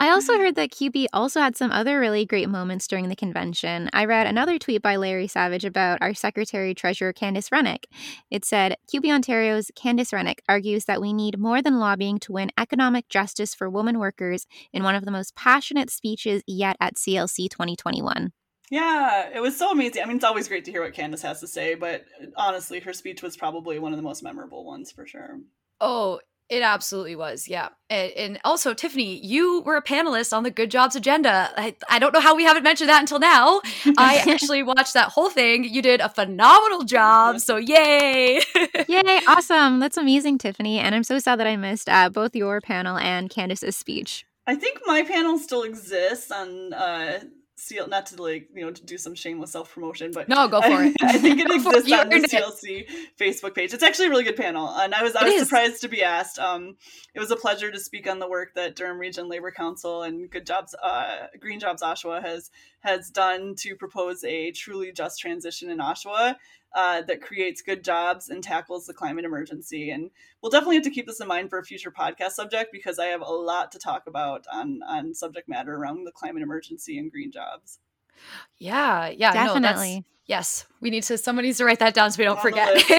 I 0.00 0.10
also 0.10 0.32
mm-hmm. 0.32 0.42
heard 0.42 0.54
that 0.54 0.70
CUPE 0.70 1.08
also 1.12 1.40
had 1.40 1.56
some 1.56 1.72
other 1.72 1.98
really 1.98 2.24
great 2.24 2.48
moments 2.48 2.86
during 2.86 3.08
the 3.08 3.16
convention. 3.16 3.90
I 3.92 4.04
read 4.04 4.28
another 4.28 4.56
tweet 4.56 4.80
by 4.80 4.94
Larry 4.94 5.26
Savage 5.26 5.64
about 5.64 6.00
our 6.00 6.14
Secretary 6.14 6.72
Treasurer 6.72 7.12
Candace 7.12 7.50
Rennick. 7.50 7.88
It 8.30 8.44
said 8.44 8.76
CUPE 8.88 9.10
Ontario's 9.10 9.72
Candace 9.74 10.12
Rennick 10.12 10.40
argues 10.48 10.84
that 10.84 11.00
we 11.00 11.12
need 11.12 11.38
more 11.38 11.60
than 11.62 11.80
lobbying 11.80 12.20
to 12.20 12.32
win 12.32 12.52
economic 12.56 13.08
justice 13.08 13.56
for 13.56 13.68
women 13.68 13.98
workers 13.98 14.46
in 14.72 14.84
one 14.84 14.94
of 14.94 15.04
the 15.04 15.10
most 15.10 15.34
passionate 15.34 15.90
speeches 15.90 16.42
yet 16.46 16.76
at 16.78 16.94
CLC 16.94 17.50
2021. 17.50 18.32
Yeah, 18.70 19.30
it 19.34 19.40
was 19.40 19.56
so 19.56 19.72
amazing. 19.72 20.02
I 20.02 20.06
mean, 20.06 20.16
it's 20.16 20.24
always 20.24 20.46
great 20.46 20.64
to 20.66 20.70
hear 20.70 20.82
what 20.82 20.92
Candace 20.92 21.22
has 21.22 21.40
to 21.40 21.48
say, 21.48 21.74
but 21.74 22.04
honestly, 22.36 22.78
her 22.80 22.92
speech 22.92 23.22
was 23.22 23.36
probably 23.36 23.80
one 23.80 23.92
of 23.92 23.96
the 23.96 24.02
most 24.02 24.22
memorable 24.22 24.64
ones 24.64 24.92
for 24.92 25.06
sure. 25.06 25.40
Oh, 25.80 26.20
it 26.48 26.62
absolutely 26.62 27.14
was, 27.14 27.46
yeah. 27.46 27.68
And, 27.90 28.12
and, 28.12 28.40
also, 28.42 28.72
Tiffany, 28.72 29.18
you 29.24 29.60
were 29.62 29.76
a 29.76 29.82
panelist 29.82 30.34
on 30.34 30.44
the 30.44 30.50
Good 30.50 30.70
Jobs 30.70 30.96
agenda. 30.96 31.50
I, 31.56 31.74
I 31.90 31.98
don't 31.98 32.14
know 32.14 32.20
how 32.20 32.34
we 32.34 32.44
haven't 32.44 32.62
mentioned 32.62 32.88
that 32.88 33.00
until 33.00 33.18
now. 33.18 33.60
I 33.98 34.24
actually 34.28 34.62
watched 34.62 34.94
that 34.94 35.10
whole 35.10 35.28
thing. 35.28 35.64
You 35.64 35.82
did 35.82 36.00
a 36.00 36.08
phenomenal 36.08 36.84
job, 36.84 37.40
so 37.40 37.56
yay! 37.56 38.40
yay, 38.88 39.20
awesome. 39.28 39.78
That's 39.78 39.98
amazing, 39.98 40.38
Tiffany. 40.38 40.78
And 40.78 40.94
I'm 40.94 41.04
so 41.04 41.18
sad 41.18 41.38
that 41.38 41.46
I 41.46 41.56
missed 41.56 41.88
uh, 41.88 42.08
both 42.08 42.34
your 42.34 42.60
panel 42.60 42.96
and 42.96 43.28
Candace's 43.28 43.76
speech. 43.76 44.24
I 44.46 44.54
think 44.54 44.80
my 44.86 45.02
panel 45.02 45.38
still 45.38 45.64
exists 45.64 46.30
on 46.30 46.72
uh, 46.72 47.20
Not 47.88 48.06
to 48.06 48.22
like 48.22 48.48
you 48.54 48.64
know 48.64 48.70
to 48.70 48.84
do 48.84 48.98
some 48.98 49.14
shameless 49.14 49.52
self 49.52 49.72
promotion, 49.72 50.10
but 50.12 50.28
no, 50.28 50.48
go 50.48 50.60
for 50.60 50.68
I, 50.68 50.86
it. 50.86 50.96
I 51.02 51.18
think 51.18 51.40
it 51.40 51.50
exists 51.54 51.92
on 51.92 52.08
the 52.08 52.16
CLC 52.16 52.86
Facebook 53.18 53.54
page. 53.54 53.72
It's 53.72 53.82
actually 53.82 54.06
a 54.06 54.10
really 54.10 54.24
good 54.24 54.36
panel, 54.36 54.68
and 54.68 54.94
I 54.94 55.02
was 55.02 55.14
I 55.14 55.24
was 55.24 55.34
it 55.34 55.44
surprised 55.44 55.74
is. 55.74 55.80
to 55.80 55.88
be 55.88 56.02
asked. 56.02 56.38
Um, 56.38 56.76
it 57.14 57.20
was 57.20 57.30
a 57.30 57.36
pleasure 57.36 57.70
to 57.70 57.80
speak 57.80 58.08
on 58.08 58.18
the 58.18 58.28
work 58.28 58.54
that 58.54 58.76
Durham 58.76 58.98
Region 58.98 59.28
Labor 59.28 59.50
Council 59.50 60.02
and 60.02 60.30
Good 60.30 60.46
Jobs, 60.46 60.74
uh, 60.82 61.26
Green 61.40 61.60
Jobs 61.60 61.82
Oshawa 61.82 62.22
has 62.22 62.50
has 62.80 63.10
done 63.10 63.54
to 63.56 63.74
propose 63.76 64.24
a 64.24 64.50
truly 64.52 64.92
just 64.92 65.20
transition 65.20 65.70
in 65.70 65.78
Oshawa 65.78 66.36
uh, 66.74 67.02
that 67.02 67.22
creates 67.22 67.62
good 67.62 67.82
jobs 67.82 68.28
and 68.28 68.42
tackles 68.42 68.86
the 68.86 68.94
climate 68.94 69.24
emergency. 69.24 69.90
And 69.90 70.10
we'll 70.42 70.50
definitely 70.50 70.76
have 70.76 70.84
to 70.84 70.90
keep 70.90 71.06
this 71.06 71.20
in 71.20 71.28
mind 71.28 71.50
for 71.50 71.58
a 71.58 71.64
future 71.64 71.90
podcast 71.90 72.32
subject 72.32 72.70
because 72.72 72.98
I 72.98 73.06
have 73.06 73.22
a 73.22 73.24
lot 73.24 73.72
to 73.72 73.78
talk 73.78 74.04
about 74.06 74.44
on 74.52 74.80
on 74.86 75.14
subject 75.14 75.48
matter 75.48 75.74
around 75.74 76.04
the 76.04 76.12
climate 76.12 76.42
emergency 76.42 76.98
and 76.98 77.10
green 77.10 77.32
jobs. 77.32 77.78
Yeah, 78.58 79.08
yeah, 79.08 79.32
definitely. 79.32 79.96
No, 79.96 80.04
yes, 80.26 80.66
we 80.80 80.90
need 80.90 81.04
to. 81.04 81.16
Someone 81.18 81.44
needs 81.44 81.58
to 81.58 81.64
write 81.64 81.78
that 81.78 81.94
down 81.94 82.10
so 82.10 82.18
we 82.18 82.24
don't 82.24 82.40
forget. 82.40 82.68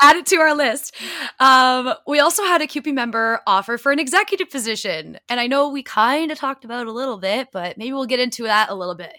Add 0.00 0.16
it 0.16 0.26
to 0.26 0.36
our 0.36 0.54
list. 0.54 0.94
Um, 1.38 1.94
we 2.06 2.20
also 2.20 2.44
had 2.44 2.60
a 2.60 2.66
CUPE 2.66 2.92
member 2.92 3.40
offer 3.46 3.78
for 3.78 3.92
an 3.92 3.98
executive 3.98 4.50
position, 4.50 5.18
and 5.28 5.40
I 5.40 5.46
know 5.46 5.68
we 5.68 5.82
kind 5.82 6.30
of 6.30 6.38
talked 6.38 6.64
about 6.64 6.86
a 6.86 6.92
little 6.92 7.18
bit, 7.18 7.48
but 7.52 7.78
maybe 7.78 7.92
we'll 7.92 8.06
get 8.06 8.20
into 8.20 8.44
that 8.44 8.70
a 8.70 8.74
little 8.74 8.96
bit. 8.96 9.14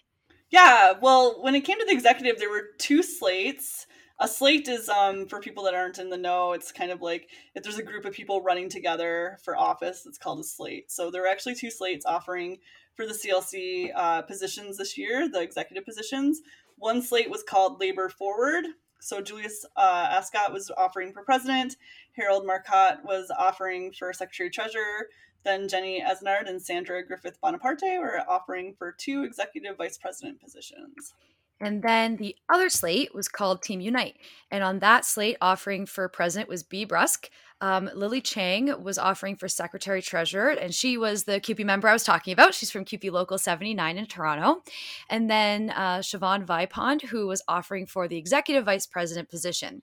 Yeah, 0.50 0.94
well, 1.00 1.42
when 1.42 1.54
it 1.56 1.62
came 1.62 1.80
to 1.80 1.86
the 1.86 1.94
executive, 1.94 2.40
there 2.40 2.50
were 2.50 2.70
two 2.80 3.04
slates. 3.04 3.86
A 4.20 4.28
slate 4.28 4.68
is 4.68 4.90
um, 4.90 5.28
for 5.28 5.40
people 5.40 5.64
that 5.64 5.76
aren't 5.76 6.00
in 6.00 6.10
the 6.10 6.18
know. 6.18 6.54
It's 6.54 6.72
kind 6.72 6.92
of 6.92 7.02
like 7.02 7.30
if 7.56 7.64
there's 7.64 7.78
a 7.78 7.84
group 7.84 8.04
of 8.04 8.14
people 8.14 8.42
running 8.42 8.68
together 8.68 9.38
for 9.44 9.56
office, 9.56 10.06
it's 10.06 10.18
called 10.18 10.40
a 10.40 10.44
slate. 10.44 10.92
So 10.92 11.12
there 11.12 11.24
are 11.24 11.30
actually 11.30 11.56
two 11.56 11.70
slates 11.70 12.06
offering 12.06 12.58
for 12.96 13.06
the 13.06 13.14
CLC 13.14 13.92
uh, 13.96 14.24
positions 14.24 14.78
this 14.78 14.98
year, 14.98 15.30
the 15.30 15.42
executive 15.42 15.86
positions. 15.86 16.42
One 16.78 17.02
slate 17.02 17.30
was 17.30 17.44
called 17.44 17.80
Labor 17.80 18.10
Forward. 18.10 18.66
So 19.00 19.22
Julius 19.22 19.66
uh, 19.78 20.08
Ascot 20.12 20.52
was 20.52 20.70
offering 20.78 21.14
for 21.14 21.24
president. 21.24 21.78
Harold 22.14 22.46
Marcotte 22.46 23.06
was 23.06 23.32
offering 23.38 23.94
for 23.94 24.12
secretary 24.12 24.50
treasurer. 24.50 25.08
Then 25.44 25.68
Jenny 25.68 26.02
Esnard 26.02 26.48
and 26.48 26.62
Sandra 26.62 27.06
Griffith 27.06 27.40
Bonaparte 27.42 28.00
were 28.00 28.22
offering 28.28 28.76
for 28.78 28.92
two 28.92 29.24
executive 29.24 29.78
vice 29.78 29.98
president 29.98 30.42
positions. 30.42 31.14
And 31.62 31.84
then 31.84 32.16
the 32.16 32.36
other 32.50 32.70
slate 32.70 33.14
was 33.14 33.28
called 33.28 33.62
Team 33.62 33.82
Unite. 33.82 34.16
And 34.50 34.64
on 34.64 34.80
that 34.80 35.04
slate, 35.06 35.38
offering 35.42 35.86
for 35.86 36.08
president 36.08 36.50
was 36.50 36.64
Bea 36.64 36.86
Bruske. 36.86 37.30
Um, 37.62 37.90
Lily 37.94 38.22
Chang 38.22 38.84
was 38.84 38.98
offering 38.98 39.36
for 39.36 39.48
secretary 39.48 40.02
treasurer, 40.02 40.50
and 40.50 40.74
she 40.74 40.98
was 40.98 41.26
the 41.26 41.40
CUPE 41.40 41.66
member 41.66 41.88
I 41.88 41.94
was 41.94 42.04
talking 42.04 42.32
about. 42.32 42.54
She's 42.54 42.72
from 42.72 42.86
CUPE 42.86 43.12
Local 43.12 43.38
79 43.38 43.98
in 43.98 44.06
Toronto. 44.06 44.64
And 45.10 45.30
then 45.30 45.72
uh, 45.72 46.00
Siobhan 46.00 46.46
Vipond, 46.46 47.02
who 47.02 47.28
was 47.28 47.42
offering 47.48 47.86
for 47.86 48.08
the 48.08 48.18
executive 48.18 48.66
vice 48.66 48.86
president 48.86 49.30
position. 49.30 49.82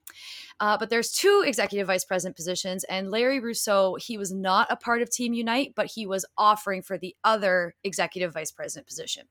Uh, 0.58 0.78
but 0.78 0.88
there's 0.88 1.12
two 1.12 1.44
executive 1.46 1.86
vice 1.86 2.04
president 2.04 2.36
positions, 2.36 2.84
and 2.84 3.10
Larry 3.10 3.40
Rousseau, 3.40 3.96
he 3.96 4.16
was 4.16 4.32
not 4.32 4.66
a 4.70 4.76
part 4.76 5.02
of 5.02 5.10
Team 5.10 5.34
Unite, 5.34 5.72
but 5.76 5.86
he 5.86 6.06
was 6.06 6.24
offering 6.38 6.80
for 6.80 6.96
the 6.96 7.14
other 7.24 7.74
executive 7.84 8.32
vice 8.32 8.50
president 8.50 8.86
position. 8.86 9.26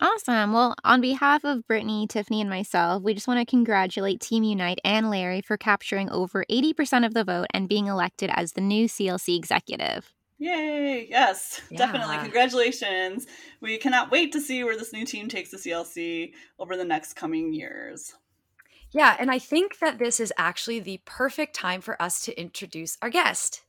Awesome. 0.00 0.52
Well, 0.52 0.74
on 0.84 1.00
behalf 1.00 1.44
of 1.44 1.66
Brittany, 1.66 2.06
Tiffany, 2.08 2.40
and 2.40 2.50
myself, 2.50 3.02
we 3.02 3.14
just 3.14 3.28
want 3.28 3.40
to 3.40 3.46
congratulate 3.50 4.20
Team 4.20 4.42
Unite 4.42 4.80
and 4.84 5.08
Larry 5.08 5.40
for 5.40 5.56
capturing 5.56 6.10
over 6.10 6.44
80% 6.50 7.06
of 7.06 7.14
the 7.14 7.24
vote 7.24 7.46
and 7.54 7.68
being 7.68 7.86
elected 7.86 8.30
as 8.34 8.52
the 8.52 8.60
new 8.60 8.86
CLC 8.86 9.36
executive. 9.36 10.12
Yay! 10.38 11.06
Yes, 11.08 11.60
yeah. 11.70 11.78
definitely. 11.78 12.18
Congratulations. 12.18 13.26
We 13.60 13.78
cannot 13.78 14.10
wait 14.10 14.32
to 14.32 14.40
see 14.40 14.64
where 14.64 14.76
this 14.76 14.92
new 14.92 15.06
team 15.06 15.28
takes 15.28 15.50
the 15.50 15.58
CLC 15.58 16.32
over 16.58 16.76
the 16.76 16.84
next 16.84 17.14
coming 17.14 17.52
years. 17.52 18.14
Yeah, 18.90 19.16
and 19.18 19.30
I 19.30 19.38
think 19.38 19.78
that 19.78 19.98
this 19.98 20.20
is 20.20 20.32
actually 20.36 20.80
the 20.80 21.00
perfect 21.04 21.54
time 21.54 21.80
for 21.80 22.00
us 22.00 22.24
to 22.26 22.40
introduce 22.40 22.98
our 23.00 23.10
guest. 23.10 23.63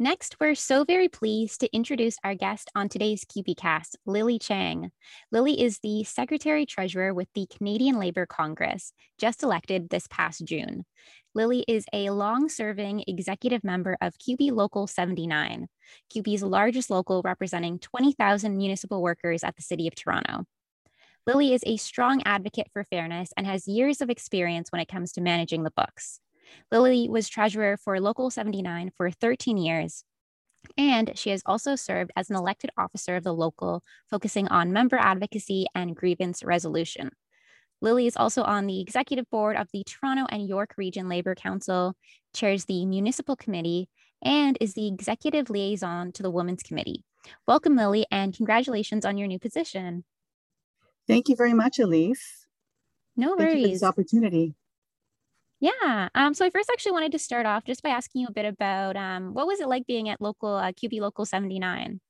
Next, 0.00 0.36
we're 0.38 0.54
so 0.54 0.84
very 0.84 1.08
pleased 1.08 1.58
to 1.58 1.74
introduce 1.74 2.18
our 2.22 2.36
guest 2.36 2.70
on 2.76 2.88
today's 2.88 3.24
CUPEcast, 3.24 3.96
Lily 4.06 4.38
Chang. 4.38 4.92
Lily 5.32 5.60
is 5.60 5.80
the 5.80 6.04
Secretary 6.04 6.64
Treasurer 6.66 7.12
with 7.12 7.26
the 7.34 7.48
Canadian 7.48 7.98
Labour 7.98 8.24
Congress, 8.24 8.92
just 9.18 9.42
elected 9.42 9.90
this 9.90 10.06
past 10.08 10.44
June. 10.44 10.84
Lily 11.34 11.64
is 11.66 11.84
a 11.92 12.10
long 12.10 12.48
serving 12.48 13.02
executive 13.08 13.64
member 13.64 13.98
of 14.00 14.16
CUPE 14.20 14.52
Local 14.52 14.86
79, 14.86 15.66
CUPE's 16.10 16.44
largest 16.44 16.90
local 16.90 17.20
representing 17.22 17.80
20,000 17.80 18.56
municipal 18.56 19.02
workers 19.02 19.42
at 19.42 19.56
the 19.56 19.62
City 19.62 19.88
of 19.88 19.96
Toronto. 19.96 20.44
Lily 21.26 21.52
is 21.52 21.64
a 21.66 21.76
strong 21.76 22.22
advocate 22.24 22.68
for 22.72 22.84
fairness 22.84 23.30
and 23.36 23.48
has 23.48 23.66
years 23.66 24.00
of 24.00 24.10
experience 24.10 24.70
when 24.70 24.80
it 24.80 24.86
comes 24.86 25.10
to 25.14 25.20
managing 25.20 25.64
the 25.64 25.72
books. 25.72 26.20
Lily 26.70 27.08
was 27.08 27.28
treasurer 27.28 27.76
for 27.76 28.00
Local 28.00 28.30
79 28.30 28.92
for 28.96 29.10
13 29.10 29.56
years. 29.56 30.04
And 30.76 31.16
she 31.16 31.30
has 31.30 31.42
also 31.46 31.76
served 31.76 32.10
as 32.16 32.30
an 32.30 32.36
elected 32.36 32.70
officer 32.76 33.16
of 33.16 33.24
the 33.24 33.32
local, 33.32 33.82
focusing 34.10 34.48
on 34.48 34.72
member 34.72 34.96
advocacy 34.96 35.66
and 35.74 35.96
grievance 35.96 36.42
resolution. 36.42 37.10
Lily 37.80 38.06
is 38.06 38.16
also 38.16 38.42
on 38.42 38.66
the 38.66 38.80
executive 38.80 39.30
board 39.30 39.56
of 39.56 39.68
the 39.72 39.84
Toronto 39.84 40.26
and 40.30 40.48
York 40.48 40.74
Region 40.76 41.08
Labour 41.08 41.34
Council, 41.34 41.94
chairs 42.34 42.64
the 42.64 42.84
municipal 42.86 43.36
committee, 43.36 43.88
and 44.20 44.58
is 44.60 44.74
the 44.74 44.88
executive 44.88 45.48
liaison 45.48 46.10
to 46.12 46.22
the 46.22 46.30
Women's 46.30 46.62
Committee. 46.62 47.04
Welcome, 47.46 47.76
Lily, 47.76 48.04
and 48.10 48.34
congratulations 48.34 49.04
on 49.04 49.16
your 49.16 49.28
new 49.28 49.38
position. 49.38 50.04
Thank 51.06 51.28
you 51.28 51.36
very 51.36 51.54
much, 51.54 51.78
Elise. 51.78 52.46
No 53.16 53.36
worries. 53.36 53.38
Thank 53.38 53.58
you 53.58 53.66
for 53.66 53.72
this 53.72 53.82
opportunity. 53.82 54.54
Yeah. 55.60 56.08
Um, 56.14 56.34
so 56.34 56.44
I 56.44 56.50
first 56.50 56.70
actually 56.70 56.92
wanted 56.92 57.12
to 57.12 57.18
start 57.18 57.44
off 57.44 57.64
just 57.64 57.82
by 57.82 57.88
asking 57.88 58.22
you 58.22 58.28
a 58.28 58.32
bit 58.32 58.44
about 58.44 58.96
um, 58.96 59.34
what 59.34 59.46
was 59.46 59.60
it 59.60 59.68
like 59.68 59.86
being 59.86 60.08
at 60.08 60.20
local 60.20 60.54
uh, 60.54 60.72
CUPE 60.72 61.00
Local 61.00 61.24
79? 61.24 62.00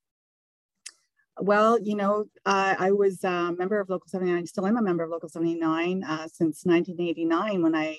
Well, 1.40 1.78
you 1.80 1.94
know, 1.94 2.26
uh, 2.44 2.74
I 2.78 2.90
was 2.90 3.22
a 3.24 3.52
member 3.56 3.80
of 3.80 3.88
Local 3.88 4.08
79, 4.08 4.46
still 4.46 4.66
am 4.66 4.76
a 4.76 4.82
member 4.82 5.04
of 5.04 5.10
Local 5.10 5.28
79 5.28 6.04
uh, 6.04 6.26
since 6.26 6.64
1989 6.64 7.62
when 7.62 7.74
I 7.74 7.98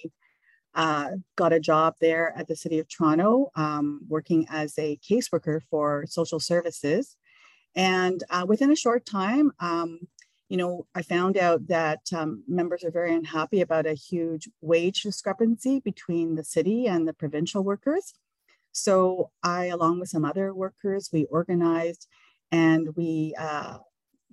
uh, 0.75 1.11
got 1.35 1.53
a 1.53 1.59
job 1.59 1.95
there 1.99 2.33
at 2.37 2.47
the 2.47 2.55
City 2.55 2.79
of 2.79 2.87
Toronto, 2.87 3.49
um, 3.55 4.01
working 4.07 4.45
as 4.49 4.77
a 4.77 4.97
caseworker 4.97 5.61
for 5.69 6.05
social 6.07 6.39
services. 6.39 7.15
And 7.75 8.21
uh, 8.29 8.45
within 8.47 8.71
a 8.71 8.75
short 8.75 9.05
time, 9.05 9.51
um, 9.59 9.99
you 10.49 10.57
know, 10.57 10.87
I 10.95 11.03
found 11.03 11.37
out 11.37 11.67
that 11.67 12.01
um, 12.13 12.43
members 12.47 12.83
are 12.83 12.91
very 12.91 13.13
unhappy 13.13 13.61
about 13.61 13.85
a 13.85 13.93
huge 13.93 14.49
wage 14.61 15.03
discrepancy 15.03 15.79
between 15.79 16.35
the 16.35 16.43
city 16.43 16.87
and 16.87 17.07
the 17.07 17.13
provincial 17.13 17.63
workers. 17.63 18.15
So 18.71 19.29
I, 19.43 19.65
along 19.65 19.99
with 19.99 20.09
some 20.09 20.25
other 20.25 20.53
workers, 20.53 21.09
we 21.13 21.25
organized 21.25 22.07
and 22.51 22.95
we, 22.95 23.35
uh, 23.39 23.77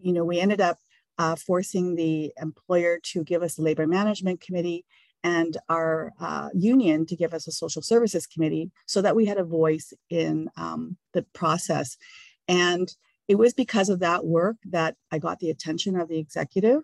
you 0.01 0.13
know, 0.15 0.25
we 0.25 0.41
ended 0.41 0.61
up 0.61 0.79
uh, 1.19 1.37
forcing 1.37 1.97
the 1.97 2.33
employer 2.41 2.99
to 3.03 3.23
give 3.23 3.43
us 3.43 3.59
a 3.59 3.63
labor 3.63 3.87
management 3.87 4.41
committee 4.41 4.87
and 5.23 5.57
our 5.69 6.13
uh, 6.21 6.49
union 6.55 7.05
to 7.07 7.17
give 7.17 7.35
us 7.35 7.47
a 7.47 7.53
social 7.53 7.83
services 7.83 8.27
committee 8.27 8.71
so 8.87 9.03
that 9.03 9.17
we 9.17 9.27
had 9.27 9.39
a 9.39 9.45
voice 9.45 9.93
in 10.09 10.49
um, 10.57 10.97
the 11.13 11.23
process. 11.35 11.97
And 12.49 12.95
it 13.29 13.37
was 13.37 13.53
because 13.53 13.89
of 13.89 14.01
that 14.01 14.25
work 14.25 14.57
that 14.65 14.97
I 15.11 15.19
got 15.19 15.39
the 15.39 15.51
attention 15.51 15.99
of 15.99 16.09
the 16.09 16.19
executive. 16.19 16.83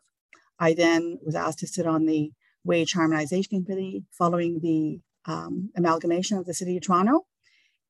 I 0.58 0.74
then 0.74 1.18
was 1.24 1.34
asked 1.34 1.60
to 1.60 1.66
sit 1.66 1.86
on 1.86 2.06
the 2.06 2.32
wage 2.64 2.92
harmonization 2.92 3.64
committee 3.64 4.04
following 4.12 4.60
the 4.60 5.00
um, 5.30 5.70
amalgamation 5.76 6.38
of 6.38 6.46
the 6.46 6.54
city 6.54 6.76
of 6.76 6.82
Toronto, 6.82 7.26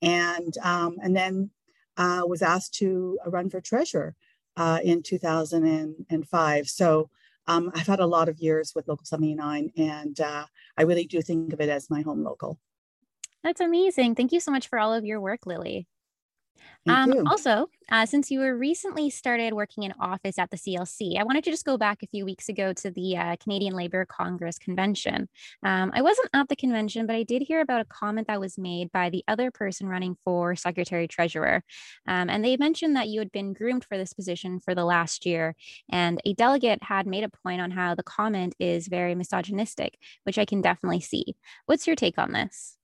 and 0.01 0.57
um, 0.63 0.97
and 1.03 1.17
then 1.17 1.51
uh, 1.97 2.23
was 2.27 2.43
asked 2.43 2.75
to 2.75 3.19
run 3.27 3.51
for 3.51 3.61
treasurer 3.61 4.15
uh, 4.57 4.81
in 4.83 5.03
2005. 5.03 6.69
So 6.69 7.11
um, 7.47 7.71
I've 7.75 7.87
had 7.87 8.01
a 8.01 8.07
lot 8.07 8.29
of 8.29 8.39
years 8.39 8.73
with 8.75 8.89
Local 8.89 9.05
79, 9.05 9.73
and 9.77 10.21
uh, 10.21 10.45
I 10.77 10.83
really 10.83 11.07
do 11.07 11.21
think 11.23 11.53
of 11.53 11.61
it 11.61 11.69
as 11.69 11.91
my 11.91 12.03
home 12.03 12.23
local. 12.23 12.59
That's 13.43 13.61
amazing. 13.61 14.15
Thank 14.15 14.33
you 14.33 14.41
so 14.41 14.53
much 14.53 14.69
for 14.69 14.79
all 14.79 14.95
of 14.95 15.05
your 15.05 15.21
work, 15.21 15.47
Lily. 15.47 15.89
Um, 16.89 17.27
also, 17.29 17.69
uh, 17.91 18.07
since 18.07 18.31
you 18.31 18.41
were 18.41 18.57
recently 18.57 19.09
started 19.09 19.53
working 19.53 19.85
in 19.85 19.93
office 20.01 20.39
at 20.39 20.51
the 20.51 20.57
CLC, 20.57 21.19
I 21.19 21.23
wanted 21.23 21.45
to 21.45 21.51
just 21.51 21.65
go 21.65 21.77
back 21.77 22.03
a 22.03 22.09
few 22.09 22.25
weeks 22.25 22.49
ago 22.49 22.73
to 22.73 22.91
the 22.91 23.17
uh, 23.17 23.37
Canadian 23.37 23.75
Labour 23.75 24.05
Congress 24.05 24.59
convention. 24.59 25.29
Um, 25.63 25.93
I 25.95 26.03
wasn't 26.03 26.31
at 26.35 26.49
the 26.49 26.57
convention, 26.57 27.07
but 27.07 27.15
I 27.15 27.23
did 27.23 27.43
hear 27.43 27.61
about 27.61 27.83
a 27.83 27.85
comment 27.85 28.27
that 28.27 28.41
was 28.41 28.59
made 28.59 28.91
by 28.91 29.11
the 29.11 29.23
other 29.29 29.51
person 29.51 29.87
running 29.87 30.17
for 30.25 30.57
Secretary 30.57 31.07
Treasurer. 31.07 31.63
Um, 32.09 32.29
and 32.29 32.45
they 32.45 32.57
mentioned 32.57 32.97
that 32.97 33.09
you 33.09 33.21
had 33.21 33.31
been 33.31 33.53
groomed 33.53 33.85
for 33.85 33.97
this 33.97 34.13
position 34.13 34.59
for 34.59 34.75
the 34.75 34.85
last 34.85 35.25
year. 35.25 35.55
And 35.89 36.21
a 36.25 36.35
delegate 36.35 36.83
had 36.83 37.07
made 37.07 37.25
a 37.25 37.29
point 37.29 37.61
on 37.61 37.71
how 37.71 37.95
the 37.95 38.03
comment 38.03 38.57
is 38.59 38.89
very 38.89 39.15
misogynistic, 39.15 39.99
which 40.25 40.39
I 40.39 40.45
can 40.45 40.61
definitely 40.61 41.01
see. 41.01 41.37
What's 41.67 41.87
your 41.87 41.97
take 41.97 42.19
on 42.19 42.33
this? 42.33 42.77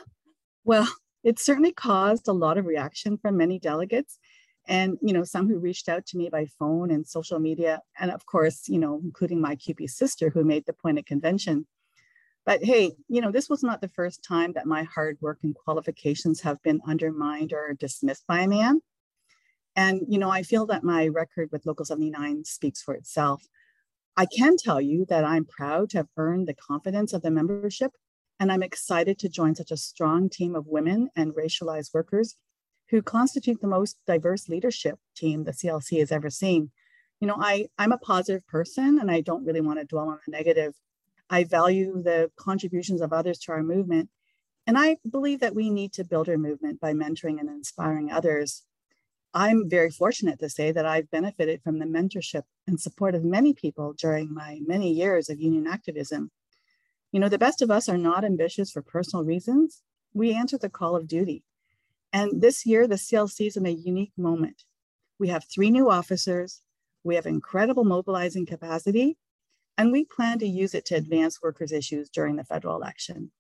Well, 0.64 0.88
it 1.24 1.40
certainly 1.40 1.72
caused 1.72 2.28
a 2.28 2.34
lot 2.34 2.58
of 2.58 2.66
reaction 2.66 3.18
from 3.18 3.38
many 3.38 3.60
delegates 3.60 4.20
and 4.68 4.98
you 5.02 5.14
know 5.14 5.24
some 5.24 5.48
who 5.48 5.58
reached 5.58 5.90
out 5.90 6.06
to 6.06 6.18
me 6.18 6.30
by 6.30 6.46
phone 6.46 6.92
and 6.92 7.08
social 7.08 7.40
media 7.40 7.82
and 8.00 8.12
of 8.12 8.26
course 8.26 8.68
you 8.68 8.80
know 8.80 9.02
including 9.04 9.42
my 9.42 9.56
CUPE 9.56 9.88
sister 9.90 10.30
who 10.30 10.44
made 10.44 10.66
the 10.66 10.74
point 10.74 10.98
at 10.98 11.06
convention. 11.06 11.66
But 12.46 12.64
hey 12.64 12.92
you 13.08 13.22
know 13.22 13.32
this 13.32 13.50
was 13.50 13.64
not 13.64 13.82
the 13.82 13.88
first 13.88 14.24
time 14.24 14.54
that 14.54 14.68
my 14.68 14.84
hard 14.84 15.18
work 15.22 15.40
and 15.44 15.56
qualifications 15.56 16.42
have 16.42 16.62
been 16.64 16.82
undermined 16.88 17.54
or 17.54 17.76
dismissed 17.80 18.26
by 18.28 18.42
a 18.42 18.48
man. 18.48 18.82
And 19.76 20.02
you 20.08 20.20
know 20.20 20.30
i 20.30 20.44
feel 20.44 20.66
that 20.68 20.84
my 20.84 21.08
record 21.08 21.50
with 21.52 21.66
local 21.66 21.86
79 21.86 22.46
speaks 22.46 22.82
for 22.82 22.94
itself. 22.94 23.48
I 24.18 24.26
can 24.26 24.58
tell 24.58 24.82
you 24.82 25.06
that 25.10 25.24
i'm 25.24 25.46
proud 25.46 25.90
to 25.92 25.98
have 25.98 26.10
earned 26.18 26.48
the 26.48 26.54
confidence 26.54 27.14
of 27.14 27.22
the 27.24 27.32
membership 27.32 27.92
and 28.42 28.52
I'm 28.52 28.64
excited 28.64 29.20
to 29.20 29.30
join 29.30 29.54
such 29.54 29.70
a 29.70 29.78
strong 29.78 30.28
team 30.28 30.56
of 30.56 30.66
women 30.66 31.10
and 31.16 31.36
racialized 31.36 31.94
workers 31.94 32.38
who 32.90 33.04
constitute 33.04 33.62
the 33.62 33.68
most 33.68 33.98
diverse 34.08 34.50
leadership 34.50 34.98
team 35.16 35.44
the 35.44 35.52
CLC 35.52 36.00
has 36.00 36.12
ever 36.12 36.32
seen. 36.32 36.72
You 37.20 37.28
know, 37.28 37.38
I, 37.40 37.68
I'm 37.78 37.92
a 37.92 38.00
positive 38.00 38.46
person 38.48 38.98
and 39.00 39.12
I 39.12 39.22
don't 39.22 39.46
really 39.46 39.62
want 39.62 39.78
to 39.78 39.86
dwell 39.86 40.10
on 40.10 40.18
the 40.26 40.32
negative. 40.32 40.74
I 41.30 41.44
value 41.44 42.02
the 42.02 42.32
contributions 42.36 43.00
of 43.00 43.14
others 43.14 43.38
to 43.42 43.52
our 43.52 43.62
movement. 43.62 44.10
And 44.66 44.76
I 44.76 44.98
believe 45.08 45.42
that 45.42 45.54
we 45.54 45.70
need 45.70 45.94
to 45.94 46.04
build 46.04 46.28
our 46.28 46.40
movement 46.40 46.82
by 46.82 46.94
mentoring 46.94 47.40
and 47.40 47.48
inspiring 47.48 48.12
others. 48.12 48.64
I'm 49.36 49.70
very 49.70 49.92
fortunate 49.92 50.40
to 50.40 50.50
say 50.50 50.72
that 50.72 50.88
I've 50.88 51.12
benefited 51.12 51.62
from 51.62 51.78
the 51.78 51.86
mentorship 51.86 52.44
and 52.66 52.82
support 52.82 53.14
of 53.14 53.24
many 53.24 53.54
people 53.54 53.94
during 53.94 54.34
my 54.34 54.60
many 54.66 54.92
years 54.92 55.30
of 55.30 55.40
union 55.40 55.68
activism. 55.68 56.32
You 57.12 57.20
know, 57.20 57.30
the 57.30 57.38
best 57.38 57.62
of 57.62 57.70
us 57.70 57.90
are 57.90 57.98
not 57.98 58.24
ambitious 58.24 58.72
for 58.72 58.82
personal 58.82 59.26
reasons. 59.26 59.84
We 60.14 60.34
answer 60.34 60.58
the 60.58 60.70
call 60.70 60.96
of 60.96 61.08
duty. 61.08 61.44
And 62.14 62.42
this 62.42 62.66
year, 62.66 62.88
the 62.88 62.96
CLC 62.96 63.48
is 63.48 63.58
in 63.58 63.66
a 63.66 63.70
unique 63.70 64.14
moment. 64.18 64.64
We 65.20 65.28
have 65.30 65.46
three 65.46 65.70
new 65.70 65.90
officers, 65.90 66.62
we 67.04 67.16
have 67.16 67.26
incredible 67.26 67.84
mobilizing 67.84 68.46
capacity, 68.46 69.18
and 69.78 69.92
we 69.92 70.06
plan 70.06 70.40
to 70.40 70.48
use 70.48 70.74
it 70.74 70.86
to 70.86 70.96
advance 70.96 71.42
workers' 71.42 71.72
issues 71.72 72.10
during 72.10 72.36
the 72.36 72.44
federal 72.44 72.76
election. 72.76 73.32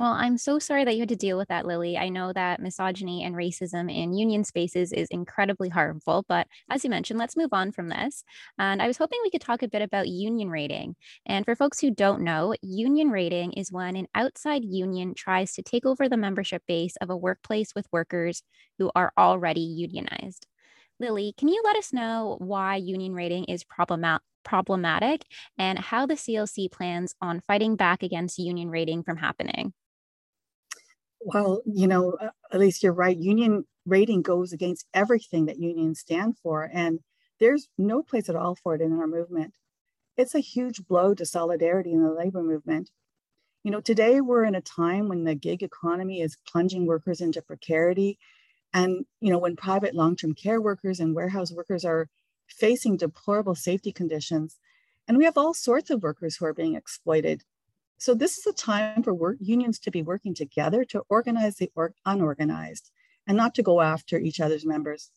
Well, 0.00 0.12
I'm 0.12 0.38
so 0.38 0.58
sorry 0.58 0.84
that 0.86 0.94
you 0.94 1.00
had 1.00 1.10
to 1.10 1.16
deal 1.16 1.36
with 1.36 1.48
that, 1.48 1.66
Lily. 1.66 1.98
I 1.98 2.08
know 2.08 2.32
that 2.32 2.58
misogyny 2.62 3.22
and 3.22 3.34
racism 3.34 3.94
in 3.94 4.14
union 4.14 4.44
spaces 4.44 4.94
is 4.94 5.08
incredibly 5.10 5.68
harmful, 5.68 6.24
but 6.26 6.46
as 6.70 6.84
you 6.84 6.88
mentioned, 6.88 7.18
let's 7.18 7.36
move 7.36 7.50
on 7.52 7.70
from 7.70 7.90
this. 7.90 8.24
And 8.58 8.80
I 8.80 8.86
was 8.86 8.96
hoping 8.96 9.18
we 9.22 9.30
could 9.30 9.42
talk 9.42 9.62
a 9.62 9.68
bit 9.68 9.82
about 9.82 10.08
union 10.08 10.48
raiding. 10.48 10.96
And 11.26 11.44
for 11.44 11.54
folks 11.54 11.80
who 11.80 11.90
don't 11.90 12.22
know, 12.22 12.54
union 12.62 13.10
raiding 13.10 13.52
is 13.52 13.70
when 13.70 13.94
an 13.94 14.06
outside 14.14 14.64
union 14.64 15.12
tries 15.14 15.52
to 15.52 15.62
take 15.62 15.84
over 15.84 16.08
the 16.08 16.16
membership 16.16 16.62
base 16.66 16.96
of 17.02 17.10
a 17.10 17.16
workplace 17.16 17.74
with 17.74 17.86
workers 17.92 18.42
who 18.78 18.90
are 18.94 19.12
already 19.18 19.60
unionized. 19.60 20.46
Lily, 21.00 21.34
can 21.36 21.48
you 21.48 21.60
let 21.64 21.76
us 21.76 21.92
know 21.92 22.36
why 22.40 22.76
union 22.76 23.14
raiding 23.14 23.44
is 23.46 23.64
problematic? 23.64 24.22
problematic 24.42 25.24
and 25.58 25.78
how 25.78 26.06
the 26.06 26.16
CLC 26.16 26.68
plans 26.68 27.14
on 27.20 27.40
fighting 27.40 27.76
back 27.76 28.02
against 28.02 28.38
union 28.38 28.70
raiding 28.70 29.02
from 29.02 29.18
happening. 29.18 29.74
Well, 31.20 31.62
you 31.66 31.86
know, 31.86 32.16
Elise 32.50 32.82
you're 32.82 32.92
right. 32.92 33.16
Union 33.16 33.64
raiding 33.86 34.22
goes 34.22 34.52
against 34.52 34.86
everything 34.94 35.46
that 35.46 35.58
unions 35.58 36.00
stand 36.00 36.36
for, 36.42 36.70
and 36.72 37.00
there's 37.38 37.68
no 37.78 38.02
place 38.02 38.28
at 38.28 38.36
all 38.36 38.54
for 38.54 38.74
it 38.74 38.80
in 38.80 38.92
our 38.92 39.06
movement. 39.06 39.54
It's 40.16 40.34
a 40.34 40.40
huge 40.40 40.86
blow 40.86 41.14
to 41.14 41.26
solidarity 41.26 41.92
in 41.92 42.02
the 42.02 42.12
labor 42.12 42.42
movement. 42.42 42.90
You 43.62 43.70
know, 43.70 43.80
today 43.80 44.20
we're 44.20 44.44
in 44.44 44.54
a 44.54 44.62
time 44.62 45.08
when 45.08 45.24
the 45.24 45.34
gig 45.34 45.62
economy 45.62 46.20
is 46.20 46.36
plunging 46.50 46.86
workers 46.86 47.20
into 47.20 47.42
precarity. 47.42 48.18
And, 48.72 49.04
you 49.20 49.30
know, 49.30 49.38
when 49.38 49.56
private 49.56 49.94
long 49.94 50.16
term 50.16 50.34
care 50.34 50.60
workers 50.60 51.00
and 51.00 51.14
warehouse 51.14 51.52
workers 51.52 51.84
are 51.84 52.08
facing 52.48 52.96
deplorable 52.96 53.54
safety 53.54 53.92
conditions, 53.92 54.58
and 55.06 55.18
we 55.18 55.24
have 55.24 55.36
all 55.36 55.54
sorts 55.54 55.90
of 55.90 56.02
workers 56.02 56.36
who 56.36 56.46
are 56.46 56.54
being 56.54 56.74
exploited 56.76 57.42
so 58.00 58.14
this 58.14 58.38
is 58.38 58.46
a 58.46 58.54
time 58.54 59.02
for 59.02 59.12
work 59.12 59.36
unions 59.40 59.78
to 59.80 59.90
be 59.90 60.00
working 60.00 60.34
together 60.34 60.84
to 60.86 61.02
organize 61.10 61.56
the 61.56 61.70
or- 61.76 61.94
unorganized 62.06 62.90
and 63.26 63.36
not 63.36 63.54
to 63.56 63.62
go 63.62 63.82
after 63.82 64.18
each 64.18 64.40
other's 64.40 64.64
members. 64.64 65.10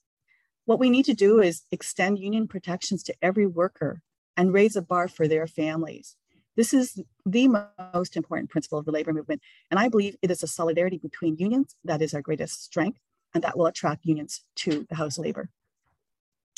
What 0.65 0.79
we 0.79 0.89
need 0.89 1.05
to 1.05 1.13
do 1.13 1.39
is 1.39 1.63
extend 1.71 2.19
union 2.19 2.45
protections 2.45 3.01
to 3.03 3.15
every 3.21 3.47
worker 3.47 4.01
and 4.35 4.53
raise 4.53 4.75
a 4.75 4.81
bar 4.81 5.07
for 5.07 5.29
their 5.29 5.47
families. 5.47 6.17
This 6.57 6.73
is 6.73 7.01
the 7.25 7.47
most 7.93 8.17
important 8.17 8.49
principle 8.49 8.79
of 8.79 8.85
the 8.85 8.91
labor 8.91 9.13
movement. 9.13 9.41
And 9.71 9.79
I 9.79 9.87
believe 9.87 10.17
it 10.21 10.29
is 10.29 10.43
a 10.43 10.47
solidarity 10.47 10.97
between 10.97 11.37
unions 11.37 11.77
that 11.85 12.01
is 12.01 12.13
our 12.13 12.21
greatest 12.21 12.65
strength, 12.65 12.99
and 13.33 13.43
that 13.45 13.57
will 13.57 13.65
attract 13.65 14.05
unions 14.05 14.41
to 14.57 14.85
the 14.89 14.95
House 14.95 15.17
Labor. 15.17 15.49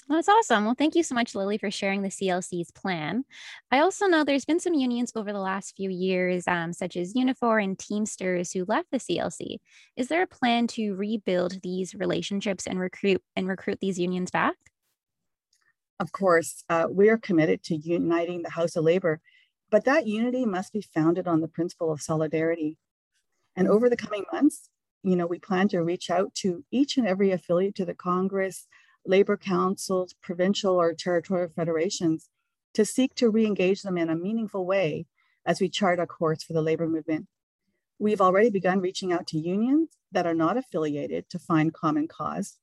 That's 0.08 0.30
awesome. 0.30 0.66
Well, 0.66 0.76
thank 0.78 0.94
you 0.94 1.02
so 1.02 1.16
much, 1.16 1.34
Lily, 1.34 1.58
for 1.58 1.72
sharing 1.72 2.04
the 2.04 2.10
CLC's 2.10 2.70
plan. 2.70 3.26
I 3.72 3.80
also 3.80 4.06
know 4.06 4.24
there's 4.24 4.46
been 4.46 4.60
some 4.60 4.76
unions 4.76 5.12
over 5.16 5.34
the 5.34 5.40
last 5.40 5.76
few 5.76 5.90
years, 5.90 6.48
um, 6.48 6.74
such 6.74 6.96
as 6.96 7.16
Unifor 7.16 7.64
and 7.64 7.78
Teamsters, 7.78 8.52
who 8.52 8.66
left 8.68 8.92
the 8.92 9.00
CLC. 9.00 9.58
Is 9.98 10.08
there 10.08 10.22
a 10.22 10.28
plan 10.28 10.68
to 10.68 10.94
rebuild 10.94 11.60
these 11.64 11.96
relationships 11.96 12.68
and 12.68 12.80
recruit 12.80 13.24
and 13.36 13.48
recruit 13.48 13.80
these 13.82 13.98
unions 13.98 14.30
back? 14.30 14.56
Of 16.00 16.12
course, 16.12 16.64
uh, 16.70 16.86
we 16.90 17.10
are 17.10 17.18
committed 17.18 17.64
to 17.64 17.76
uniting 17.76 18.44
the 18.44 18.52
House 18.52 18.76
of 18.76 18.84
Labor, 18.84 19.22
but 19.72 19.86
that 19.86 20.06
unity 20.06 20.46
must 20.46 20.72
be 20.72 20.82
founded 20.82 21.28
on 21.28 21.42
the 21.42 21.48
principle 21.48 21.92
of 21.92 22.02
solidarity. 22.02 22.78
And 23.56 23.68
over 23.68 23.90
the 23.90 23.98
coming 23.98 24.26
months, 24.32 24.70
you 25.02 25.16
know, 25.16 25.26
we 25.26 25.40
plan 25.40 25.68
to 25.70 25.82
reach 25.82 26.12
out 26.12 26.36
to 26.36 26.64
each 26.70 26.98
and 26.98 27.08
every 27.08 27.32
affiliate 27.32 27.76
to 27.76 27.86
the 27.86 27.96
Congress, 27.96 28.68
labor 29.06 29.38
councils, 29.38 30.14
provincial 30.22 30.80
or 30.80 30.94
territorial 30.94 31.50
federations 31.56 32.30
to 32.74 32.86
seek 32.86 33.16
to 33.16 33.30
re 33.30 33.46
engage 33.46 33.82
them 33.82 33.98
in 33.98 34.10
a 34.10 34.16
meaningful 34.16 34.66
way 34.66 35.06
as 35.46 35.62
we 35.62 35.70
chart 35.70 36.00
a 36.00 36.08
course 36.08 36.44
for 36.44 36.54
the 36.54 36.62
labor 36.62 36.88
movement. 36.88 37.28
We've 38.00 38.22
already 38.22 38.50
begun 38.50 38.82
reaching 38.82 39.14
out 39.14 39.28
to 39.28 39.40
unions 39.40 39.98
that 40.12 40.26
are 40.26 40.34
not 40.34 40.58
affiliated 40.58 41.30
to 41.30 41.40
find 41.40 41.74
common 41.74 42.08
cause 42.08 42.58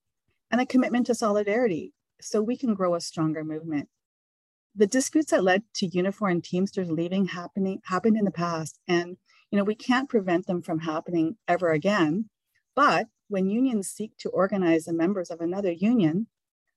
and 0.50 0.60
a 0.60 0.66
commitment 0.66 1.06
to 1.06 1.14
solidarity 1.14 1.94
so 2.20 2.42
we 2.42 2.56
can 2.56 2.74
grow 2.74 2.94
a 2.94 3.00
stronger 3.00 3.42
movement. 3.42 3.88
The 4.74 4.86
disputes 4.86 5.30
that 5.30 5.44
led 5.44 5.64
to 5.74 5.88
Unifor 5.88 6.30
and 6.30 6.42
Teamsters 6.42 6.90
leaving 6.90 7.26
happening 7.26 7.80
happened 7.84 8.16
in 8.16 8.24
the 8.24 8.30
past, 8.30 8.78
and 8.88 9.16
you 9.50 9.58
know 9.58 9.64
we 9.64 9.74
can't 9.74 10.08
prevent 10.08 10.46
them 10.46 10.62
from 10.62 10.80
happening 10.80 11.36
ever 11.46 11.70
again. 11.70 12.28
But 12.74 13.08
when 13.28 13.48
unions 13.48 13.88
seek 13.88 14.16
to 14.18 14.30
organize 14.30 14.84
the 14.84 14.92
members 14.92 15.30
of 15.30 15.40
another 15.40 15.72
union, 15.72 16.26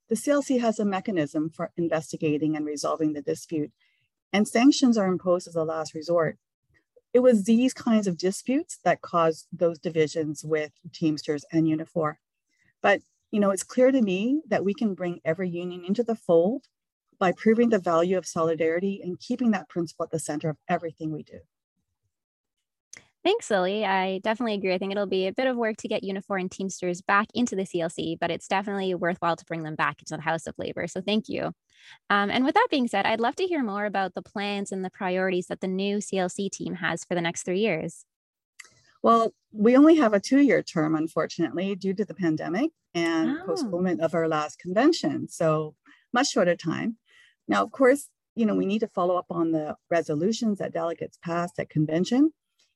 the 0.09 0.15
CLC 0.15 0.59
has 0.59 0.79
a 0.79 0.85
mechanism 0.85 1.49
for 1.49 1.71
investigating 1.77 2.55
and 2.55 2.65
resolving 2.65 3.13
the 3.13 3.21
dispute, 3.21 3.71
and 4.31 4.47
sanctions 4.47 4.97
are 4.97 5.07
imposed 5.07 5.47
as 5.47 5.55
a 5.55 5.63
last 5.63 5.93
resort. 5.93 6.37
It 7.13 7.19
was 7.19 7.43
these 7.43 7.73
kinds 7.73 8.07
of 8.07 8.17
disputes 8.17 8.77
that 8.83 9.01
caused 9.01 9.47
those 9.51 9.79
divisions 9.79 10.43
with 10.43 10.71
Teamsters 10.93 11.45
and 11.51 11.65
Unifor. 11.65 12.15
But 12.81 13.01
you 13.31 13.39
know, 13.39 13.51
it's 13.51 13.63
clear 13.63 13.91
to 13.91 14.01
me 14.01 14.41
that 14.47 14.63
we 14.63 14.73
can 14.73 14.93
bring 14.93 15.19
every 15.25 15.49
union 15.49 15.83
into 15.83 16.03
the 16.03 16.15
fold 16.15 16.65
by 17.19 17.31
proving 17.31 17.69
the 17.69 17.79
value 17.79 18.17
of 18.17 18.25
solidarity 18.25 19.01
and 19.03 19.19
keeping 19.19 19.51
that 19.51 19.69
principle 19.69 20.03
at 20.05 20.11
the 20.11 20.19
center 20.19 20.49
of 20.49 20.57
everything 20.69 21.11
we 21.11 21.23
do. 21.23 21.39
Thanks, 23.25 23.49
Lily. 23.49 23.83
I 23.83 24.19
definitely 24.19 24.53
agree. 24.53 24.75
I 24.75 24.77
think 24.77 24.91
it'll 24.91 25.07
be 25.07 25.25
a 25.25 25.33
bit 25.33 25.47
of 25.47 25.57
work 25.57 25.77
to 25.77 25.87
get 25.87 26.03
Unifor 26.03 26.39
and 26.39 26.51
Teamsters 26.51 27.01
back 27.01 27.25
into 27.33 27.55
the 27.55 27.63
CLC, 27.63 28.17
but 28.21 28.29
it's 28.29 28.47
definitely 28.47 28.93
worthwhile 28.93 29.35
to 29.35 29.45
bring 29.45 29.63
them 29.63 29.73
back 29.73 29.99
into 29.99 30.15
the 30.15 30.21
House 30.21 30.45
of 30.45 30.53
Labor. 30.59 30.85
So 30.85 31.01
thank 31.01 31.27
you. 31.27 31.51
Um, 32.11 32.29
and 32.29 32.45
with 32.45 32.53
that 32.53 32.67
being 32.69 32.87
said, 32.87 33.07
I'd 33.07 33.19
love 33.19 33.35
to 33.37 33.47
hear 33.47 33.63
more 33.63 33.85
about 33.85 34.13
the 34.13 34.21
plans 34.21 34.71
and 34.71 34.85
the 34.85 34.91
priorities 34.91 35.47
that 35.47 35.59
the 35.59 35.67
new 35.67 35.97
CLC 35.97 36.51
team 36.51 36.75
has 36.75 37.03
for 37.03 37.15
the 37.15 37.21
next 37.21 37.41
three 37.41 37.61
years. 37.61 38.05
Well, 39.01 39.33
we 39.51 39.75
only 39.75 39.95
have 39.95 40.13
a 40.13 40.19
two 40.19 40.41
year 40.41 40.61
term, 40.61 40.93
unfortunately, 40.93 41.73
due 41.73 41.95
to 41.95 42.05
the 42.05 42.13
pandemic 42.13 42.69
and 42.93 43.39
oh. 43.41 43.45
postponement 43.47 44.01
of 44.01 44.13
our 44.13 44.27
last 44.27 44.59
convention. 44.59 45.29
So 45.29 45.73
much 46.13 46.29
shorter 46.29 46.55
time. 46.55 46.97
Now, 47.47 47.63
of 47.63 47.71
course, 47.71 48.07
you 48.35 48.45
know, 48.45 48.53
we 48.53 48.67
need 48.67 48.79
to 48.79 48.87
follow 48.87 49.17
up 49.17 49.31
on 49.31 49.51
the 49.51 49.77
resolutions 49.89 50.59
that 50.59 50.73
delegates 50.73 51.17
passed 51.23 51.57
at 51.57 51.71
convention 51.71 52.31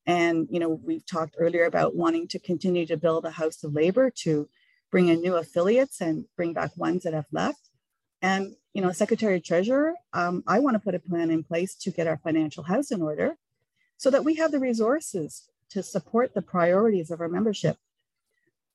and, 0.09 0.47
you 0.49 0.59
know, 0.59 0.69
we've 0.69 1.05
talked 1.05 1.35
earlier 1.37 1.65
about 1.65 1.95
wanting 1.95 2.27
to 2.29 2.39
continue 2.39 2.87
to 2.87 2.97
build 2.97 3.25
a 3.25 3.29
house 3.29 3.63
of 3.63 3.75
labor 3.75 4.09
to 4.23 4.49
bring 4.89 5.07
in 5.07 5.21
new 5.21 5.35
affiliates 5.35 6.01
and 6.01 6.25
bring 6.35 6.51
back 6.51 6.71
ones 6.75 7.03
that 7.03 7.13
have 7.13 7.27
left. 7.31 7.69
And, 8.19 8.55
you 8.73 8.81
know, 8.81 8.91
Secretary 8.91 9.39
Treasurer, 9.39 9.93
um, 10.13 10.43
I 10.47 10.57
want 10.61 10.73
to 10.73 10.79
put 10.79 10.95
a 10.95 10.99
plan 10.99 11.29
in 11.29 11.43
place 11.43 11.75
to 11.75 11.91
get 11.91 12.07
our 12.07 12.17
financial 12.17 12.63
house 12.63 12.89
in 12.89 13.03
order 13.03 13.37
so 13.97 14.09
that 14.09 14.25
we 14.25 14.33
have 14.37 14.51
the 14.51 14.59
resources 14.59 15.47
to 15.69 15.83
support 15.83 16.33
the 16.33 16.41
priorities 16.41 17.11
of 17.11 17.21
our 17.21 17.29
membership. 17.29 17.77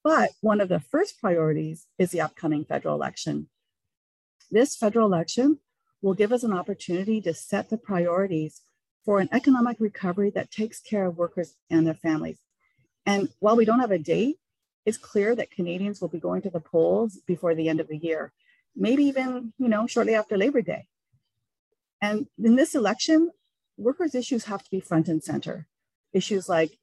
But 0.05 0.31
one 0.41 0.61
of 0.61 0.69
the 0.69 0.79
first 0.79 1.21
priorities 1.21 1.89
is 1.99 2.13
the 2.13 2.21
upcoming 2.21 2.65
federal 2.65 2.95
election. 2.95 3.49
This 4.53 4.77
federal 4.77 5.13
election 5.13 5.59
will 6.01 6.15
give 6.15 6.33
us 6.33 6.45
an 6.45 6.53
opportunity 6.53 7.21
to 7.23 7.35
set 7.35 7.71
the 7.71 7.79
priorities 7.79 8.61
for 9.05 9.21
an 9.21 9.29
economic 9.33 9.77
recovery 9.81 10.31
that 10.31 10.51
takes 10.51 10.81
care 10.81 11.07
of 11.07 11.19
workers 11.19 11.55
and 11.71 11.87
their 11.87 11.95
families. 11.95 12.39
And 13.07 13.29
while 13.39 13.57
we 13.57 13.65
don't 13.65 13.81
have 13.81 13.91
a 13.91 13.99
date, 13.99 14.39
it's 14.87 14.99
clear 14.99 15.35
that 15.35 15.51
Canadians 15.51 16.01
will 16.01 16.09
be 16.09 16.21
going 16.21 16.43
to 16.43 16.51
the 16.51 16.61
polls 16.61 17.19
before 17.27 17.55
the 17.55 17.69
end 17.69 17.81
of 17.81 17.89
the 17.89 17.97
year, 17.97 18.33
maybe 18.77 19.05
even, 19.05 19.53
you 19.59 19.69
know, 19.69 19.87
shortly 19.87 20.15
after 20.15 20.37
Labor 20.37 20.63
Day. 20.63 20.87
And 22.01 22.27
in 22.43 22.57
this 22.57 22.75
election, 22.75 23.31
workers' 23.77 24.15
issues 24.15 24.45
have 24.45 24.63
to 24.63 24.71
be 24.71 24.81
front 24.81 25.09
and 25.09 25.23
center. 25.23 25.67
Issues 26.13 26.49
like 26.49 26.79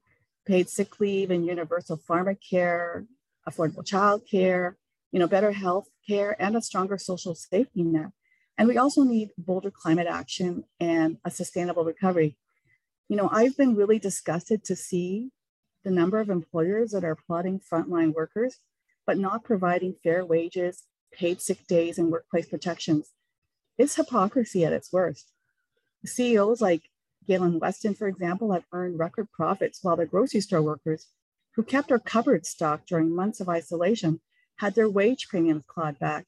paid 0.46 0.70
sick 0.70 1.00
leave 1.00 1.32
and 1.32 1.46
universal 1.46 1.98
pharmacare, 1.98 3.06
affordable 3.48 3.86
child 3.86 4.24
care, 4.30 4.78
you 5.12 5.20
know, 5.20 5.28
better 5.28 5.52
health 5.52 5.88
care, 6.08 6.36
and 6.42 6.56
a 6.56 6.62
stronger 6.62 6.98
social 6.98 7.36
safety 7.36 7.84
net. 7.84 8.12
And 8.62 8.68
we 8.68 8.78
also 8.78 9.02
need 9.02 9.32
bolder 9.40 9.72
climate 9.72 10.06
action 10.06 10.66
and 10.80 11.18
a 11.26 11.32
sustainable 11.32 11.84
recovery. 11.84 12.38
You 13.10 13.16
know, 13.16 13.28
I've 13.32 13.58
been 13.58 13.76
really 13.76 13.98
disgusted 13.98 14.64
to 14.66 14.76
see 14.76 15.32
the 15.84 15.90
number 15.90 16.20
of 16.20 16.30
employers 16.30 16.92
that 16.92 17.04
are 17.04 17.14
applauding 17.14 17.60
frontline 17.60 18.14
workers, 18.14 18.60
but 19.08 19.18
not 19.18 19.44
providing 19.44 19.96
fair 20.04 20.24
wages, 20.24 20.84
paid 21.12 21.42
sick 21.42 21.66
days, 21.66 21.98
and 21.98 22.12
workplace 22.12 22.50
protections. 22.50 23.14
It's 23.80 23.96
hypocrisy 23.96 24.64
at 24.64 24.74
its 24.74 24.94
worst. 24.94 25.32
CEOs 26.06 26.62
like 26.62 26.84
Galen 27.28 27.58
Weston, 27.58 27.96
for 27.96 28.08
example, 28.08 28.52
have 28.52 28.66
earned 28.72 29.00
record 29.00 29.32
profits 29.32 29.80
while 29.82 29.96
the 29.96 30.06
grocery 30.06 30.42
store 30.42 30.62
workers 30.62 31.08
who 31.56 31.64
kept 31.64 31.92
our 31.92 31.98
cupboards 31.98 32.50
stocked 32.50 32.90
during 32.90 33.16
months 33.16 33.40
of 33.40 33.50
isolation 33.50 34.22
had 34.58 34.76
their 34.76 34.88
wage 34.88 35.30
premiums 35.30 35.64
clawed 35.66 35.98
back. 35.98 36.28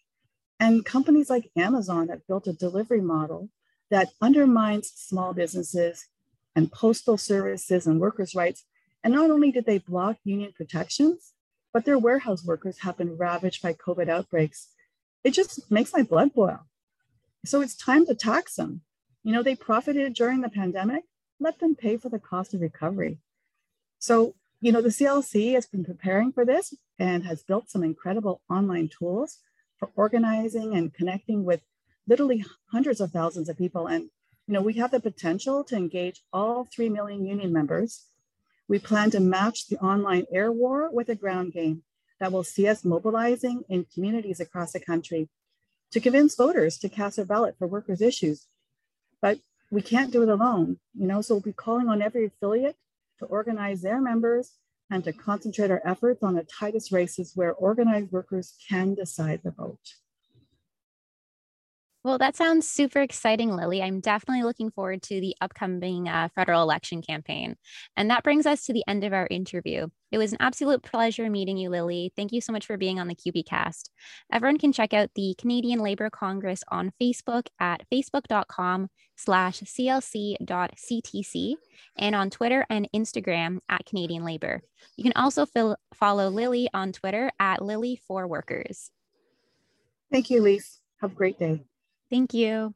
And 0.59 0.85
companies 0.85 1.29
like 1.29 1.51
Amazon 1.55 2.09
have 2.09 2.25
built 2.27 2.47
a 2.47 2.53
delivery 2.53 3.01
model 3.01 3.49
that 3.89 4.09
undermines 4.21 4.91
small 4.95 5.33
businesses 5.33 6.07
and 6.55 6.71
postal 6.71 7.17
services 7.17 7.85
and 7.87 7.99
workers' 7.99 8.35
rights. 8.35 8.63
And 9.03 9.13
not 9.13 9.29
only 9.29 9.51
did 9.51 9.65
they 9.65 9.79
block 9.79 10.17
union 10.23 10.53
protections, 10.55 11.33
but 11.73 11.85
their 11.85 11.97
warehouse 11.97 12.45
workers 12.45 12.79
have 12.79 12.97
been 12.97 13.17
ravaged 13.17 13.61
by 13.61 13.73
COVID 13.73 14.07
outbreaks. 14.07 14.69
It 15.23 15.31
just 15.31 15.69
makes 15.71 15.93
my 15.93 16.03
blood 16.03 16.33
boil. 16.33 16.61
So 17.45 17.61
it's 17.61 17.75
time 17.75 18.05
to 18.05 18.15
tax 18.15 18.55
them. 18.55 18.81
You 19.23 19.33
know, 19.33 19.43
they 19.43 19.55
profited 19.55 20.13
during 20.13 20.41
the 20.41 20.49
pandemic, 20.49 21.03
let 21.39 21.59
them 21.59 21.75
pay 21.75 21.97
for 21.97 22.09
the 22.09 22.19
cost 22.19 22.53
of 22.53 22.61
recovery. 22.61 23.17
So, 23.99 24.35
you 24.61 24.71
know, 24.71 24.81
the 24.81 24.89
CLC 24.89 25.53
has 25.53 25.65
been 25.65 25.83
preparing 25.83 26.31
for 26.31 26.45
this 26.45 26.73
and 26.99 27.25
has 27.25 27.43
built 27.43 27.69
some 27.69 27.83
incredible 27.83 28.41
online 28.49 28.89
tools 28.89 29.39
organizing 29.95 30.75
and 30.75 30.93
connecting 30.93 31.43
with 31.43 31.61
literally 32.07 32.45
hundreds 32.71 33.01
of 33.01 33.11
thousands 33.11 33.49
of 33.49 33.57
people. 33.57 33.87
And, 33.87 34.09
you 34.47 34.53
know, 34.53 34.61
we 34.61 34.73
have 34.73 34.91
the 34.91 34.99
potential 34.99 35.63
to 35.65 35.75
engage 35.75 36.23
all 36.31 36.65
3 36.65 36.89
million 36.89 37.25
union 37.25 37.53
members. 37.53 38.05
We 38.67 38.79
plan 38.79 39.11
to 39.11 39.19
match 39.19 39.67
the 39.67 39.77
online 39.77 40.25
air 40.31 40.51
war 40.51 40.89
with 40.91 41.09
a 41.09 41.15
ground 41.15 41.53
game 41.53 41.83
that 42.19 42.31
will 42.31 42.43
see 42.43 42.67
us 42.67 42.85
mobilizing 42.85 43.63
in 43.69 43.85
communities 43.93 44.39
across 44.39 44.71
the 44.71 44.79
country 44.79 45.29
to 45.91 45.99
convince 45.99 46.35
voters 46.35 46.77
to 46.79 46.89
cast 46.89 47.17
a 47.17 47.25
ballot 47.25 47.55
for 47.57 47.67
workers' 47.67 48.01
issues. 48.01 48.47
But 49.21 49.39
we 49.69 49.81
can't 49.81 50.11
do 50.11 50.23
it 50.23 50.29
alone, 50.29 50.77
you 50.93 51.07
know, 51.07 51.21
so 51.21 51.35
we'll 51.35 51.41
be 51.41 51.53
calling 51.53 51.87
on 51.87 52.01
every 52.01 52.25
affiliate 52.25 52.77
to 53.19 53.25
organize 53.25 53.81
their 53.81 54.01
members 54.01 54.53
and 54.91 55.03
to 55.03 55.13
concentrate 55.13 55.71
our 55.71 55.81
efforts 55.85 56.23
on 56.23 56.35
the 56.35 56.43
tightest 56.43 56.91
races 56.91 57.31
where 57.35 57.53
organized 57.53 58.11
workers 58.11 58.55
can 58.69 58.93
decide 58.93 59.41
the 59.43 59.51
vote. 59.51 59.95
Well, 62.03 62.17
that 62.17 62.35
sounds 62.35 62.67
super 62.67 62.99
exciting, 62.99 63.55
Lily. 63.55 63.81
I'm 63.81 64.01
definitely 64.01 64.43
looking 64.43 64.71
forward 64.71 65.01
to 65.03 65.21
the 65.21 65.37
upcoming 65.39 66.09
uh, 66.09 66.27
federal 66.35 66.61
election 66.61 67.01
campaign. 67.01 67.55
And 67.95 68.09
that 68.09 68.25
brings 68.25 68.45
us 68.45 68.65
to 68.65 68.73
the 68.73 68.83
end 68.89 69.05
of 69.05 69.13
our 69.13 69.25
interview. 69.31 69.87
It 70.11 70.17
was 70.17 70.33
an 70.33 70.37
absolute 70.41 70.83
pleasure 70.83 71.29
meeting 71.29 71.57
you, 71.57 71.69
Lily. 71.69 72.11
Thank 72.17 72.33
you 72.33 72.41
so 72.41 72.51
much 72.51 72.65
for 72.65 72.75
being 72.75 72.99
on 72.99 73.07
the 73.07 73.15
CUPEcast. 73.15 73.89
Everyone 74.33 74.57
can 74.57 74.73
check 74.73 74.93
out 74.93 75.11
the 75.15 75.33
Canadian 75.37 75.79
Labour 75.79 76.09
Congress 76.09 76.61
on 76.67 76.91
Facebook 77.01 77.47
at 77.61 77.83
facebook.com 77.89 78.89
slash 79.15 79.61
clc.ctc 79.61 81.53
and 81.97 82.15
on 82.15 82.29
Twitter 82.29 82.65
and 82.69 82.89
Instagram 82.93 83.59
at 83.69 83.85
Canadian 83.85 84.25
Labour. 84.25 84.61
You 84.97 85.03
can 85.05 85.13
also 85.15 85.45
follow 85.93 86.27
Lily 86.27 86.69
on 86.73 86.91
Twitter 86.91 87.31
at 87.39 87.61
Lily 87.61 87.97
for 88.05 88.27
Workers. 88.27 88.91
Thank 90.11 90.29
you, 90.29 90.41
Lise. 90.41 90.81
Have 90.99 91.13
a 91.13 91.15
great 91.15 91.39
day. 91.39 91.63
Thank 92.13 92.35
you. 92.35 92.75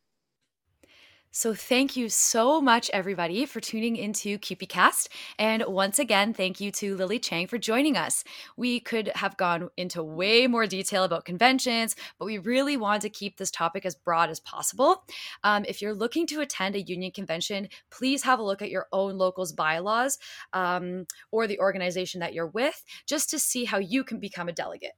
So, 1.30 1.54
thank 1.54 1.96
you 1.96 2.10
so 2.10 2.60
much, 2.60 2.90
everybody, 2.92 3.46
for 3.46 3.60
tuning 3.60 3.96
into 3.96 4.40
CUPEcast. 4.40 5.10
And 5.38 5.64
once 5.68 6.00
again, 6.00 6.34
thank 6.34 6.60
you 6.60 6.72
to 6.72 6.96
Lily 6.96 7.20
Chang 7.20 7.46
for 7.46 7.60
joining 7.60 7.96
us. 7.96 8.24
We 8.56 8.80
could 8.80 9.12
have 9.14 9.38
gone 9.38 9.70
into 9.78 10.02
way 10.02 10.48
more 10.48 10.66
detail 10.66 11.04
about 11.04 11.26
conventions, 11.26 11.96
but 12.18 12.26
we 12.26 12.40
really 12.40 12.78
wanted 12.78 13.02
to 13.04 13.10
keep 13.12 13.38
this 13.38 13.52
topic 13.52 13.86
as 13.86 13.94
broad 13.94 14.32
as 14.32 14.40
possible. 14.40 15.04
Um, 15.44 15.66
if 15.68 15.84
you're 15.84 15.94
looking 15.94 16.26
to 16.28 16.42
attend 16.42 16.76
a 16.76 16.82
union 16.82 17.12
convention, 17.12 17.70
please 17.92 18.24
have 18.24 18.40
a 18.40 18.44
look 18.44 18.64
at 18.64 18.72
your 18.72 18.88
own 18.92 19.20
local's 19.20 19.52
bylaws 19.52 20.18
um, 20.54 21.06
or 21.30 21.46
the 21.46 21.60
organization 21.60 22.22
that 22.22 22.34
you're 22.34 22.48
with 22.48 22.84
just 23.06 23.30
to 23.30 23.38
see 23.38 23.66
how 23.66 23.78
you 23.78 24.04
can 24.04 24.20
become 24.20 24.50
a 24.50 24.54
delegate. 24.54 24.94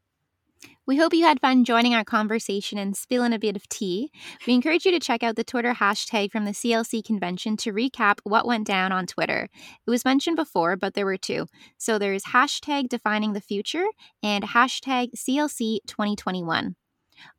We 0.86 0.98
hope 0.98 1.14
you 1.14 1.24
had 1.24 1.40
fun 1.40 1.66
joining 1.66 1.94
our 1.94 2.04
conversation 2.04 2.78
and 2.78 2.98
spilling 2.98 3.34
a 3.34 3.40
bit 3.40 3.56
of 3.56 3.70
tea. 3.70 4.12
We 4.48 4.54
encourage 4.54 4.86
you 4.86 4.92
to 4.92 5.00
check 5.00 5.22
out 5.22 5.36
the 5.36 5.44
Twitter 5.44 5.74
hashtag 5.74 6.32
from 6.32 6.46
the 6.46 6.52
CLC 6.52 7.04
convention 7.04 7.58
to 7.58 7.72
recap 7.72 8.20
what 8.24 8.48
went 8.48 8.66
down 8.66 8.92
on 8.92 9.06
Twitter. 9.06 9.50
It 9.86 9.90
was 9.90 10.04
mentioned 10.04 10.36
before, 10.36 10.76
but 10.76 10.96
there 10.96 11.06
were 11.06 11.18
two. 11.18 11.46
So 11.78 12.00
there's 12.00 12.24
hashtag 12.24 12.90
defining 12.90 13.34
the 13.34 13.42
future 13.42 13.86
and 14.24 14.44
hashtag 14.44 15.12
CLC 15.16 15.80
2021. 15.86 16.76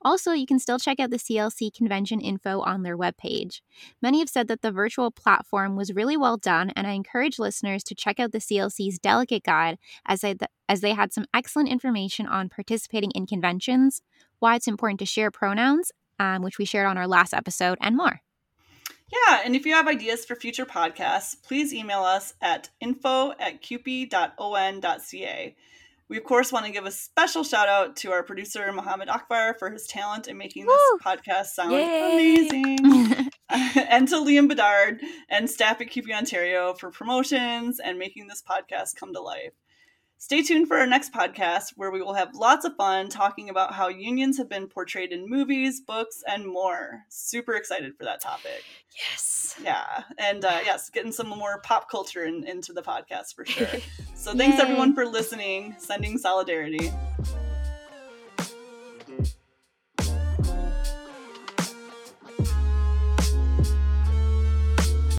Also, 0.02 0.32
you 0.32 0.46
can 0.46 0.58
still 0.58 0.78
check 0.78 1.00
out 1.00 1.10
the 1.10 1.18
CLC 1.18 1.72
convention 1.72 2.20
info 2.20 2.60
on 2.60 2.82
their 2.82 2.96
webpage. 2.96 3.60
Many 4.02 4.18
have 4.20 4.28
said 4.28 4.48
that 4.48 4.62
the 4.62 4.72
virtual 4.72 5.10
platform 5.10 5.76
was 5.76 5.94
really 5.94 6.16
well 6.16 6.36
done, 6.36 6.70
and 6.76 6.86
I 6.86 6.92
encourage 6.92 7.38
listeners 7.38 7.82
to 7.84 7.94
check 7.94 8.20
out 8.20 8.32
the 8.32 8.38
CLC's 8.38 8.98
delegate 8.98 9.44
guide 9.44 9.78
as 10.06 10.20
they, 10.20 10.36
as 10.68 10.80
they 10.80 10.92
had 10.92 11.12
some 11.12 11.26
excellent 11.34 11.68
information 11.68 12.26
on 12.26 12.48
participating 12.48 13.10
in 13.12 13.26
conventions, 13.26 14.02
why 14.38 14.56
it's 14.56 14.68
important 14.68 15.00
to 15.00 15.06
share 15.06 15.30
pronouns, 15.30 15.92
um, 16.18 16.42
which 16.42 16.58
we 16.58 16.64
shared 16.64 16.86
on 16.86 16.98
our 16.98 17.08
last 17.08 17.32
episode, 17.34 17.78
and 17.80 17.96
more. 17.96 18.20
Yeah, 19.12 19.40
and 19.44 19.56
if 19.56 19.66
you 19.66 19.74
have 19.74 19.88
ideas 19.88 20.24
for 20.24 20.36
future 20.36 20.66
podcasts, 20.66 21.34
please 21.42 21.74
email 21.74 22.02
us 22.02 22.34
at 22.40 22.70
info 22.80 23.32
at 23.40 23.60
cupe.on.ca. 23.60 25.56
We, 26.10 26.16
of 26.16 26.24
course, 26.24 26.50
want 26.50 26.66
to 26.66 26.72
give 26.72 26.86
a 26.86 26.90
special 26.90 27.44
shout 27.44 27.68
out 27.68 27.94
to 27.98 28.10
our 28.10 28.24
producer, 28.24 28.72
Mohammed 28.72 29.08
Akbar, 29.08 29.54
for 29.60 29.70
his 29.70 29.86
talent 29.86 30.26
in 30.26 30.36
making 30.36 30.66
this 30.66 30.82
podcast 31.00 31.46
sound 31.46 31.70
Yay! 31.70 32.34
amazing. 32.48 33.30
and 33.48 34.08
to 34.08 34.16
Liam 34.16 34.48
Bedard 34.48 35.00
and 35.28 35.48
staff 35.48 35.80
at 35.80 35.88
CUPE 35.88 36.12
Ontario 36.12 36.74
for 36.74 36.90
promotions 36.90 37.78
and 37.78 37.96
making 37.96 38.26
this 38.26 38.42
podcast 38.42 38.96
come 38.96 39.14
to 39.14 39.20
life. 39.20 39.52
Stay 40.22 40.42
tuned 40.42 40.68
for 40.68 40.76
our 40.76 40.86
next 40.86 41.14
podcast 41.14 41.70
where 41.76 41.90
we 41.90 42.02
will 42.02 42.12
have 42.12 42.34
lots 42.34 42.66
of 42.66 42.76
fun 42.76 43.08
talking 43.08 43.48
about 43.48 43.72
how 43.72 43.88
unions 43.88 44.36
have 44.36 44.50
been 44.50 44.66
portrayed 44.66 45.12
in 45.12 45.26
movies, 45.26 45.80
books, 45.80 46.22
and 46.28 46.46
more. 46.46 47.06
Super 47.08 47.54
excited 47.54 47.96
for 47.96 48.04
that 48.04 48.20
topic. 48.20 48.62
Yes. 48.94 49.58
Yeah. 49.64 50.02
And 50.18 50.44
uh, 50.44 50.58
yes, 50.62 50.90
getting 50.90 51.10
some 51.10 51.26
more 51.26 51.62
pop 51.62 51.90
culture 51.90 52.26
in, 52.26 52.46
into 52.46 52.74
the 52.74 52.82
podcast 52.82 53.34
for 53.34 53.46
sure. 53.46 53.66
So 54.14 54.34
thanks 54.34 54.58
Yay. 54.58 54.64
everyone 54.64 54.94
for 54.94 55.06
listening, 55.06 55.74
sending 55.78 56.18
solidarity. 56.18 56.92